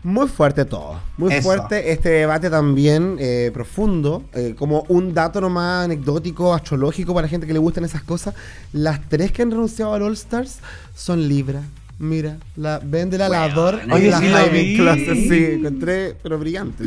[0.02, 5.84] Muy fuerte todo, muy fuerte este debate también eh, profundo, eh, como un dato nomás
[5.84, 8.34] anecdótico, astrológico para la gente que le gustan esas cosas.
[8.72, 10.60] Las tres que han renunciado al All Stars
[10.94, 11.60] son Libra.
[12.00, 15.14] Mira, la ven del alador y la sí, Closet.
[15.28, 16.84] Sí, encontré, pero brillante.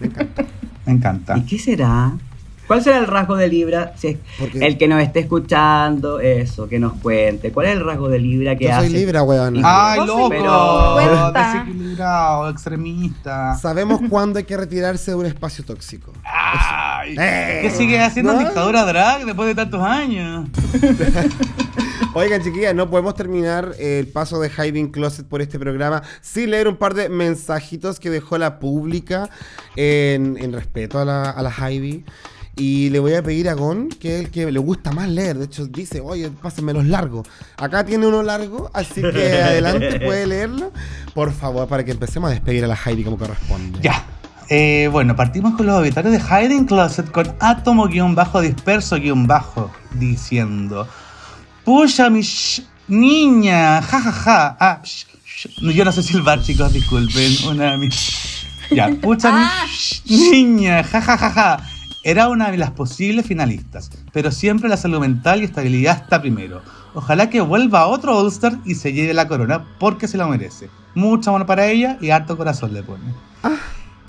[0.00, 0.44] Me encanta.
[0.86, 1.36] Me encanta.
[1.36, 2.16] ¿Y qué será?
[2.66, 3.92] ¿Cuál será el rasgo de Libra?
[3.96, 4.18] Si
[4.54, 7.52] el que nos esté escuchando, eso, que nos cuente.
[7.52, 8.88] ¿Cuál es el rasgo de Libra que Yo hace?
[8.88, 9.60] soy Libra, weón.
[9.62, 10.30] Ay, loco.
[10.30, 11.32] Pero...
[11.32, 13.56] Desequilibrado, extremista.
[13.56, 16.14] Sabemos cuándo hay que retirarse de un espacio tóxico.
[16.24, 20.48] Ay, ¿Qué eh, sigue haciendo dictadura drag después de tantos años?
[22.14, 26.66] Oigan, chiquillas, no podemos terminar el paso de Hiding Closet por este programa sin leer
[26.66, 29.30] un par de mensajitos que dejó la pública
[29.76, 32.04] en, respeto a la, a la Heidi.
[32.56, 35.38] Y le voy a pedir a Gon, que es el que le gusta más leer.
[35.38, 37.28] De hecho, dice, oye, pásenme los largos.
[37.56, 40.72] Acá tiene uno largo, así que adelante, puede leerlo.
[41.14, 43.78] Por favor, para que empecemos a despedir a la Heidi como corresponde.
[43.80, 44.04] Ya.
[44.48, 50.88] Eh, bueno, partimos con los obituarios de Hiding Closet con átomo-disperso-bajo diciendo:
[51.68, 52.22] Pucha, mi
[52.88, 54.10] niña, jajaja.
[54.10, 54.56] Ja, ja.
[54.58, 54.82] Ah,
[55.60, 57.30] Yo no sé silbar, chicos, disculpen.
[57.46, 57.90] Una mi.
[58.70, 59.66] Ya, pucha, mi ah.
[60.06, 61.30] niña, jajajaja.
[61.30, 61.60] Ja,
[62.04, 66.62] era una de las posibles finalistas, pero siempre la salud mental y estabilidad está primero.
[66.94, 70.70] Ojalá que vuelva a otro All-Star y se lleve la corona, porque se la merece.
[70.94, 73.12] Mucho amor para ella y harto corazón le pone.
[73.42, 73.58] Ah.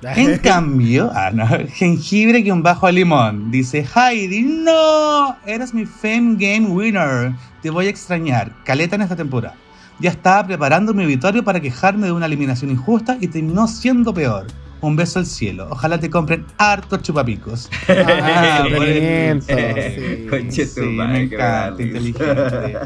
[0.15, 3.51] En cambio, ah, no, jengibre que un bajo a limón.
[3.51, 7.33] Dice Heidi, no, eres mi Fame Game Winner.
[7.61, 8.53] Te voy a extrañar.
[8.63, 9.55] Caleta en esta temporada.
[9.99, 14.47] Ya estaba preparando mi victoria para quejarme de una eliminación injusta y terminó siendo peor.
[14.81, 15.67] Un beso al cielo.
[15.69, 17.69] Ojalá te compren hartos chupapicos.
[17.89, 18.65] Ah,
[20.49, 22.77] sí, sí, me encanta, inteligente.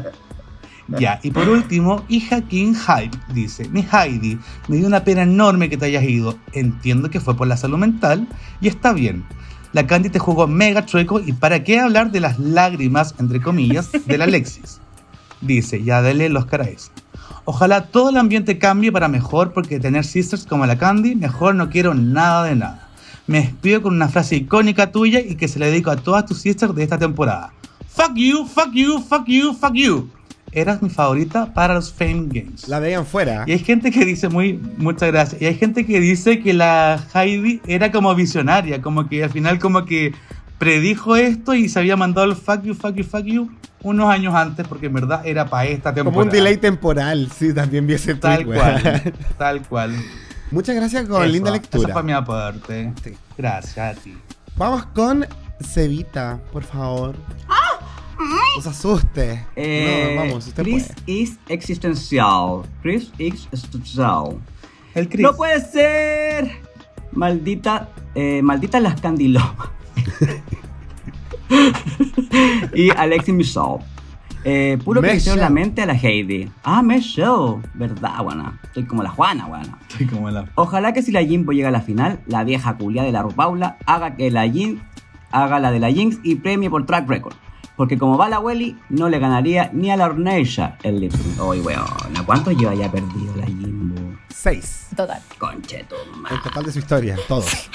[0.88, 5.70] Ya, y por último, hija King Hype dice: Mi Heidi, me dio una pena enorme
[5.70, 6.38] que te hayas ido.
[6.52, 8.28] Entiendo que fue por la salud mental
[8.60, 9.24] y está bien.
[9.72, 13.90] La Candy te jugó mega chueco y para qué hablar de las lágrimas, entre comillas,
[14.06, 14.80] de la Alexis.
[15.40, 16.92] Dice, ya dele los caráis.
[17.44, 21.70] Ojalá todo el ambiente cambie para mejor porque tener sisters como la Candy, mejor no
[21.70, 22.88] quiero nada de nada.
[23.26, 26.38] Me despido con una frase icónica tuya y que se la dedico a todas tus
[26.38, 27.52] sisters de esta temporada.
[27.88, 30.08] Fuck you, fuck you, fuck you, fuck you
[30.54, 32.68] eras mi favorita para los Fame Games.
[32.68, 33.44] La veían fuera.
[33.46, 35.42] Y hay gente que dice muy, muchas gracias.
[35.42, 39.58] Y hay gente que dice que la Heidi era como visionaria, como que al final
[39.58, 40.14] como que
[40.58, 43.50] predijo esto y se había mandado el fuck you, fuck you, fuck you
[43.84, 46.14] unos años antes porque en verdad era para esta temporada.
[46.14, 49.94] Como un delay temporal, sí, también vi ese Tal cual, tal cual.
[50.50, 51.84] Muchas gracias con linda lectura.
[51.84, 52.92] Esa fue mi aporte.
[53.36, 54.16] Gracias a ti.
[54.56, 55.26] Vamos con
[55.60, 57.16] Cevita, por favor.
[57.48, 57.78] ¡Ah!
[58.18, 59.44] No se asuste.
[59.56, 61.20] Eh, no, vamos, usted Chris puede.
[61.20, 62.62] is existencial.
[62.82, 64.38] Chris is existencial.
[64.94, 65.22] El Chris.
[65.22, 66.60] No puede ser.
[67.12, 69.70] Maldita, eh, maldita las candilomas.
[72.74, 73.78] y Alexis Michelle.
[74.46, 76.50] Eh, puro que le la mente a la Heidi.
[76.62, 77.62] Ah, Michelle.
[77.74, 78.60] Verdad, buena.
[78.64, 79.78] Estoy como la Juana, buena.
[79.88, 80.50] Estoy como la.
[80.54, 83.78] Ojalá que si la Jimbo llega a la final, la vieja culia de la Rupaula
[83.86, 84.82] haga que la Jin
[85.34, 87.34] haga la de la Jinx y premie por track record.
[87.76, 91.40] Porque como va la Welly, no le ganaría ni a la Orneisha el lip sync.
[91.40, 91.84] Oye, weón,
[92.16, 94.14] ¿a cuánto lleva ya perdido la Jimbo?
[94.28, 94.88] Seis.
[94.96, 95.20] Total.
[95.38, 95.96] Concheto,
[96.30, 97.68] El total de su historia, todos.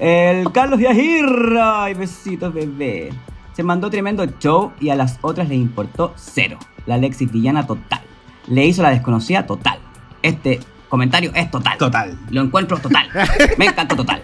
[0.00, 1.84] el Carlos de Agirra.
[1.84, 3.10] Ay, besitos, bebé.
[3.54, 6.58] Se mandó tremendo show y a las otras le importó cero.
[6.86, 8.00] La Alexis villana total.
[8.46, 9.78] Le hizo la desconocida total.
[10.22, 10.58] Este
[10.88, 11.78] comentario es total.
[11.78, 12.18] Total.
[12.30, 13.08] Lo encuentro total.
[13.58, 14.22] Me encanta total.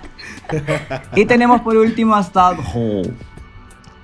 [1.14, 2.20] y tenemos por último a
[2.74, 3.12] Hole.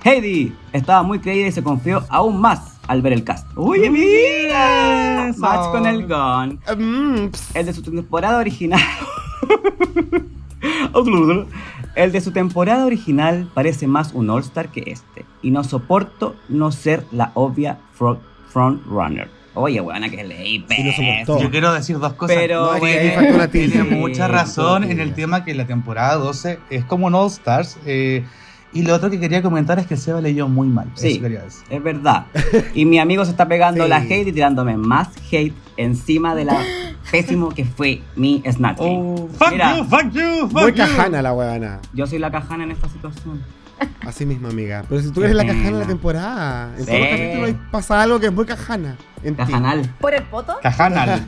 [0.03, 3.47] Heidi estaba muy creída y se confió aún más al ver el cast.
[3.55, 5.31] ¡Uy, mira!
[5.37, 6.59] Match con el gun.
[6.77, 8.81] Mm, el de su temporada original.
[11.95, 15.25] el de su temporada original parece más un All-Star que este.
[15.41, 19.29] Y no soporto no ser la obvia front runner.
[19.53, 20.65] Oye, buena que leí,
[21.27, 22.37] Yo quiero decir dos cosas.
[22.37, 22.71] Pero
[23.51, 27.77] tiene, mucha razón en el tema que la temporada 12 es como un All Stars.
[27.85, 28.23] Eh,
[28.73, 30.91] y lo otro que quería comentar es que Seba leyó muy mal.
[30.95, 31.21] Sí,
[31.69, 32.25] es verdad.
[32.73, 36.57] Y mi amigo se está pegando la hate y tirándome más hate encima de la
[37.09, 41.79] pésimo que fue mi Snatch oh, fuck you, fuck you, fuck Muy cajana la huevana.
[41.93, 43.41] Yo soy la cajana en esta situación.
[44.05, 44.83] Así mismo, amiga.
[44.87, 48.19] Pero si tú eres la cajana de la temporada, en todos los capítulos pasa algo
[48.19, 48.95] que es muy cajana.
[49.35, 49.93] Cajanal.
[49.99, 50.57] ¿Por el poto?
[50.61, 51.25] Cajanal.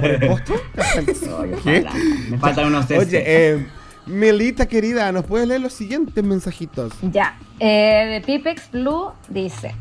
[0.00, 0.54] ¿Por el posto?
[1.64, 1.86] ¿Qué?
[2.30, 3.66] Me faltan unos Oye, eh,
[4.08, 6.94] Melita querida, ¿nos puedes leer los siguientes mensajitos?
[7.02, 7.36] Ya.
[7.60, 9.74] Eh, de Pipex Blue dice: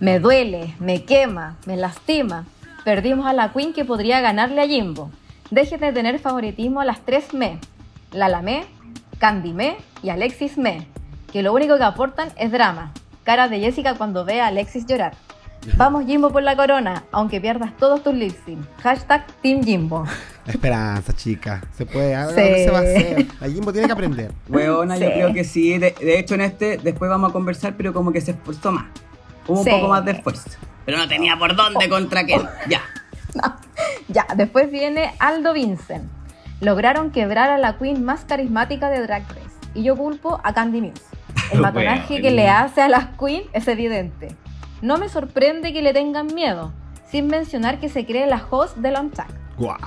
[0.00, 2.44] Me duele, me quema, me lastima.
[2.84, 5.10] Perdimos a la Queen que podría ganarle a Jimbo.
[5.50, 7.58] Dejen de tener favoritismo a las tres Me:
[9.18, 10.86] Candy Me y Alexis Me,
[11.32, 12.92] que lo único que aportan es drama.
[13.24, 15.14] Cara de Jessica cuando ve a Alexis llorar.
[15.76, 18.34] Vamos Jimbo por la corona, aunque pierdas todos tus lip
[18.82, 20.04] Hashtag Team Jimbo.
[20.46, 21.62] Esperanza, chica.
[21.76, 23.26] Se puede, algo se va a hacer.
[23.40, 24.32] La Jimbo tiene que aprender.
[24.48, 25.78] Weona, yo creo que sí.
[25.78, 28.86] De, hecho, en este después vamos a conversar, pero como que se esforzó más.
[29.46, 30.50] Hubo un poco más de esfuerzo.
[30.86, 32.40] Pero no tenía por dónde contra qué.
[32.68, 32.82] Ya.
[34.08, 36.10] Ya, después viene Aldo Vincent.
[36.60, 39.40] Lograron quebrar a la queen más carismática de Drag Race.
[39.74, 41.02] Y yo culpo a Candy Muse.
[41.52, 44.34] El matonaje que le hace a las queen es evidente.
[44.82, 46.72] No me sorprende que le tengan miedo,
[47.10, 49.34] sin mencionar que se cree la host del Untucked.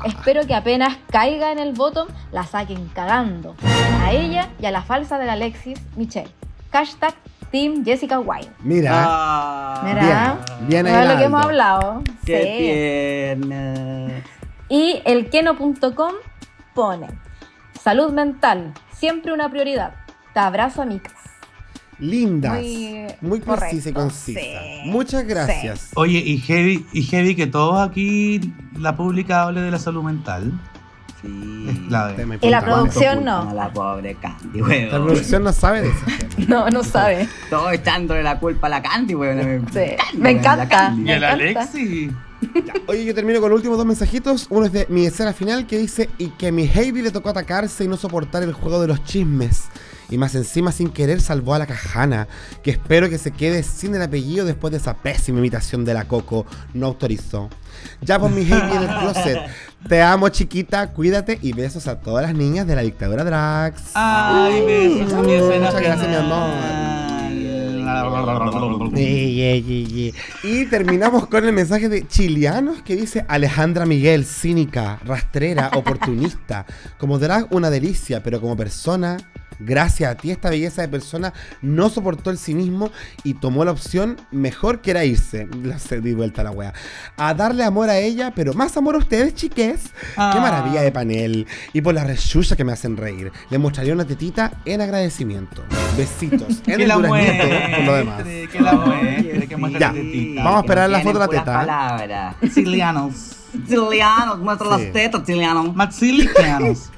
[0.05, 3.55] Espero que apenas caiga en el bottom, la saquen cagando.
[4.03, 6.29] A ella y a la falsa de Alexis Michelle.
[6.71, 7.15] Hashtag
[7.51, 8.51] Team Jessica White.
[8.59, 8.91] Mira.
[8.93, 10.37] Ah, Mira.
[10.67, 12.03] Bien, bien lo que hemos hablado.
[12.23, 13.35] Qué
[14.69, 16.13] Y el keno.com
[16.75, 17.07] pone:
[17.79, 19.95] Salud mental, siempre una prioridad.
[20.33, 21.32] Te abrazo, amigas
[21.99, 22.61] lindas,
[23.21, 24.39] muy, precisa y concisa.
[24.85, 25.91] Muchas gracias.
[25.95, 30.51] Oye, y heavy, y heavy que todos aquí la pública hable de la salud mental.
[31.21, 31.67] Sí.
[31.69, 32.39] Es clave.
[32.41, 33.53] Y la producción no.
[33.53, 36.05] La pobre Candy, La producción no sabe de eso.
[36.49, 37.29] no, no sabe.
[37.49, 39.65] Todo echándole la culpa a la Candy, weón.
[39.71, 39.79] Sí.
[40.17, 40.93] me encanta.
[40.97, 42.11] Y el Alexi.
[42.87, 44.47] Oye, yo termino con los últimos dos mensajitos.
[44.49, 47.85] Uno es de mi escena final que dice: Y que mi Heavy le tocó atacarse
[47.85, 49.69] y no soportar el juego de los chismes.
[50.13, 52.27] Y más encima sin querer salvó a la cajana,
[52.61, 56.05] que espero que se quede sin el apellido después de esa pésima imitación de la
[56.05, 56.45] Coco.
[56.75, 57.49] No autorizó.
[57.99, 59.39] Ya por mi Heidi en el closet.
[59.89, 63.81] Te amo, chiquita, cuídate y besos a todas las niñas de la dictadura Drax.
[63.95, 66.93] Ay, besos a mi Muchas gracias, mi amor.
[70.43, 76.65] Y terminamos con el mensaje de Chilianos que dice Alejandra Miguel, cínica, rastrera, oportunista.
[76.97, 79.17] Como drag, una delicia, pero como persona,
[79.59, 82.91] gracias a ti esta belleza de persona no soportó el cinismo
[83.23, 85.47] y tomó la opción mejor que era irse.
[85.63, 86.73] La di vuelta a la wea.
[87.17, 89.83] A darle amor a ella, pero más amor a ustedes, chiques.
[89.83, 90.39] Qué ah.
[90.39, 91.47] maravilla de panel.
[91.73, 93.31] Y por las rechuzas que me hacen reír.
[93.49, 95.63] Le mostraría una tetita en agradecimiento.
[95.97, 96.61] Besitos.
[96.73, 98.23] En que el la muestre, por lo demás.
[98.23, 99.93] Que la muestre, que muestre ya.
[99.93, 100.43] tetita.
[100.43, 101.45] Vamos a esperar la foto de la teta.
[101.45, 102.35] Palabras.
[102.53, 103.35] Chilianos.
[103.67, 105.75] Chilianos, muestra las tetas, chilianos.
[105.75, 106.89] Maxilicanos.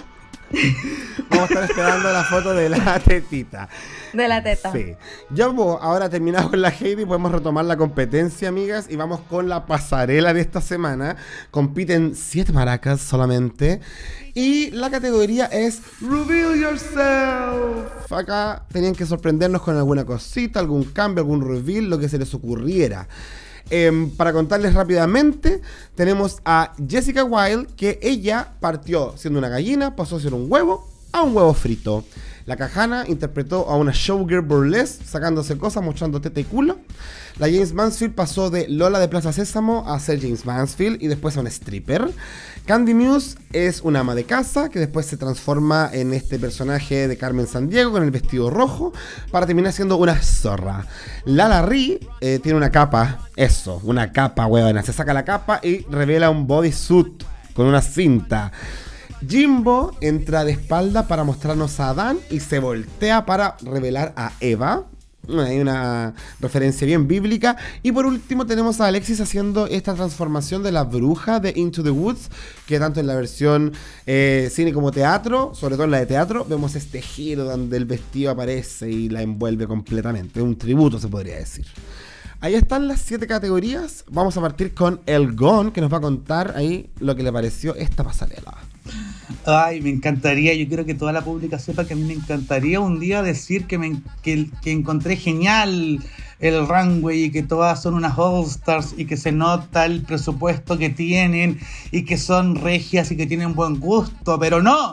[1.30, 3.68] Vamos a estar esperando la foto de la tetita.
[4.14, 4.72] De la teta.
[4.72, 4.96] Sí.
[5.30, 9.66] Ya ahora terminado con la Heidi, podemos retomar la competencia, amigas, y vamos con la
[9.66, 11.18] pasarela de esta semana.
[11.52, 13.82] Compiten siete maracas solamente.
[14.34, 18.12] Y la categoría es Reveal Yourself.
[18.12, 22.34] Acá tenían que sorprendernos con alguna cosita, algún cambio, algún reveal, lo que se les
[22.34, 23.08] ocurriera.
[23.70, 25.62] Em, para contarles rápidamente,
[25.96, 30.88] tenemos a Jessica Wilde, que ella partió siendo una gallina, pasó a ser un huevo,
[31.12, 32.04] a un huevo frito.
[32.46, 36.78] La Cajana interpretó a una showgirl burlesque, sacándose cosas, mostrando teta y culo.
[37.40, 41.36] La James Mansfield pasó de Lola de Plaza Sésamo a ser James Mansfield y después
[41.36, 42.10] a un stripper.
[42.66, 47.18] Candy Muse es una ama de casa que después se transforma en este personaje de
[47.18, 48.94] Carmen Sandiego con el vestido rojo
[49.32, 50.86] para terminar siendo una zorra.
[51.26, 54.84] Lala Ri eh, tiene una capa, eso, una capa, huevona.
[54.84, 57.24] Se saca la capa y revela un bodysuit
[57.56, 58.52] con una cinta.
[59.28, 64.86] Jimbo entra de espalda para mostrarnos a Adán y se voltea para revelar a Eva.
[65.28, 67.58] Hay una referencia bien bíblica.
[67.82, 71.90] Y por último tenemos a Alexis haciendo esta transformación de la bruja de Into the
[71.90, 72.30] Woods,
[72.68, 73.74] que tanto en la versión
[74.06, 77.86] eh, cine como teatro, sobre todo en la de teatro, vemos este giro donde el
[77.86, 80.42] vestido aparece y la envuelve completamente.
[80.42, 81.66] Un tributo se podría decir.
[82.46, 84.06] Ahí están las siete categorías.
[84.12, 87.34] Vamos a partir con El Gon, que nos va a contar ahí lo que le
[87.34, 88.54] pareció esta pasarela.
[89.48, 92.80] Ay, me encantaría, yo quiero que toda la pública sepa que a mí me encantaría
[92.80, 96.00] un día decir que, me, que, encontré genial
[96.40, 100.92] el runway y que todas son unas all-stars y que se nota el presupuesto que
[100.92, 104.92] tienen y que son regias y que tienen buen gusto, pero no,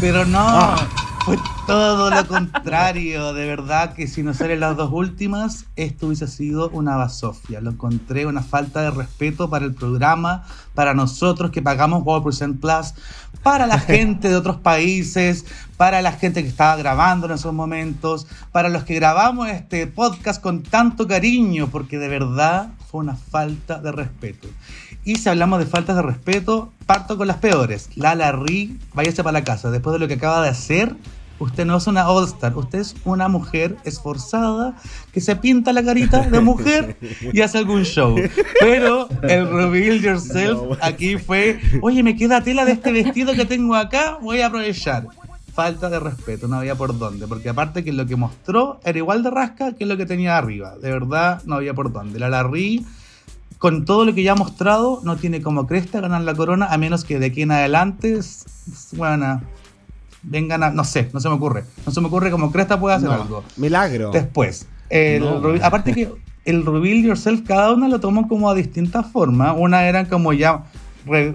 [0.00, 1.13] pero no, ah.
[1.24, 6.28] Fue Todo lo contrario, de verdad que si no salen las dos últimas, esto hubiese
[6.28, 7.62] sido una basofia.
[7.62, 10.44] Lo encontré una falta de respeto para el programa,
[10.74, 12.94] para nosotros que pagamos Percent Plus,
[13.42, 15.46] para la gente de otros países,
[15.78, 20.42] para la gente que estaba grabando en esos momentos, para los que grabamos este podcast
[20.42, 24.48] con tanto cariño, porque de verdad fue una falta de respeto.
[25.04, 27.90] Y si hablamos de faltas de respeto, parto con las peores.
[27.94, 29.70] Lala Ri, váyase para la casa.
[29.70, 30.96] Después de lo que acaba de hacer,
[31.38, 34.76] usted no es una All-Star, usted es una mujer esforzada
[35.12, 38.16] que se pinta la carita de mujer y hace algún show.
[38.60, 43.74] Pero el reveal yourself aquí fue, oye, me queda tela de este vestido que tengo
[43.74, 45.06] acá, voy a aprovechar.
[45.52, 49.22] Falta de respeto, no había por dónde, porque aparte que lo que mostró era igual
[49.22, 50.76] de rasca que lo que tenía arriba.
[50.78, 52.18] De verdad, no había por dónde.
[52.18, 52.84] La Larry
[53.64, 56.76] con todo lo que ya ha mostrado, no tiene como cresta ganar la corona, a
[56.76, 58.20] menos que de aquí en adelante,
[58.92, 59.40] bueno,
[60.22, 61.64] vengan a, no sé, no se me ocurre.
[61.86, 63.42] No se me ocurre como Cresta puede hacer algo.
[63.56, 64.10] Milagro.
[64.10, 64.68] Después,
[65.62, 66.10] aparte que
[66.44, 69.54] el reveal yourself, cada uno lo tomó como a distintas formas.
[69.58, 70.64] Una era como ya,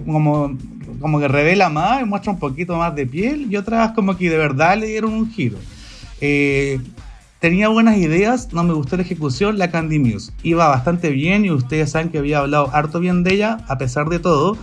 [0.06, 0.56] como,
[1.00, 4.30] como que revela más y muestra un poquito más de piel, y otras como que
[4.30, 5.58] de verdad le dieron un giro.
[6.20, 6.78] Eh,
[7.40, 10.32] tenía buenas ideas, no me gustó la ejecución, la Candy Muse.
[10.42, 14.08] Iba bastante bien y ustedes saben que había hablado harto bien de ella, a pesar
[14.08, 14.56] de todo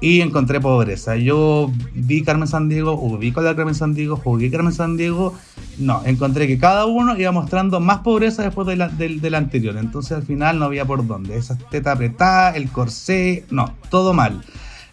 [0.00, 1.16] y encontré pobreza.
[1.16, 5.34] Yo vi Carmen Sandiego, ubico a la Carmen Sandiego, jugué Carmen Sandiego.
[5.78, 9.76] No, encontré que cada uno iba mostrando más pobreza después de la, del, anterior.
[9.76, 11.36] Entonces al final no había por dónde.
[11.36, 14.42] Esa teta apretada, el corsé, no, todo mal.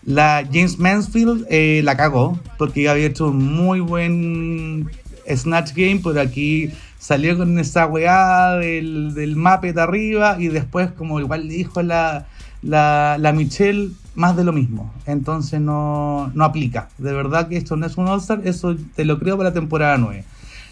[0.04, 4.90] La James Mansfield eh, la cagó porque había hecho un muy buen
[5.30, 11.20] Snatch Game, pero aquí salió con esa weá del, del Muppet arriba y después, como
[11.20, 12.26] igual dijo la,
[12.62, 14.94] la, la Michelle, más de lo mismo.
[15.06, 16.90] Entonces no, no aplica.
[16.98, 19.98] De verdad que esto no es un All-Star, eso te lo creo para la temporada
[19.98, 20.24] 9.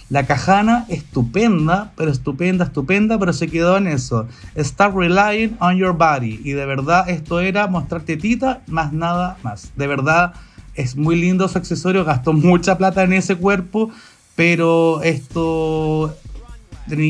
[0.09, 4.27] La Cajana, estupenda, pero estupenda, estupenda, pero se quedó en eso.
[4.55, 6.41] Start relying on your body.
[6.43, 9.71] Y de verdad esto era mostrar tetita, más nada más.
[9.75, 10.33] De verdad
[10.75, 13.89] es muy lindo su accesorio, gastó mucha plata en ese cuerpo,
[14.35, 16.15] pero esto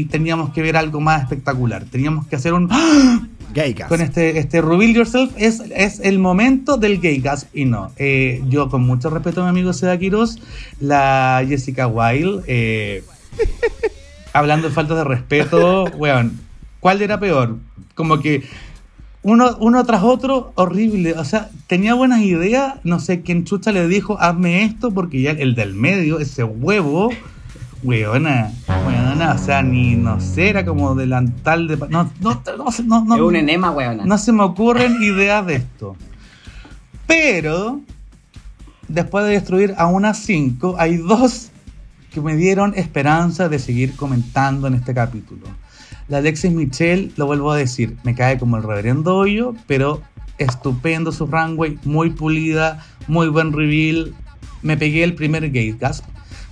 [0.10, 1.86] teníamos que ver algo más espectacular.
[1.86, 3.28] Teníamos que hacer un ¡Ah!
[3.88, 7.90] Con este, este Reveal Yourself es, es el momento del gay gasp y no.
[7.96, 10.40] Eh, yo, con mucho respeto a mi amigo Seda Quiroz,
[10.82, 13.04] la Jessica Wilde, eh,
[14.34, 16.38] hablando de falta de respeto, weón,
[16.82, 17.58] ¿cuál era peor?
[17.94, 18.44] Como que
[19.26, 21.14] uno, uno tras otro, horrible.
[21.14, 25.32] O sea, tenía buenas ideas, no sé quién chucha le dijo, hazme esto, porque ya
[25.32, 27.10] el del medio, ese huevo
[27.84, 31.76] Weona, weona, o sea, ni, no sé, era como delantal de...
[31.90, 34.06] No, no, no, no, es un enema, weona.
[34.06, 35.96] No se me ocurren ideas de esto.
[37.08, 37.82] Pero,
[38.88, 41.50] después de destruir a unas cinco, hay dos
[42.12, 45.48] que me dieron esperanza de seguir comentando en este capítulo.
[46.08, 50.02] La Alexis Michelle, lo vuelvo a decir, me cae como el reverendo hoyo, pero
[50.38, 54.14] estupendo su runway, muy pulida, muy buen reveal.
[54.62, 56.06] Me pegué el primer gate gasp,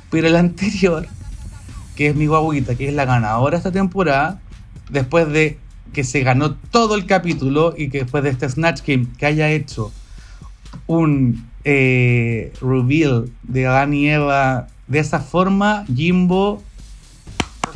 [0.10, 1.08] pero el anterior
[1.95, 4.41] que es mi guaguita, que es la ganadora esta temporada,
[4.89, 5.60] después de
[5.93, 9.51] que se ganó todo el capítulo y que después de este Snatch Game que haya
[9.51, 9.91] hecho
[10.88, 16.62] un eh, reveal de Adán y Eva de esa forma, Jimbo,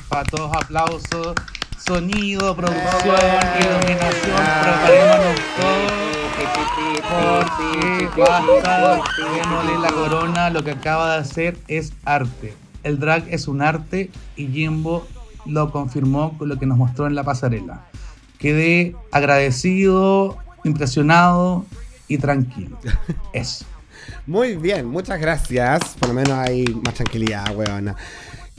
[0.10, 1.36] para todos aplausos,
[1.78, 3.16] sonido, producción,
[3.60, 6.08] iluminación, preparémonos todos.
[7.10, 9.02] Porque basta,
[9.34, 12.54] démosle la corona, lo que acaba de hacer es arte
[12.88, 15.06] el drag es un arte y Jimbo
[15.46, 17.86] lo confirmó con lo que nos mostró en la pasarela.
[18.40, 21.66] Quedé agradecido, impresionado
[22.08, 22.78] y tranquilo.
[23.34, 23.66] Eso.
[24.26, 25.96] Muy bien, muchas gracias.
[26.00, 27.96] Por lo menos hay más tranquilidad, weona.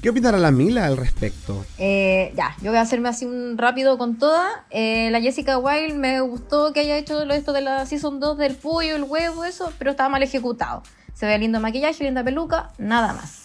[0.01, 1.65] ¿Qué opinará la Mila al respecto?
[1.77, 4.65] Eh, ya, yo voy a hacerme así un rápido con toda.
[4.71, 8.55] Eh, la Jessica Wilde me gustó que haya hecho esto de la Season 2 del
[8.55, 10.85] pollo, el huevo, eso, pero estaba mal ejecutado.
[11.15, 13.43] Se ve lindo maquillaje, linda peluca, nada más.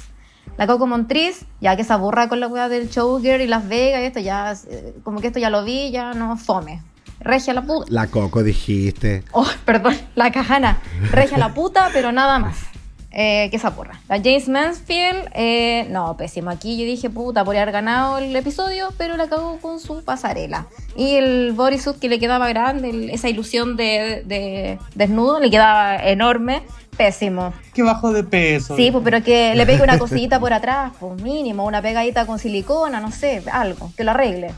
[0.55, 4.01] La Coco Montriz, ya que se aburra con la weá del Showgirl y Las Vegas
[4.01, 6.83] y esto, ya, eh, como que esto ya lo vi, ya no fome.
[7.19, 7.87] Regia la puta.
[7.89, 9.23] La Coco dijiste.
[9.31, 10.79] Oh, perdón, la Cajana.
[11.09, 12.72] Regia la puta, pero nada más.
[13.15, 14.01] Eh, que se aburra.
[14.09, 16.49] La James Mansfield, eh, no, pésimo.
[16.49, 20.65] Aquí yo dije, puta, podría haber ganado el episodio, pero la cagó con su pasarela.
[20.95, 26.63] Y el bodysuit que le quedaba grande, esa ilusión de, de desnudo, le quedaba enorme.
[26.97, 27.53] Pésimo.
[27.75, 28.75] Qué bajo de peso.
[28.75, 32.39] Sí, pues, pero que le pegue una cosita por atrás, pues mínimo, una pegadita con
[32.39, 34.51] silicona, no sé, algo, que lo arregle.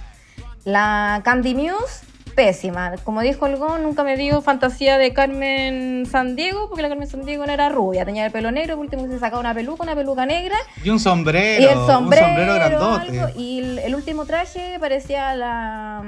[0.64, 2.06] La Candy Muse,
[2.36, 2.96] pésima.
[3.04, 7.26] Como dijo algo, nunca me dio fantasía de Carmen San Diego, porque la Carmen San
[7.26, 9.96] Diego no era rubia, tenía el pelo negro, por último se sacaba una peluca, una
[9.96, 10.58] peluca negra.
[10.84, 11.64] Y un sombrero.
[11.64, 13.40] Y el sombrero, un sombrero grandote.
[13.40, 16.04] y el, último traje parecía a la,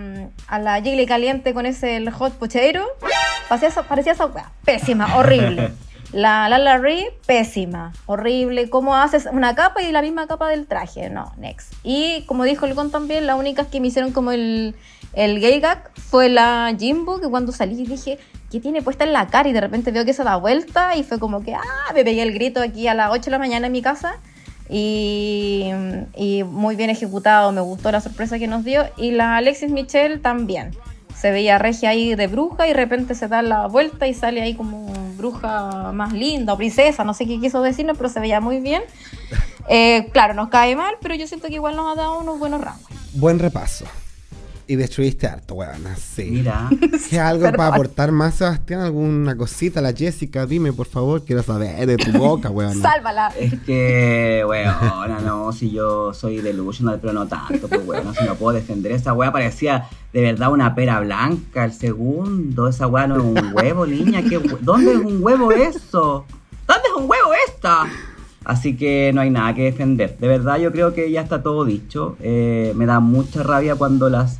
[0.47, 2.85] a la Caliente con ese el hot pochero.
[3.49, 4.29] Parecía, parecía esa
[4.63, 5.71] pésima, horrible.
[6.13, 8.69] La Lala Ree, pésima, horrible.
[8.69, 11.09] ¿Cómo haces una capa y la misma capa del traje?
[11.09, 11.73] No, next.
[11.83, 14.75] Y como dijo el Gon también, las únicas que me hicieron como el,
[15.13, 18.19] el gay gag fue la Jimbo, que cuando salí dije,
[18.51, 19.49] ¿qué tiene puesta en la cara?
[19.49, 22.21] Y de repente veo que se da vuelta y fue como que, ah, me pegué
[22.21, 24.17] el grito aquí a las 8 de la mañana en mi casa.
[24.69, 25.71] Y,
[26.15, 28.85] y muy bien ejecutado, me gustó la sorpresa que nos dio.
[28.97, 30.71] Y la Alexis Michelle también
[31.19, 34.41] se veía regia ahí de bruja y de repente se da la vuelta y sale
[34.41, 38.39] ahí como bruja más linda o princesa, no sé qué quiso decirnos, pero se veía
[38.39, 38.83] muy bien.
[39.69, 42.61] Eh, claro, nos cae mal, pero yo siento que igual nos ha dado unos buenos
[42.61, 42.87] rangos.
[43.11, 43.83] Buen repaso.
[44.69, 45.81] Y destruiste harto, weón.
[45.97, 46.25] Sí.
[46.29, 46.69] Mira.
[47.09, 48.81] ¿Qué algo para aportar más, Sebastián?
[48.81, 49.79] ¿Alguna cosita?
[49.79, 51.23] La Jessica, dime, por favor.
[51.23, 52.81] Quiero saber de tu boca, weón.
[52.81, 53.29] Sálvala.
[53.39, 58.13] Es que, weón, no, si yo soy delusional, pero no tanto, pues, weón.
[58.13, 61.63] Si no puedo defender esa weá, parecía de verdad una pera blanca.
[61.63, 64.21] El segundo, esa weá no es un huevo, niña.
[64.21, 66.25] ¿Qué, ¿Dónde es un huevo eso?
[66.67, 67.87] ¿Dónde es un huevo esta?
[68.43, 70.17] Así que no hay nada que defender.
[70.17, 72.17] De verdad, yo creo que ya está todo dicho.
[72.21, 74.39] Eh, me da mucha rabia cuando las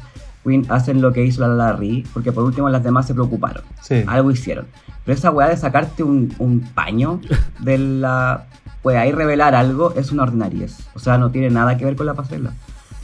[0.70, 3.64] hacen lo que hizo la Larry, porque por último las demás se preocuparon.
[4.08, 4.66] Algo hicieron.
[5.06, 7.22] Pero esa weá de sacarte un, paño
[7.60, 8.48] de la
[8.84, 10.78] weá y revelar algo es una ordinariez.
[10.94, 12.54] O sea, no tiene nada que ver con la pasarela.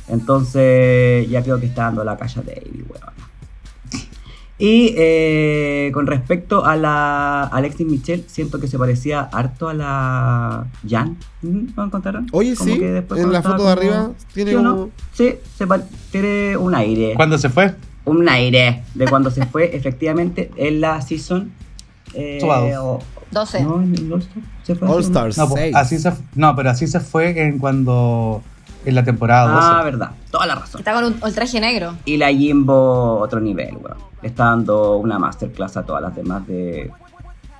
[0.07, 3.32] Entonces, ya creo que está dando la calle David, weón.
[4.59, 10.67] Y eh, con respecto a la Alexis Michelle, siento que se parecía harto a la
[10.87, 11.17] Jan.
[11.41, 12.27] ¿No encontraron?
[12.31, 14.51] Oye, sí, en la foto de arriba tiene
[15.13, 15.67] ¿Sí, sí se
[16.11, 17.13] tiene un aire.
[17.15, 17.73] ¿Cuándo se fue?
[18.05, 21.51] Un aire de cuando se fue, efectivamente, en la season...
[22.13, 22.39] Eh,
[23.33, 23.63] 12.
[23.63, 24.45] No, en el All Stars.
[24.63, 28.43] Se fue All Stars no, pues, así se, no, pero así se fue en cuando
[28.85, 29.67] en la temporada 12.
[29.69, 30.11] Ah, verdad.
[30.31, 30.79] Toda la razón.
[30.79, 31.95] Está con un, el traje negro.
[32.05, 33.97] Y la Jimbo, otro nivel, weón.
[34.21, 36.91] Está dando una masterclass a todas las demás de,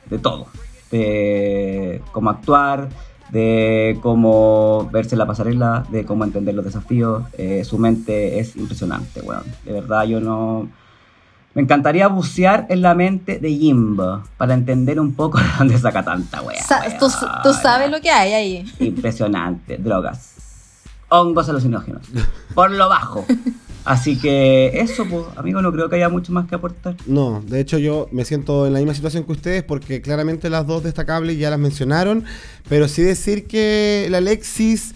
[0.10, 0.48] de todo.
[0.92, 2.90] De cómo actuar,
[3.32, 7.24] de cómo verse la pasarela, de cómo entender los desafíos.
[7.38, 9.44] Eh, su mente es impresionante, weón.
[9.66, 10.70] De verdad, yo no...
[11.56, 16.04] Me encantaría bucear en la mente de Jimbo para entender un poco de dónde saca
[16.04, 16.64] tanta weá.
[17.00, 17.08] ¿Tú,
[17.44, 18.74] tú sabes lo que hay ahí.
[18.80, 19.78] Impresionante.
[19.78, 20.33] Drogas
[21.14, 22.08] hongos alucinógenos.
[22.54, 23.26] Por lo bajo.
[23.86, 26.96] Así que eso, pues, amigo, no creo que haya mucho más que aportar.
[27.06, 30.66] No, de hecho yo me siento en la misma situación que ustedes porque claramente las
[30.66, 32.24] dos destacables ya las mencionaron,
[32.70, 34.96] pero sí decir que la Alexis,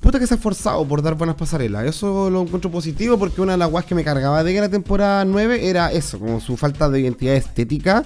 [0.00, 1.86] puta que se ha esforzado por dar buenas pasarelas.
[1.86, 4.68] Eso lo encuentro positivo porque una de las guas que me cargaba de que la
[4.68, 8.04] temporada 9 era eso, como su falta de identidad estética.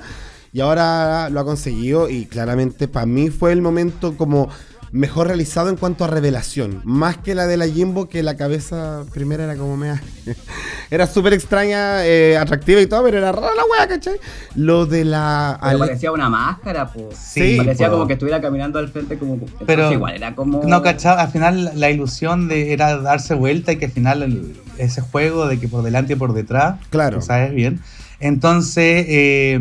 [0.55, 4.51] Y ahora lo ha conseguido y claramente para mí fue el momento como
[4.93, 6.83] mejor realizado en cuanto a revelación.
[6.85, 10.01] Más que la de la Jimbo, que la cabeza primera era como mea.
[10.91, 14.17] era súper extraña, eh, atractiva y todo, pero era rara la wea, ¿cachai?
[14.55, 15.59] Lo de la.
[15.61, 17.17] parecía una máscara, pues.
[17.17, 17.57] Sí.
[17.57, 19.41] Parecía como que estuviera caminando al frente, como.
[19.67, 19.91] Pero.
[19.91, 20.63] igual, era como.
[20.65, 21.19] No, ¿cachai?
[21.19, 25.59] Al final la ilusión de era darse vuelta y que al final ese juego de
[25.59, 26.79] que por delante y por detrás.
[26.91, 27.23] Claro.
[27.23, 27.81] ¿Sabes bien?
[28.21, 29.07] Entonces.
[29.09, 29.59] Eh,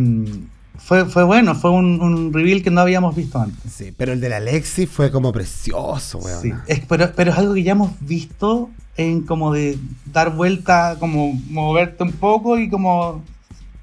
[0.91, 3.71] fue, fue bueno, fue un, reveal que no habíamos visto antes.
[3.71, 6.41] Sí, pero el de la Alexis fue como precioso, weón.
[6.41, 6.51] Sí,
[6.89, 9.79] pero, pero es algo que ya hemos visto en como de
[10.11, 13.23] dar vuelta, como moverte un poco y como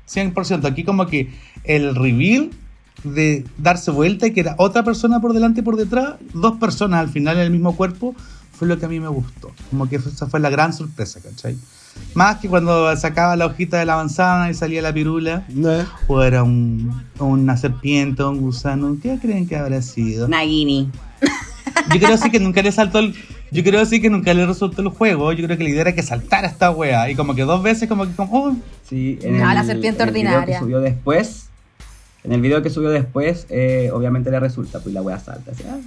[0.06, 0.66] 100%.
[0.66, 1.32] Aquí como que
[1.64, 2.50] el reveal
[3.04, 7.00] de darse vuelta y que era otra persona por delante y por detrás, dos personas
[7.00, 8.14] al final en el mismo cuerpo,
[8.52, 9.50] fue lo que a mí me gustó.
[9.70, 11.56] Como que esa fue la gran sorpresa, ¿cachai?
[12.14, 15.44] Más que cuando sacaba la hojita de la manzana y salía la pirula.
[16.06, 18.96] O era un, una serpiente o un gusano.
[19.00, 20.28] ¿Qué creen que habrá sido?
[20.28, 20.90] Nagini.
[21.92, 23.14] Yo creo sí que nunca le saltó el.
[23.50, 25.32] Yo creo sí que nunca le resultó el juego.
[25.32, 27.10] Yo creo que la idea era que saltara esta wea.
[27.10, 28.56] Y como que dos veces, como que como.
[28.88, 30.40] Sí, en no, la serpiente ordinaria.
[30.40, 31.48] Video que subió después.
[32.24, 35.52] En el video que subió después, eh, obviamente le resulta, pues la wea salta.
[35.70, 35.78] Ah.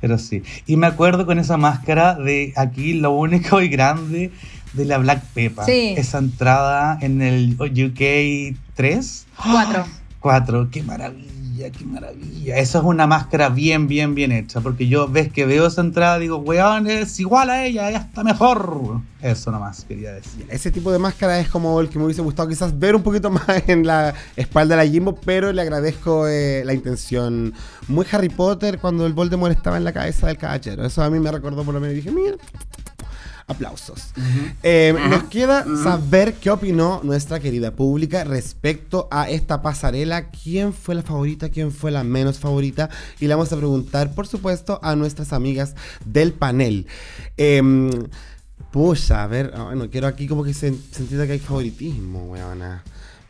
[0.00, 0.42] Pero sí.
[0.66, 4.32] Y me acuerdo con esa máscara de aquí lo único y grande
[4.72, 5.64] de la Black Peppa.
[5.64, 5.94] Sí.
[5.96, 9.26] Esa entrada en el UK 3.
[9.42, 9.84] 4.
[10.20, 12.58] 4, qué maravilla, qué maravilla.
[12.58, 14.60] Eso es una máscara bien, bien, bien hecha.
[14.60, 18.22] Porque yo ves que veo esa entrada digo, weón, es igual a ella, ella está
[18.22, 19.00] mejor.
[19.22, 20.46] Eso nomás quería decir.
[20.50, 23.30] Ese tipo de máscara es como el que me hubiese gustado quizás ver un poquito
[23.30, 27.54] más en la espalda de la Jimbo, pero le agradezco eh, la intención.
[27.88, 30.84] Muy Harry Potter cuando el Voldemort estaba en la cabeza del caballero.
[30.84, 31.96] Eso a mí me recordó por lo menos.
[31.96, 32.36] Dije, mira,
[33.50, 34.12] Aplausos.
[34.62, 40.30] Eh, nos queda saber qué opinó nuestra querida pública respecto a esta pasarela.
[40.30, 41.48] ¿Quién fue la favorita?
[41.48, 42.90] ¿Quién fue la menos favorita?
[43.18, 45.74] Y le vamos a preguntar, por supuesto, a nuestras amigas
[46.04, 46.86] del panel.
[47.36, 47.60] Eh,
[48.70, 52.84] pucha, a ver, bueno, quiero aquí como que se, se entienda que hay favoritismo, weona.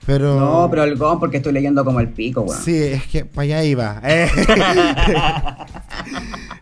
[0.06, 0.38] Pero...
[0.40, 2.60] No, pero el GOM porque estoy leyendo como el pico, weón.
[2.62, 4.02] Sí, es que para allá iba.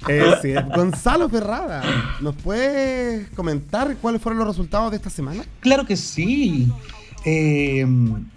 [0.08, 0.32] Eh.
[0.42, 1.82] Eh, Gonzalo Ferrada,
[2.22, 5.44] ¿nos puedes comentar cuáles fueron los resultados de esta semana?
[5.60, 6.72] Claro que sí.
[7.26, 7.84] Eh,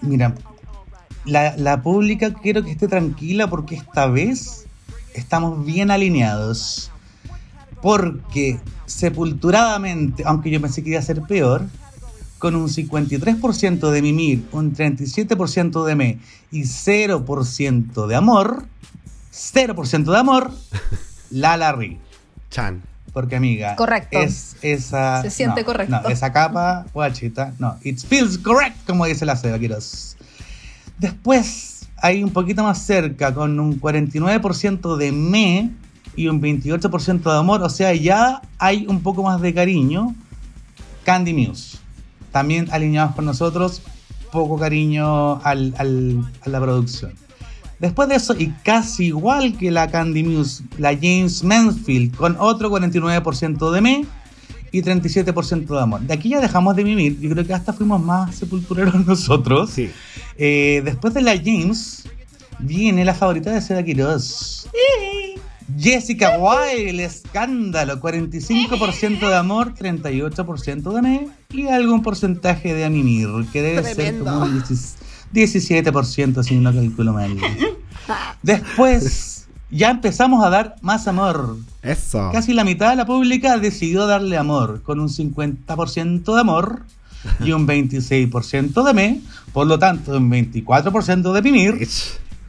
[0.01, 0.35] mira,
[1.23, 4.65] la, la pública quiero que esté tranquila porque esta vez
[5.13, 6.91] estamos bien alineados.
[7.81, 11.63] Porque sepulturadamente, aunque yo pensé que iba a ser peor,
[12.41, 16.17] con un 53% de mimir, un 37% de me
[16.49, 18.65] y 0% de amor,
[19.31, 20.51] 0% de amor,
[21.29, 21.99] la Larry.
[22.49, 22.81] Chan.
[23.13, 24.17] Porque amiga, correcto.
[24.17, 26.01] es esa se siente correcto.
[26.01, 30.17] No, esa capa, guachita, no, it feels correct como dice la Seba Quiroz.
[30.97, 35.71] Después hay un poquito más cerca con un 49% de me
[36.15, 40.15] y un 28% de amor, o sea, ya hay un poco más de cariño.
[41.03, 41.80] Candy Muse
[42.31, 43.81] también alineados con nosotros,
[44.31, 47.13] poco cariño al, al, a la producción.
[47.79, 52.69] Después de eso, y casi igual que la Candy Muse, la James Mansfield, con otro
[52.69, 54.05] 49% de me
[54.71, 56.01] y 37% de amor.
[56.01, 59.71] De aquí ya dejamos de mimir, yo creo que hasta fuimos más sepultureros nosotros.
[59.71, 59.89] Sí.
[60.37, 62.03] Eh, después de la James,
[62.59, 64.69] viene la favorita de Seda Quiroz.
[65.77, 73.27] Jessica Wilde, el escándalo, 45% de amor, 38% de me y algún porcentaje de amimir,
[73.51, 74.63] que debe ser como un
[75.33, 77.37] 17% si no calculo mal.
[78.41, 81.57] Después, ya empezamos a dar más amor.
[81.81, 82.29] Eso.
[82.31, 86.85] Casi la mitad de la pública decidió darle amor, con un 50% de amor
[87.39, 89.21] y un 26% de me,
[89.53, 91.87] por lo tanto, un 24% de mimir.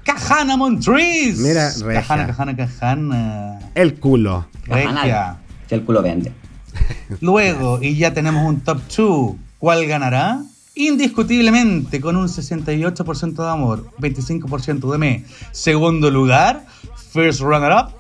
[0.05, 1.43] Cajana Montrese.
[1.43, 2.01] Mira, regia.
[2.01, 3.59] Cajana, Cajana, Cajana.
[3.74, 4.47] El culo.
[4.65, 5.39] Regia.
[5.70, 6.33] El culo vende.
[7.20, 9.35] Luego, y ya tenemos un top 2.
[9.59, 10.43] ¿Cuál ganará?
[10.74, 15.24] Indiscutiblemente, con un 68% de amor, 25% de me.
[15.53, 16.65] Segundo lugar,
[17.12, 17.93] first runner-up,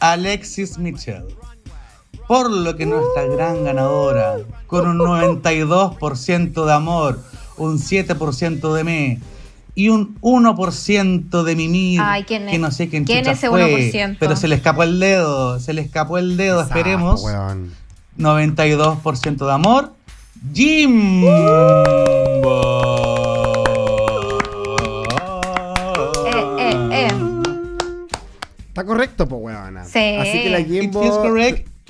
[0.00, 1.24] Alexis Mitchell.
[2.26, 7.20] Por lo que nuestra gran ganadora, con un 92% de amor,
[7.58, 9.20] un 7% de me
[9.74, 12.52] y un 1% de mimir Ay, ¿quién es?
[12.52, 14.16] que no sé quién, ¿Quién chucha es ese fue, 1%?
[14.20, 17.22] pero se le escapó el dedo, se le escapó el dedo, esperemos.
[17.22, 17.72] weón.
[18.18, 19.92] 92% de amor.
[20.52, 21.28] Jimbo.
[26.26, 27.08] Eh, eh, eh.
[28.68, 29.84] Está correcto, po, weona.
[29.84, 30.16] Sí.
[30.18, 31.02] Así que la Jimbo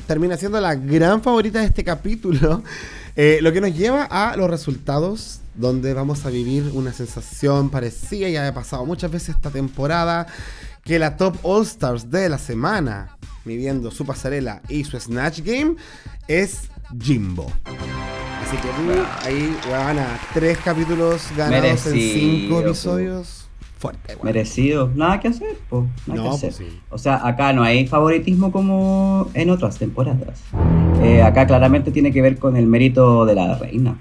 [0.06, 2.62] termina siendo la gran favorita de este capítulo.
[3.16, 8.28] Eh, lo que nos lleva a los resultados, donde vamos a vivir una sensación parecida,
[8.28, 10.26] ya ha pasado muchas veces esta temporada,
[10.85, 15.76] que la Top All Stars de la semana, midiendo su pasarela y su Snatch Game,
[16.28, 16.68] es
[17.01, 17.51] Jimbo.
[18.43, 22.60] Así que tú, ahí, weona, tres capítulos ganados en Merecido, cinco po.
[22.66, 23.40] episodios.
[23.78, 24.24] Fuerte, weón.
[24.26, 24.90] Merecido.
[24.94, 25.86] Nada que hacer, po.
[26.06, 26.55] Nada No, que hacer.
[26.55, 26.81] pues sí.
[26.90, 30.40] O sea, acá no hay favoritismo como en otras temporadas.
[31.02, 33.97] Eh, acá claramente tiene que ver con el mérito de la reina.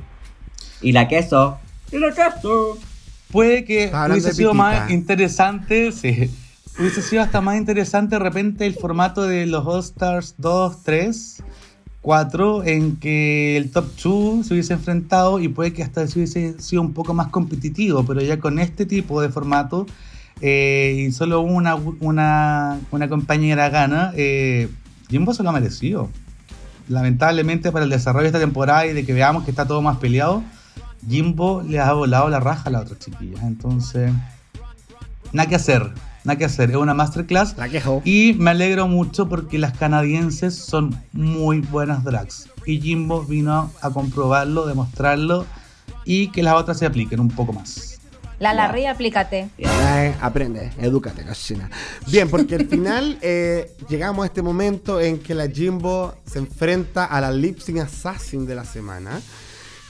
[0.83, 1.57] Y la queso.
[1.91, 2.77] Y la queso.
[3.31, 6.29] Puede que hubiese sido más interesante, sí.
[6.77, 11.43] Hubiese sido hasta más interesante de repente el formato de los All Stars 2, 3,
[12.01, 16.59] 4, en que el top 2 se hubiese enfrentado y puede que hasta se hubiese
[16.59, 19.85] sido un poco más competitivo, pero ya con este tipo de formato
[20.41, 24.67] eh, y solo una, una, una compañera gana, eh,
[25.09, 26.09] Jimbo se lo ha merecido.
[26.89, 29.97] Lamentablemente para el desarrollo de esta temporada y de que veamos que está todo más
[29.97, 30.43] peleado,
[31.07, 33.41] Jimbo le ha volado la raja a las otras chiquillas.
[33.43, 34.11] Entonces,
[35.31, 35.91] nada que hacer,
[36.23, 36.71] nada que hacer.
[36.71, 37.57] Es una masterclass.
[37.57, 38.01] La quejo.
[38.05, 42.49] Y me alegro mucho porque las canadienses son muy buenas drags.
[42.65, 45.45] Y Jimbo vino a comprobarlo, demostrarlo
[46.05, 47.93] y que las otras se apliquen un poco más.
[48.39, 49.49] La Larry, aplícate.
[49.63, 51.69] Ay, aprende, edúcate, cochina.
[52.07, 57.05] Bien, porque al final eh, llegamos a este momento en que la Jimbo se enfrenta
[57.05, 59.21] a la Lip Sync Assassin de la semana.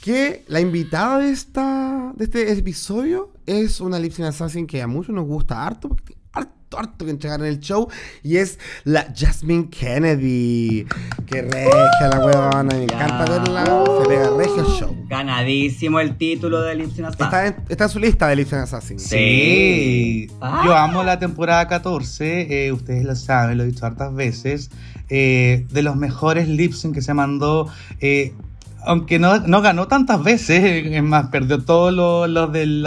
[0.03, 4.87] Que la invitada de, esta, de este episodio es una Lip Sync Assassin que a
[4.87, 7.87] muchos nos gusta harto, porque tiene harto harto que entregar en el show.
[8.21, 10.85] Y es la Jasmine Kennedy.
[11.25, 12.63] Que regia la weona.
[12.63, 13.63] Me encanta verla.
[14.01, 14.93] Se pega regio show.
[15.07, 17.25] Ganadísimo el título de Lipsin Assassin.
[17.25, 18.99] Está en, está en su lista de Lipsin Assassin.
[18.99, 20.27] Sí.
[20.41, 20.63] Ah.
[20.65, 22.65] Yo amo la temporada 14.
[22.65, 24.69] Eh, ustedes lo saben, lo he dicho hartas veces.
[25.07, 27.69] Eh, de los mejores Lipsin que se mandó.
[28.01, 28.33] Eh,
[28.85, 32.85] aunque no, no, ganó tantas veces, es más, perdió todos los, los del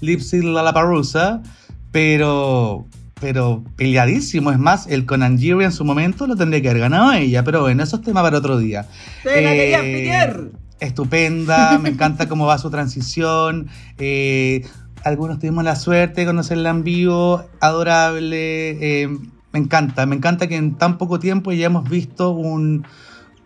[0.00, 0.40] Lipsy
[0.72, 1.42] Parusa,
[1.90, 2.86] pero
[3.20, 4.50] pero peleadísimo.
[4.50, 7.62] Es más, el Conan Giri en su momento lo tendría que haber ganado ella, pero
[7.62, 8.86] bueno, eso es tema para otro día.
[9.24, 13.68] Eh, estupenda, me encanta cómo va su transición.
[13.96, 14.66] Eh,
[15.04, 19.02] algunos tuvimos la suerte de conocerla en vivo, adorable.
[19.02, 19.08] Eh,
[19.52, 22.84] me encanta, me encanta que en tan poco tiempo ya hemos visto un,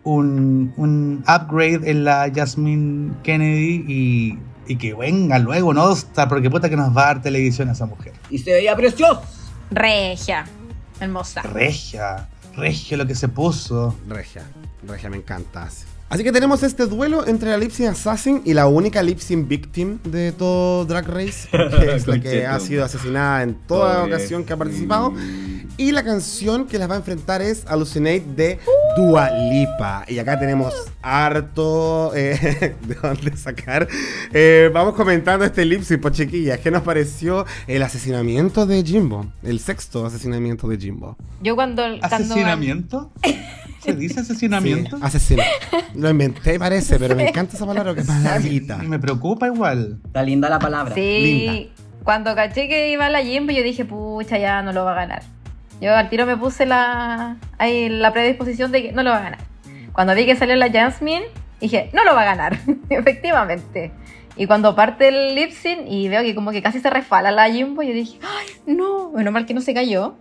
[0.03, 4.39] un, un upgrade en la Jasmine Kennedy y
[4.69, 5.91] y que venga luego, ¿no?
[6.29, 8.13] Porque puta que nos va a dar televisión a esa mujer.
[8.29, 9.23] Y se veía precioso.
[9.71, 10.45] Regia.
[10.99, 11.41] Hermosa.
[11.41, 12.29] Regia.
[12.55, 13.95] Regia lo que se puso.
[14.07, 14.43] Regia.
[14.87, 15.67] Regia me encanta.
[16.09, 20.31] Así que tenemos este duelo entre la Lipsing Assassin y la única Lipsing Victim de
[20.31, 24.57] todo Drag Race, que es la que ha sido asesinada en toda ocasión que ha
[24.57, 25.13] participado.
[25.77, 28.59] Y la canción que las va a enfrentar es Hallucinate de
[28.97, 30.03] Dua Lipa.
[30.07, 30.73] Y acá tenemos
[31.03, 33.87] harto eh, de dónde sacar.
[34.33, 36.59] Eh, vamos comentando este Lipsing, pues chiquillas.
[36.59, 39.31] ¿Qué nos pareció el asesinamiento de Jimbo?
[39.43, 41.15] El sexto asesinamiento de Jimbo.
[41.43, 41.83] Yo cuando...
[42.01, 43.11] ¿Asesinamiento?
[43.83, 44.97] ¿Se dice asesinamiento?
[44.97, 45.49] Sí, asesinato.
[45.99, 48.77] Lo inventé, parece, pero me encanta esa palabra que es más larguita.
[48.77, 49.99] Me preocupa igual.
[50.05, 50.95] Está linda la palabra.
[50.95, 51.71] Sí.
[52.03, 54.95] Cuando caché que iba a la Jimbo, yo dije, pucha, ya no lo va a
[54.95, 55.23] ganar.
[55.81, 59.21] Yo al tiro me puse la, ahí, la predisposición de que no lo va a
[59.23, 59.39] ganar.
[59.91, 61.25] Cuando vi que salió la Jasmine,
[61.59, 62.57] dije, no lo va a ganar,
[62.89, 63.91] efectivamente.
[64.35, 67.49] Y cuando parte el lip sync y veo que como que casi se resfala la
[67.49, 69.09] Jimbo, yo dije, ¡ay, no!
[69.09, 70.15] Bueno, mal que no se cayó.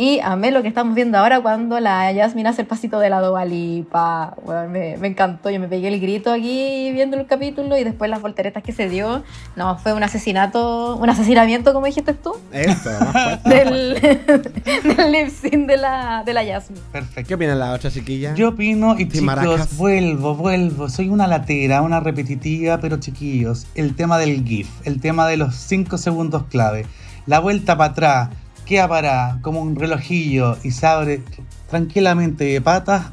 [0.00, 3.20] Y amé lo que estamos viendo ahora cuando la Jasmine hace el pasito de la
[3.20, 4.36] Dovalipa.
[4.44, 8.08] Bueno, me, me, encantó, yo me pegué el grito aquí viendo el capítulo y después
[8.08, 9.24] las volteretas que se dio.
[9.56, 12.32] No, fue un asesinato, un asesinamiento, como dijiste tú.
[12.52, 12.90] Eso,
[13.44, 13.94] del,
[14.84, 16.80] del lip sync de la, de la Jasmine.
[16.92, 17.26] Perfecto.
[17.26, 18.36] ¿Qué opina la otra chiquilla?
[18.36, 20.88] Yo opino, y chicos, vuelvo, vuelvo.
[20.90, 25.56] Soy una latera, una repetitiva, pero chiquillos, el tema del GIF, el tema de los
[25.56, 26.86] 5 segundos clave,
[27.26, 28.28] la vuelta para atrás
[28.68, 31.22] queda para como un relojillo y se abre
[31.70, 33.12] tranquilamente de patas.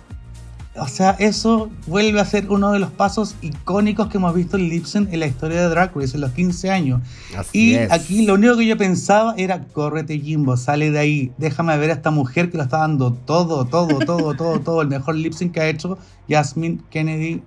[0.78, 4.68] O sea, eso vuelve a ser uno de los pasos icónicos que hemos visto en
[4.68, 7.02] Lipsen en la historia de Drag Race en los 15 años.
[7.54, 11.92] y aquí lo único que yo pensaba era, córrete Jimbo, sale de ahí, déjame ver
[11.92, 15.50] a esta mujer que lo está dando todo, todo, todo, todo, todo, el mejor Lipsen
[15.50, 17.42] que ha hecho Jasmine Kennedy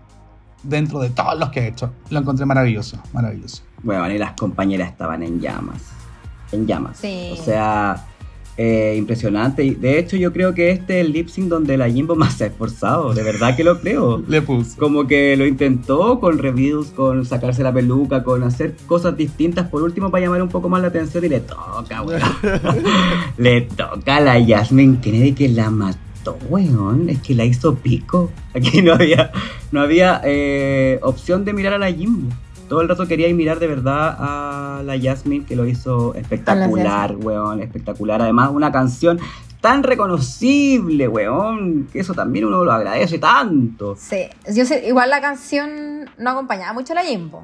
[0.62, 1.92] dentro de todos los que ha hecho.
[2.08, 3.62] Lo encontré maravilloso, maravilloso.
[3.82, 5.97] Bueno, y las compañeras estaban en llamas
[6.52, 6.98] en llamas.
[6.98, 8.06] O sea,
[8.60, 9.62] eh, impresionante.
[9.64, 12.34] Y de hecho, yo creo que este es el lip sync donde la Jimbo más
[12.34, 13.14] se ha esforzado.
[13.14, 14.20] De verdad que lo creo.
[14.28, 14.76] Le puso.
[14.76, 19.68] Como que lo intentó con reviews, con sacarse la peluca, con hacer cosas distintas.
[19.68, 21.24] Por último, para llamar un poco más la atención.
[21.24, 22.20] Y le toca, weón.
[23.38, 27.08] le toca a la Jasmine Kennedy que la mató, weón.
[27.10, 28.32] Es que la hizo pico.
[28.54, 29.30] Aquí no había,
[29.70, 32.28] no había eh, opción de mirar a la Jimbo
[32.68, 37.60] todo el rato quería mirar de verdad a la Jasmine, que lo hizo espectacular, weón,
[37.60, 38.22] espectacular.
[38.22, 39.18] Además, una canción
[39.60, 43.96] tan reconocible, weón, que eso también uno lo agradece tanto.
[43.96, 47.42] Sí, yo sé, igual la canción no acompañaba mucho a la Jimbo,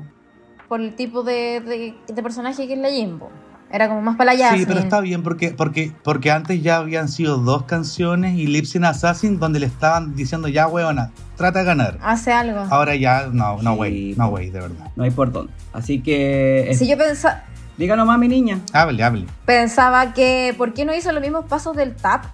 [0.68, 3.30] por el tipo de, de personaje que es la Jimbo.
[3.74, 7.09] Era como más para la Sí, pero está bien porque, porque, porque antes ya habían
[7.09, 11.98] sido dos canciones y Lipsin Assassin donde le estaban diciendo ya, weona, trata de ganar.
[12.01, 12.60] Hace algo.
[12.70, 14.92] Ahora ya, no, no way, no way, de verdad.
[14.94, 15.52] No hay por dónde.
[15.72, 16.70] Así que...
[16.78, 17.42] Si yo pensaba...
[17.76, 18.60] Diga nomás, mi niña.
[18.72, 19.26] Hable, hable.
[19.44, 22.26] Pensaba que, ¿por qué no hizo los mismos pasos del tap?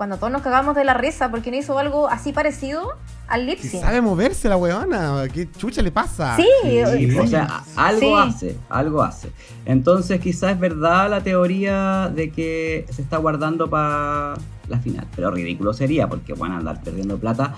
[0.00, 2.96] Cuando todos nos cagamos de la risa, ¿por qué no hizo algo así parecido?
[3.28, 6.36] al lip Sabe moverse la weona, ¿qué chucha le pasa?
[6.36, 9.30] Sí, o sea, algo hace, algo hace.
[9.66, 14.36] Entonces quizás es verdad la teoría de que se está guardando para
[14.68, 17.54] la final, pero ridículo sería porque van a andar perdiendo plata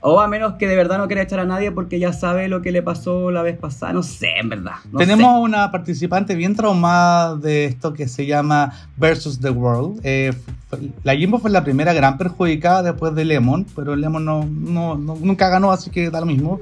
[0.00, 2.62] o a menos que de verdad no quiera echar a nadie porque ya sabe lo
[2.62, 3.92] que le pasó la vez pasada.
[3.92, 4.76] No sé, en verdad.
[4.96, 10.00] Tenemos una participante bien traumada de esto que se llama Versus the World.
[10.04, 10.32] Eh,
[11.02, 15.48] la Jimbo fue la primera gran perjudicada después de Lemon, pero Lemon no, no, nunca
[15.48, 16.60] ganó, así que da lo mismo.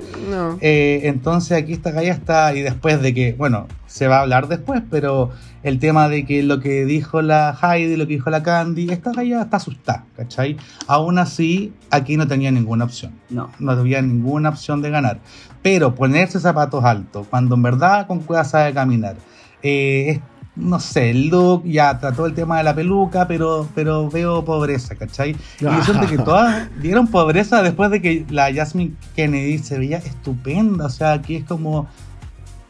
[0.61, 4.49] Eh, entonces aquí esta calle está, y después de que, bueno, se va a hablar
[4.49, 5.31] después, pero
[5.63, 9.13] el tema de que lo que dijo la Heidi, lo que dijo la Candy, esta
[9.13, 10.57] galla está asustada, ¿cachai?
[10.87, 13.13] Aún así, aquí no tenía ninguna opción.
[13.31, 13.51] No.
[13.59, 15.19] No había ninguna opción de ganar.
[15.63, 19.17] Pero ponerse zapatos altos, cuando en verdad con cueva sabe caminar,
[19.63, 20.21] eh,
[20.57, 24.95] no sé, el look, ya trató el tema de la peluca, pero, pero veo pobreza,
[24.95, 25.37] ¿cachai?
[25.61, 29.99] Y yo siento que todas dieron pobreza después de que la Jasmine Kennedy se veía
[29.99, 31.87] estupenda, o sea, aquí es como,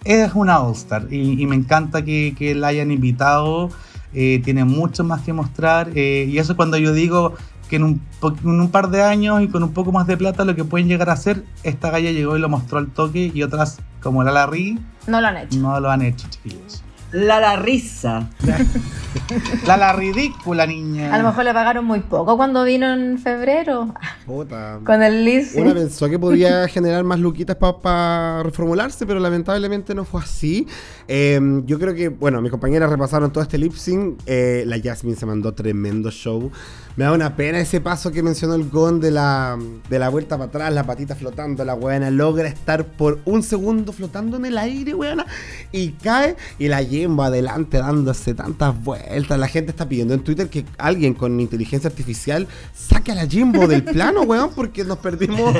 [0.07, 3.71] es una All-Star y, me encanta que, que la hayan invitado,
[4.15, 7.35] eh, tiene mucho más que mostrar, eh, y eso cuando yo digo
[7.69, 10.45] que en un, en un, par de años y con un poco más de plata
[10.45, 13.43] lo que pueden llegar a hacer, esta galla llegó y lo mostró al toque y
[13.43, 15.59] otras como la Larry no lo han hecho.
[15.59, 16.83] No lo han hecho, chiquillos.
[17.17, 18.29] La la risa.
[19.67, 21.15] la la ridícula, niña.
[21.15, 23.95] A lo mejor le pagaron muy poco cuando vino en febrero.
[24.27, 24.81] Puta.
[24.85, 25.55] Con el Liz.
[25.57, 30.67] Una pensó que podía generar más luquitas para reformularse, pero lamentablemente no fue así.
[31.09, 34.21] Em, yo creo que, bueno, mis compañeras repasaron todo este lip sync.
[34.27, 36.53] Eh, la Jasmine se mandó tremendo show.
[36.97, 39.59] Me da una pena ese paso que mencionó el Gon de la,
[39.91, 41.63] de la vuelta para atrás, la patita flotando.
[41.63, 45.27] La weona logra estar por un segundo flotando en el aire, weona,
[45.73, 46.37] y cae.
[46.59, 49.39] Y la va adelante dándose tantas vueltas.
[49.39, 53.67] La gente está pidiendo en Twitter que alguien con inteligencia artificial saque a la Jimbo
[53.67, 55.55] del plano, weón, porque nos perdimos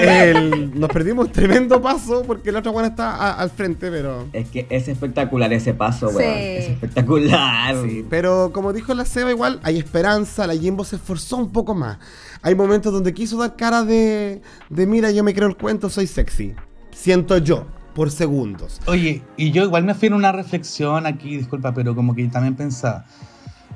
[0.00, 4.26] el, nos perdimos tremendo paso porque la otra weona está al frente, pero.
[4.32, 6.22] Es que es espectacular ese paso, weón.
[6.28, 7.76] Es espectacular.
[8.10, 10.48] pero como dijo la Seba, igual hay esperanza.
[10.48, 11.98] La Se esforzó un poco más.
[12.42, 16.06] Hay momentos donde quiso dar cara de, de mira, yo me creo el cuento, soy
[16.06, 16.54] sexy.
[16.90, 18.80] Siento yo por segundos.
[18.86, 22.54] Oye, y yo igual me fui en una reflexión aquí, disculpa, pero como que también
[22.54, 23.06] pensaba,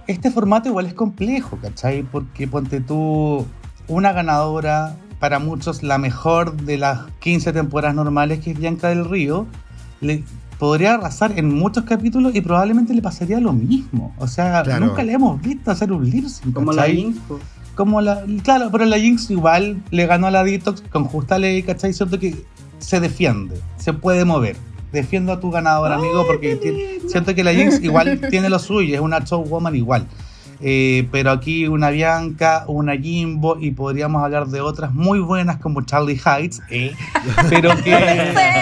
[0.06, 2.02] este formato igual es complejo, ¿cachai?
[2.02, 3.46] Porque ponte tú
[3.88, 9.04] una ganadora, para muchos la mejor de las 15 temporadas normales, que es Bianca del
[9.04, 9.46] Río,
[10.60, 14.14] podría arrasar en muchos capítulos y probablemente le pasaría lo mismo.
[14.18, 17.18] O sea, nunca le hemos visto hacer un lip Como la Jinx.
[17.74, 21.62] Como la, claro, pero la Jinx igual le ganó a la Detox con justa ley,
[21.62, 21.94] ¿cachai?
[21.94, 22.44] Cierto que
[22.78, 24.56] se defiende, se puede mover.
[24.92, 29.00] Defiendo a tu ganador, amigo, porque siento que la Jinx igual tiene lo suyo, es
[29.00, 30.06] una showwoman igual.
[30.62, 35.82] Eh, pero aquí una Bianca, una Jimbo y podríamos hablar de otras muy buenas como
[35.82, 36.94] Charlie Heights, eh,
[37.48, 37.96] pero que,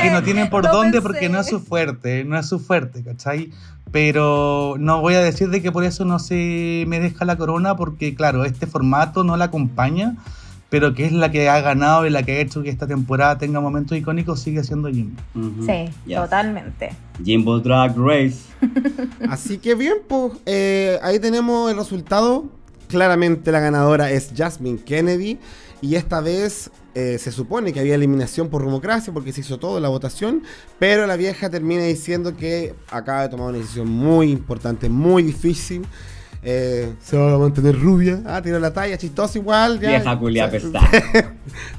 [0.03, 3.51] que, no tienen por dónde porque no es su fuerte, no es su fuerte, ¿cachai?
[3.91, 8.15] Pero no voy a decir de que por eso no se merezca la corona porque
[8.15, 10.15] claro, este formato no la acompaña
[10.71, 13.39] pero que es la que ha ganado y la que ha hecho que esta temporada
[13.39, 15.21] tenga momentos icónicos, sigue siendo Jimbo.
[15.65, 16.91] Sí, totalmente.
[17.25, 18.39] Jimbo Drag Race.
[19.29, 22.47] Así que bien, pues eh, ahí tenemos el resultado.
[22.89, 25.39] Claramente la ganadora es Jasmine Kennedy.
[25.81, 29.81] Y esta vez eh, se supone que había eliminación por rumocracia porque se hizo todo
[29.81, 30.43] la votación.
[30.79, 35.87] Pero la vieja termina diciendo que acaba de tomar una decisión muy importante, muy difícil.
[36.43, 38.21] Eh, se va a mantener rubia.
[38.25, 39.79] Ah, tiró la talla, chistosa igual.
[39.79, 40.69] Vieja culia ¿Sí?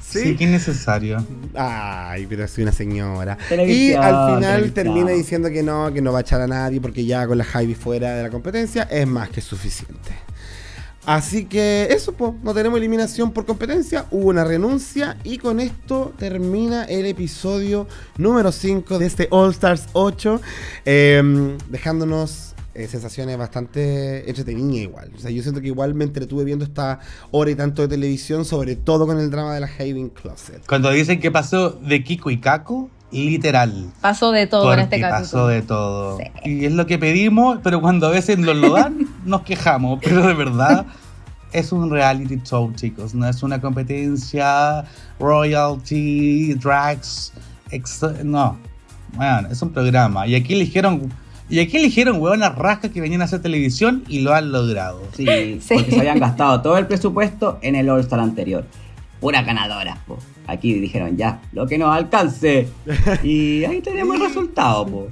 [0.00, 1.24] sí, que necesario.
[1.54, 3.38] Ay, pero soy una señora.
[3.66, 7.04] Y al final termina diciendo que no, que no va a echar a nadie porque
[7.04, 10.12] ya con la Javi fuera de la competencia es más que suficiente.
[11.06, 16.12] Así que eso, pues, no tenemos eliminación por competencia, hubo una renuncia y con esto
[16.18, 17.88] termina el episodio
[18.18, 20.42] número 5 de este All Stars 8,
[20.84, 25.10] em, dejándonos eh, sensaciones bastante entretenidas igual.
[25.16, 28.44] O sea, yo siento que igual me entretuve viendo esta hora y tanto de televisión,
[28.44, 30.64] sobre todo con el drama de la Haven Closet.
[30.66, 33.90] Cuando dicen que pasó de Kiko y Kako, literal.
[34.00, 35.18] Pasó de todo en este caso.
[35.20, 36.18] Pasó de todo.
[36.44, 40.00] Y es lo que pedimos, pero cuando a veces nos lo dan, nos quejamos.
[40.02, 40.86] Pero de verdad,
[41.52, 43.14] es un reality show, chicos.
[43.14, 44.84] No es una competencia,
[45.18, 47.32] royalty, drags.
[48.24, 48.58] no.
[49.14, 50.26] Bueno, es un programa.
[50.28, 51.12] Y aquí eligieron
[51.50, 55.02] y aquí eligieron huevonas rascas que venían a hacer televisión y lo han logrado.
[55.16, 55.26] Sí,
[55.68, 58.64] porque se habían gastado todo el presupuesto en el All-Star anterior.
[59.20, 59.98] Pura ganadora.
[60.06, 60.18] Po.
[60.46, 62.68] Aquí dijeron ya, lo que nos alcance.
[63.22, 64.86] Y ahí tenemos el resultado.
[64.86, 65.08] Po.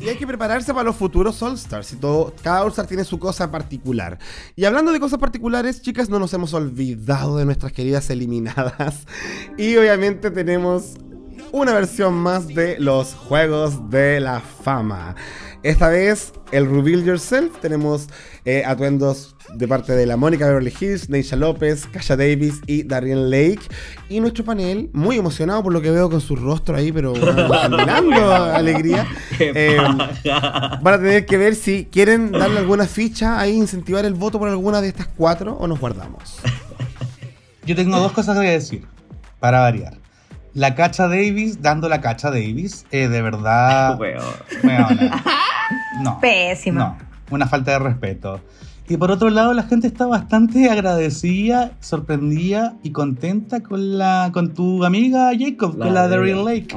[0.00, 1.96] y hay que prepararse para los futuros All-Stars.
[2.42, 4.18] cada All-Star tiene su cosa particular.
[4.54, 9.06] Y hablando de cosas particulares, chicas, no nos hemos olvidado de nuestras queridas eliminadas.
[9.58, 10.94] Y obviamente tenemos
[11.52, 15.14] una versión más de los Juegos de la Fama.
[15.62, 18.08] Esta vez, el Reveal Yourself, tenemos
[18.46, 23.30] eh, atuendos de parte de la Mónica Beverly Hills, Neisha López, Kasha Davis y Darien
[23.30, 23.60] Lake.
[24.08, 27.12] Y nuestro panel, muy emocionado por lo que veo con su rostro ahí, pero
[27.70, 29.06] mirando alegría.
[29.38, 29.76] Eh,
[30.82, 34.48] van a tener que ver si quieren darle alguna ficha ahí, incentivar el voto por
[34.48, 36.40] alguna de estas cuatro o nos guardamos.
[37.66, 38.86] Yo tengo dos cosas que decir,
[39.38, 40.01] para variar
[40.54, 43.98] la cacha Davis dando la cacha Davis, eh, de verdad.
[46.02, 46.20] no.
[46.20, 46.78] Pésimo.
[46.78, 46.98] No,
[47.30, 48.40] una falta de respeto.
[48.88, 54.54] Y por otro lado, la gente está bastante agradecida, sorprendida y contenta con la con
[54.54, 56.76] tu amiga Jacob, con la de Real Lake.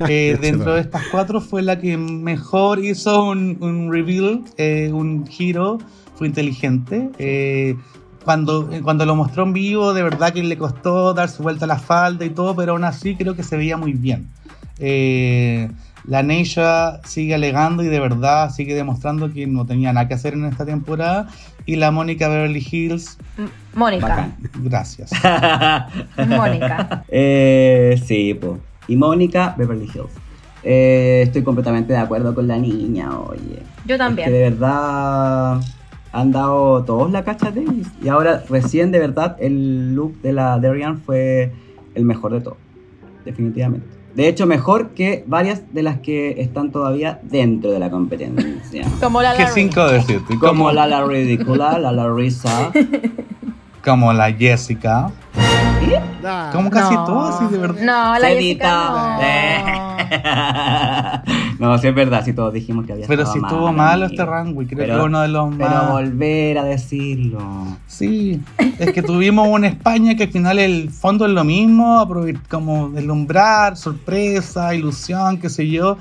[0.00, 5.26] Eh, dentro de estas cuatro fue la que mejor hizo un, un reveal, eh, un
[5.26, 5.78] giro,
[6.16, 7.10] fue inteligente.
[7.18, 7.76] Eh,
[8.24, 11.78] cuando, cuando lo mostró en vivo, de verdad que le costó darse vuelta a la
[11.78, 14.28] falda y todo, pero aún así creo que se veía muy bien.
[14.78, 15.68] Eh,
[16.06, 20.34] la Neisha sigue alegando y de verdad sigue demostrando que no tenía nada que hacer
[20.34, 21.28] en esta temporada.
[21.66, 23.16] Y la Mónica Beverly Hills.
[23.74, 24.30] Mónica.
[24.56, 25.10] Gracias.
[26.28, 27.04] Mónica.
[27.08, 28.60] Eh, sí, pues.
[28.86, 30.12] Y Mónica Beverly Hills.
[30.62, 33.62] Eh, estoy completamente de acuerdo con la niña, oye.
[33.86, 34.28] Yo también.
[34.28, 35.60] que de verdad
[36.14, 37.88] han dado todos la cacha de Davis.
[38.00, 41.52] Y ahora, recién, de verdad, el look de la Darian fue
[41.94, 42.56] el mejor de todo.
[43.24, 43.86] Definitivamente.
[44.14, 48.86] De hecho, mejor que varias de las que están todavía dentro de la competencia.
[49.00, 50.38] Como la ¿Qué cinco decirte?
[50.38, 52.70] Como la La Ridícula, la La Risa.
[53.84, 55.10] Como la Jessica.
[56.52, 57.82] Como casi todas, sí, de verdad.
[57.82, 59.83] No, la Jessica no.
[61.58, 64.66] no, sí es verdad, sí todos dijimos que había Pero si estuvo malo este runway,
[64.66, 65.68] creo que uno de los más...
[65.68, 67.40] Pero volver a decirlo.
[67.86, 68.40] Sí,
[68.78, 72.08] es que tuvimos una España que al final el fondo es lo mismo,
[72.48, 75.98] como deslumbrar, sorpresa, ilusión, qué sé yo.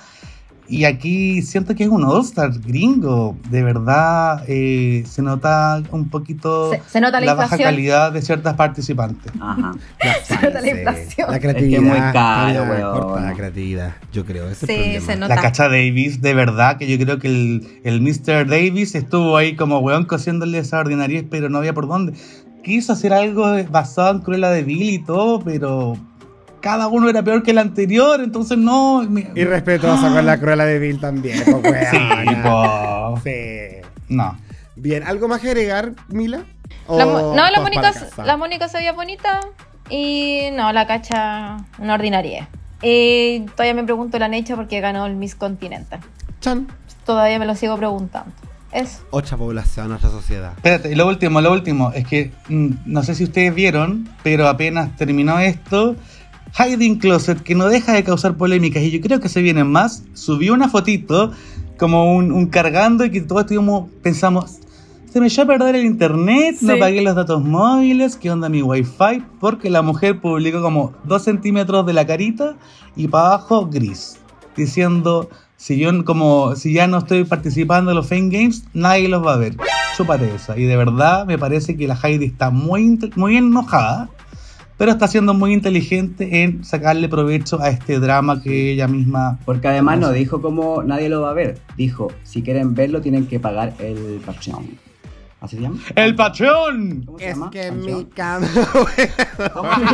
[0.68, 3.38] Y aquí siento que es un All-Star gringo.
[3.50, 9.32] De verdad, eh, se nota un poquito se, nota la, baja calidad de ciertas participantes.
[9.40, 9.74] Ajá.
[10.24, 11.32] se nota la inflación.
[11.32, 11.84] La creatividad.
[11.84, 13.26] Es que muy caro, weón.
[13.26, 14.50] La creatividad, yo creo.
[14.50, 15.36] Ese sí, se nota.
[15.36, 18.48] La cacha Davis, de verdad, que yo creo que el, el Mr.
[18.48, 22.14] Davis estuvo ahí como weón cosiéndole esa ordinaria, pero no había por dónde.
[22.64, 25.98] Quiso hacer algo basado en Cruella de Bill y todo, pero
[26.64, 29.04] cada uno era peor que el anterior, entonces no.
[29.36, 31.98] Y respetuosa con la cruela de Bill también, pues, Sí,
[33.24, 33.88] Sí.
[34.08, 34.38] No.
[34.78, 36.46] Bien, ¿algo más que agregar, Mila?
[36.88, 37.92] no, la Mónica,
[38.24, 39.42] la Mónica se veía bonita
[39.90, 42.48] y no, la cacha una ordinaria.
[42.82, 46.00] Y todavía me pregunto la Necha porque ganó el Miss Continental.
[46.40, 46.68] Chan.
[47.06, 48.32] Todavía me lo sigo preguntando.
[48.72, 49.02] Es.
[49.12, 50.54] Ocha población, nuestra sociedad.
[50.56, 54.48] Espérate, y lo último, lo último, es que mm, no sé si ustedes vieron, pero
[54.48, 55.96] apenas terminó esto,
[56.58, 60.04] Hiding Closet, que no deja de causar polémicas y yo creo que se vienen más,
[60.14, 61.32] subió una fotito
[61.78, 64.60] como un, cargando y que todos estuvimos, pensamos,
[65.12, 68.62] se me echó a perder el internet, no pagué los datos móviles, qué onda mi
[68.62, 72.56] wifi, porque la mujer publicó como dos centímetros de la carita
[72.96, 74.20] y para abajo gris,
[74.56, 79.26] diciendo, si yo como, si ya no estoy participando en los Fame Games, nadie los
[79.26, 79.58] va a ver.
[79.98, 80.58] Chúpate esa.
[80.58, 84.10] Y de verdad me parece que la Heidi está muy, muy enojada
[84.78, 89.40] pero está siendo muy inteligente en sacarle provecho a este drama que ella misma...
[89.46, 93.28] Porque además no dijo como nadie lo va a ver, dijo, si quieren verlo tienen
[93.28, 94.94] que pagar el Patreon.
[95.44, 95.78] ¿Así se llama?
[95.96, 97.06] ¡El Patreon!
[97.20, 98.48] es que mi cama...
[99.54, 99.92] ¿Cómo, se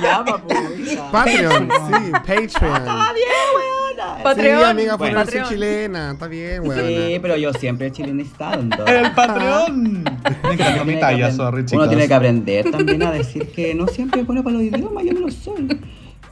[0.00, 0.40] llama?
[1.10, 2.46] Patreon, sí, Patreon.
[2.46, 4.22] Está bien, weona.
[4.22, 4.58] Patreon.
[4.58, 5.30] Sí, amiga, por bueno.
[5.30, 6.12] ser chilena.
[6.12, 6.82] Está bien, weona.
[6.82, 8.60] Sí, pero yo siempre he chilenizado.
[8.86, 10.04] ¡El Patreon!
[10.44, 11.84] Me encantó mi talla, sorry, chicos.
[11.84, 15.04] Uno tiene que aprender también a decir que no siempre es bueno para los idiomas,
[15.04, 15.80] yo no lo soy.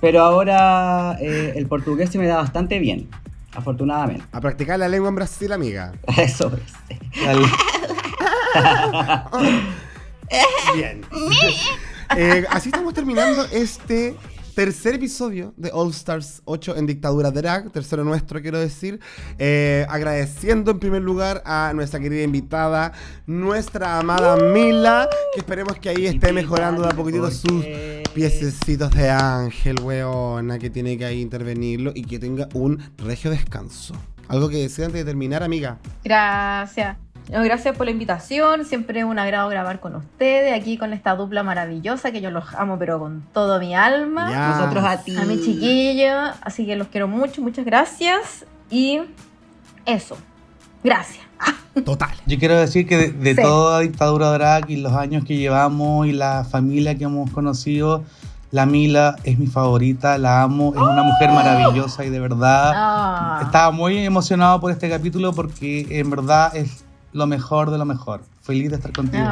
[0.01, 3.09] Pero ahora eh, el portugués se me da bastante bien.
[3.55, 4.25] Afortunadamente.
[4.33, 5.93] A practicar la lengua en Brasil, amiga.
[6.17, 6.73] Eso es.
[10.75, 11.03] Bien.
[12.17, 14.17] Eh, así estamos terminando este
[14.55, 19.01] tercer episodio de All Stars 8 en Dictadura Drag, tercero nuestro quiero decir,
[19.39, 22.93] eh, agradeciendo en primer lugar a nuestra querida invitada,
[23.27, 27.65] nuestra amada Mila, que esperemos que ahí esté mejorando de a poquitito sus
[28.15, 33.95] piececitos de ángel, weona, que tiene que ahí intervenirlo y que tenga un regio descanso.
[34.29, 35.79] ¿Algo que decir antes de terminar, amiga?
[36.05, 36.97] Gracias
[37.31, 41.43] gracias por la invitación, siempre es un agrado grabar con ustedes, aquí con esta dupla
[41.43, 44.59] maravillosa que yo los amo pero con todo mi alma.
[44.59, 45.17] Nosotros a ti.
[45.17, 46.13] A mi chiquillo,
[46.43, 49.01] así que los quiero mucho, muchas gracias y
[49.87, 50.17] eso,
[50.83, 51.25] gracias.
[51.85, 52.11] Total.
[52.27, 56.45] Yo quiero decir que de, toda dictadura drag y los años que llevamos y la
[56.45, 58.05] familia que hemos conocido,
[58.51, 63.41] la Mila es mi favorita, la amo, es una mujer maravillosa y de verdad ah.
[63.45, 68.23] estaba muy emocionado por este capítulo porque en verdad es lo mejor de lo mejor.
[68.43, 69.25] Feliz de estar contigo.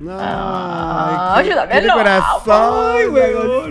[0.00, 3.70] No, ay, qué, qué corazón, ay, weón.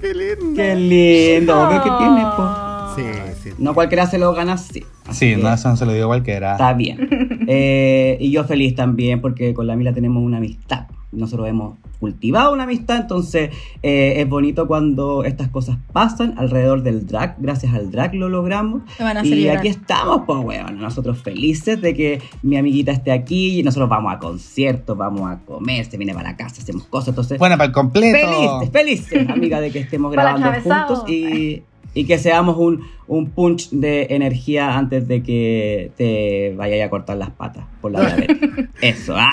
[0.00, 0.56] Qué lindo.
[0.56, 1.68] Qué lindo.
[1.68, 2.72] Obvio que tiene, po.
[2.96, 3.02] Sí,
[3.42, 3.50] sí.
[3.58, 4.84] No cualquiera se lo gana así.
[5.10, 6.52] Sí, no, eso no se lo digo cualquiera.
[6.52, 7.44] Está bien.
[7.48, 10.86] eh, y yo feliz también porque con la Mila tenemos una amistad.
[11.12, 13.50] Nosotros hemos cultivado una amistad, entonces
[13.82, 18.82] eh, es bonito cuando estas cosas pasan alrededor del drag, gracias al drag lo logramos.
[19.22, 23.88] y aquí estamos, pues weón, nosotros felices de que mi amiguita esté aquí y nosotros
[23.88, 27.38] vamos a conciertos, vamos a comer, se viene para la casa, hacemos cosas, entonces...
[27.38, 28.28] Bueno, para el completo.
[28.28, 31.62] Felices, felices, amiga, de que estemos grabando juntos y
[31.94, 37.16] y que seamos un, un, punch de energía antes de que te vayas a cortar
[37.16, 38.68] las patas por la diabetes.
[38.80, 39.30] Eso, ah.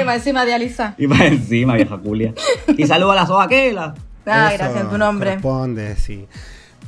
[0.00, 0.94] y más encima de Alisa.
[0.98, 2.34] Y más encima, vieja culia.
[2.76, 3.94] Y saludo a la sobaquela.
[4.26, 5.34] Ah, gracias en tu nombre.
[5.34, 6.26] Responde, sí.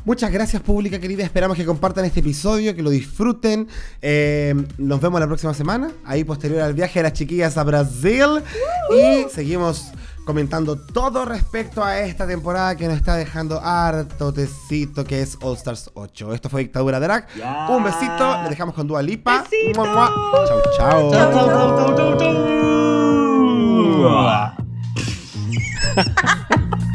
[0.04, 1.22] Muchas gracias, pública querida.
[1.22, 3.68] Esperamos que compartan este episodio, que lo disfruten.
[4.00, 8.42] Eh, nos vemos la próxima semana, ahí posterior al viaje de las chiquillas a Brasil.
[8.90, 9.92] Y seguimos
[10.28, 15.56] comentando todo respecto a esta temporada que nos está dejando harto tecito que es All
[15.56, 16.34] Stars 8.
[16.34, 17.26] Esto fue Dictadura Drag.
[17.70, 19.42] Un besito, le dejamos con Dua Lipa.
[19.50, 19.82] Besito.
[19.84, 21.10] Chau, chau.
[21.10, 22.38] Chau, chau, chau, chau, chau.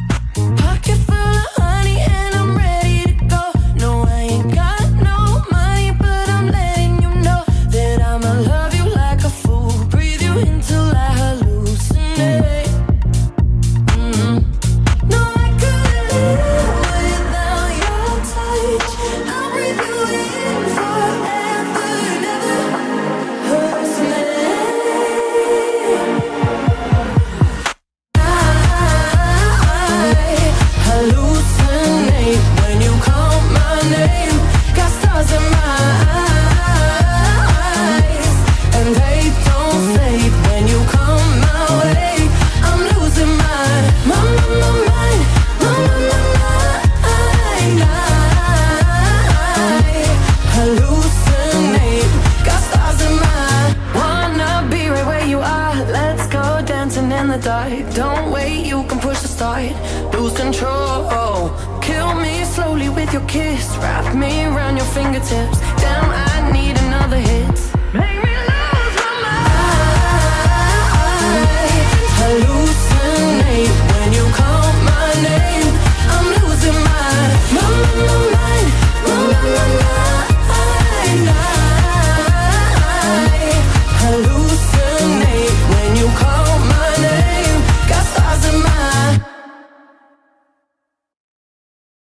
[63.13, 65.62] your kiss, wrap me around your fingertips.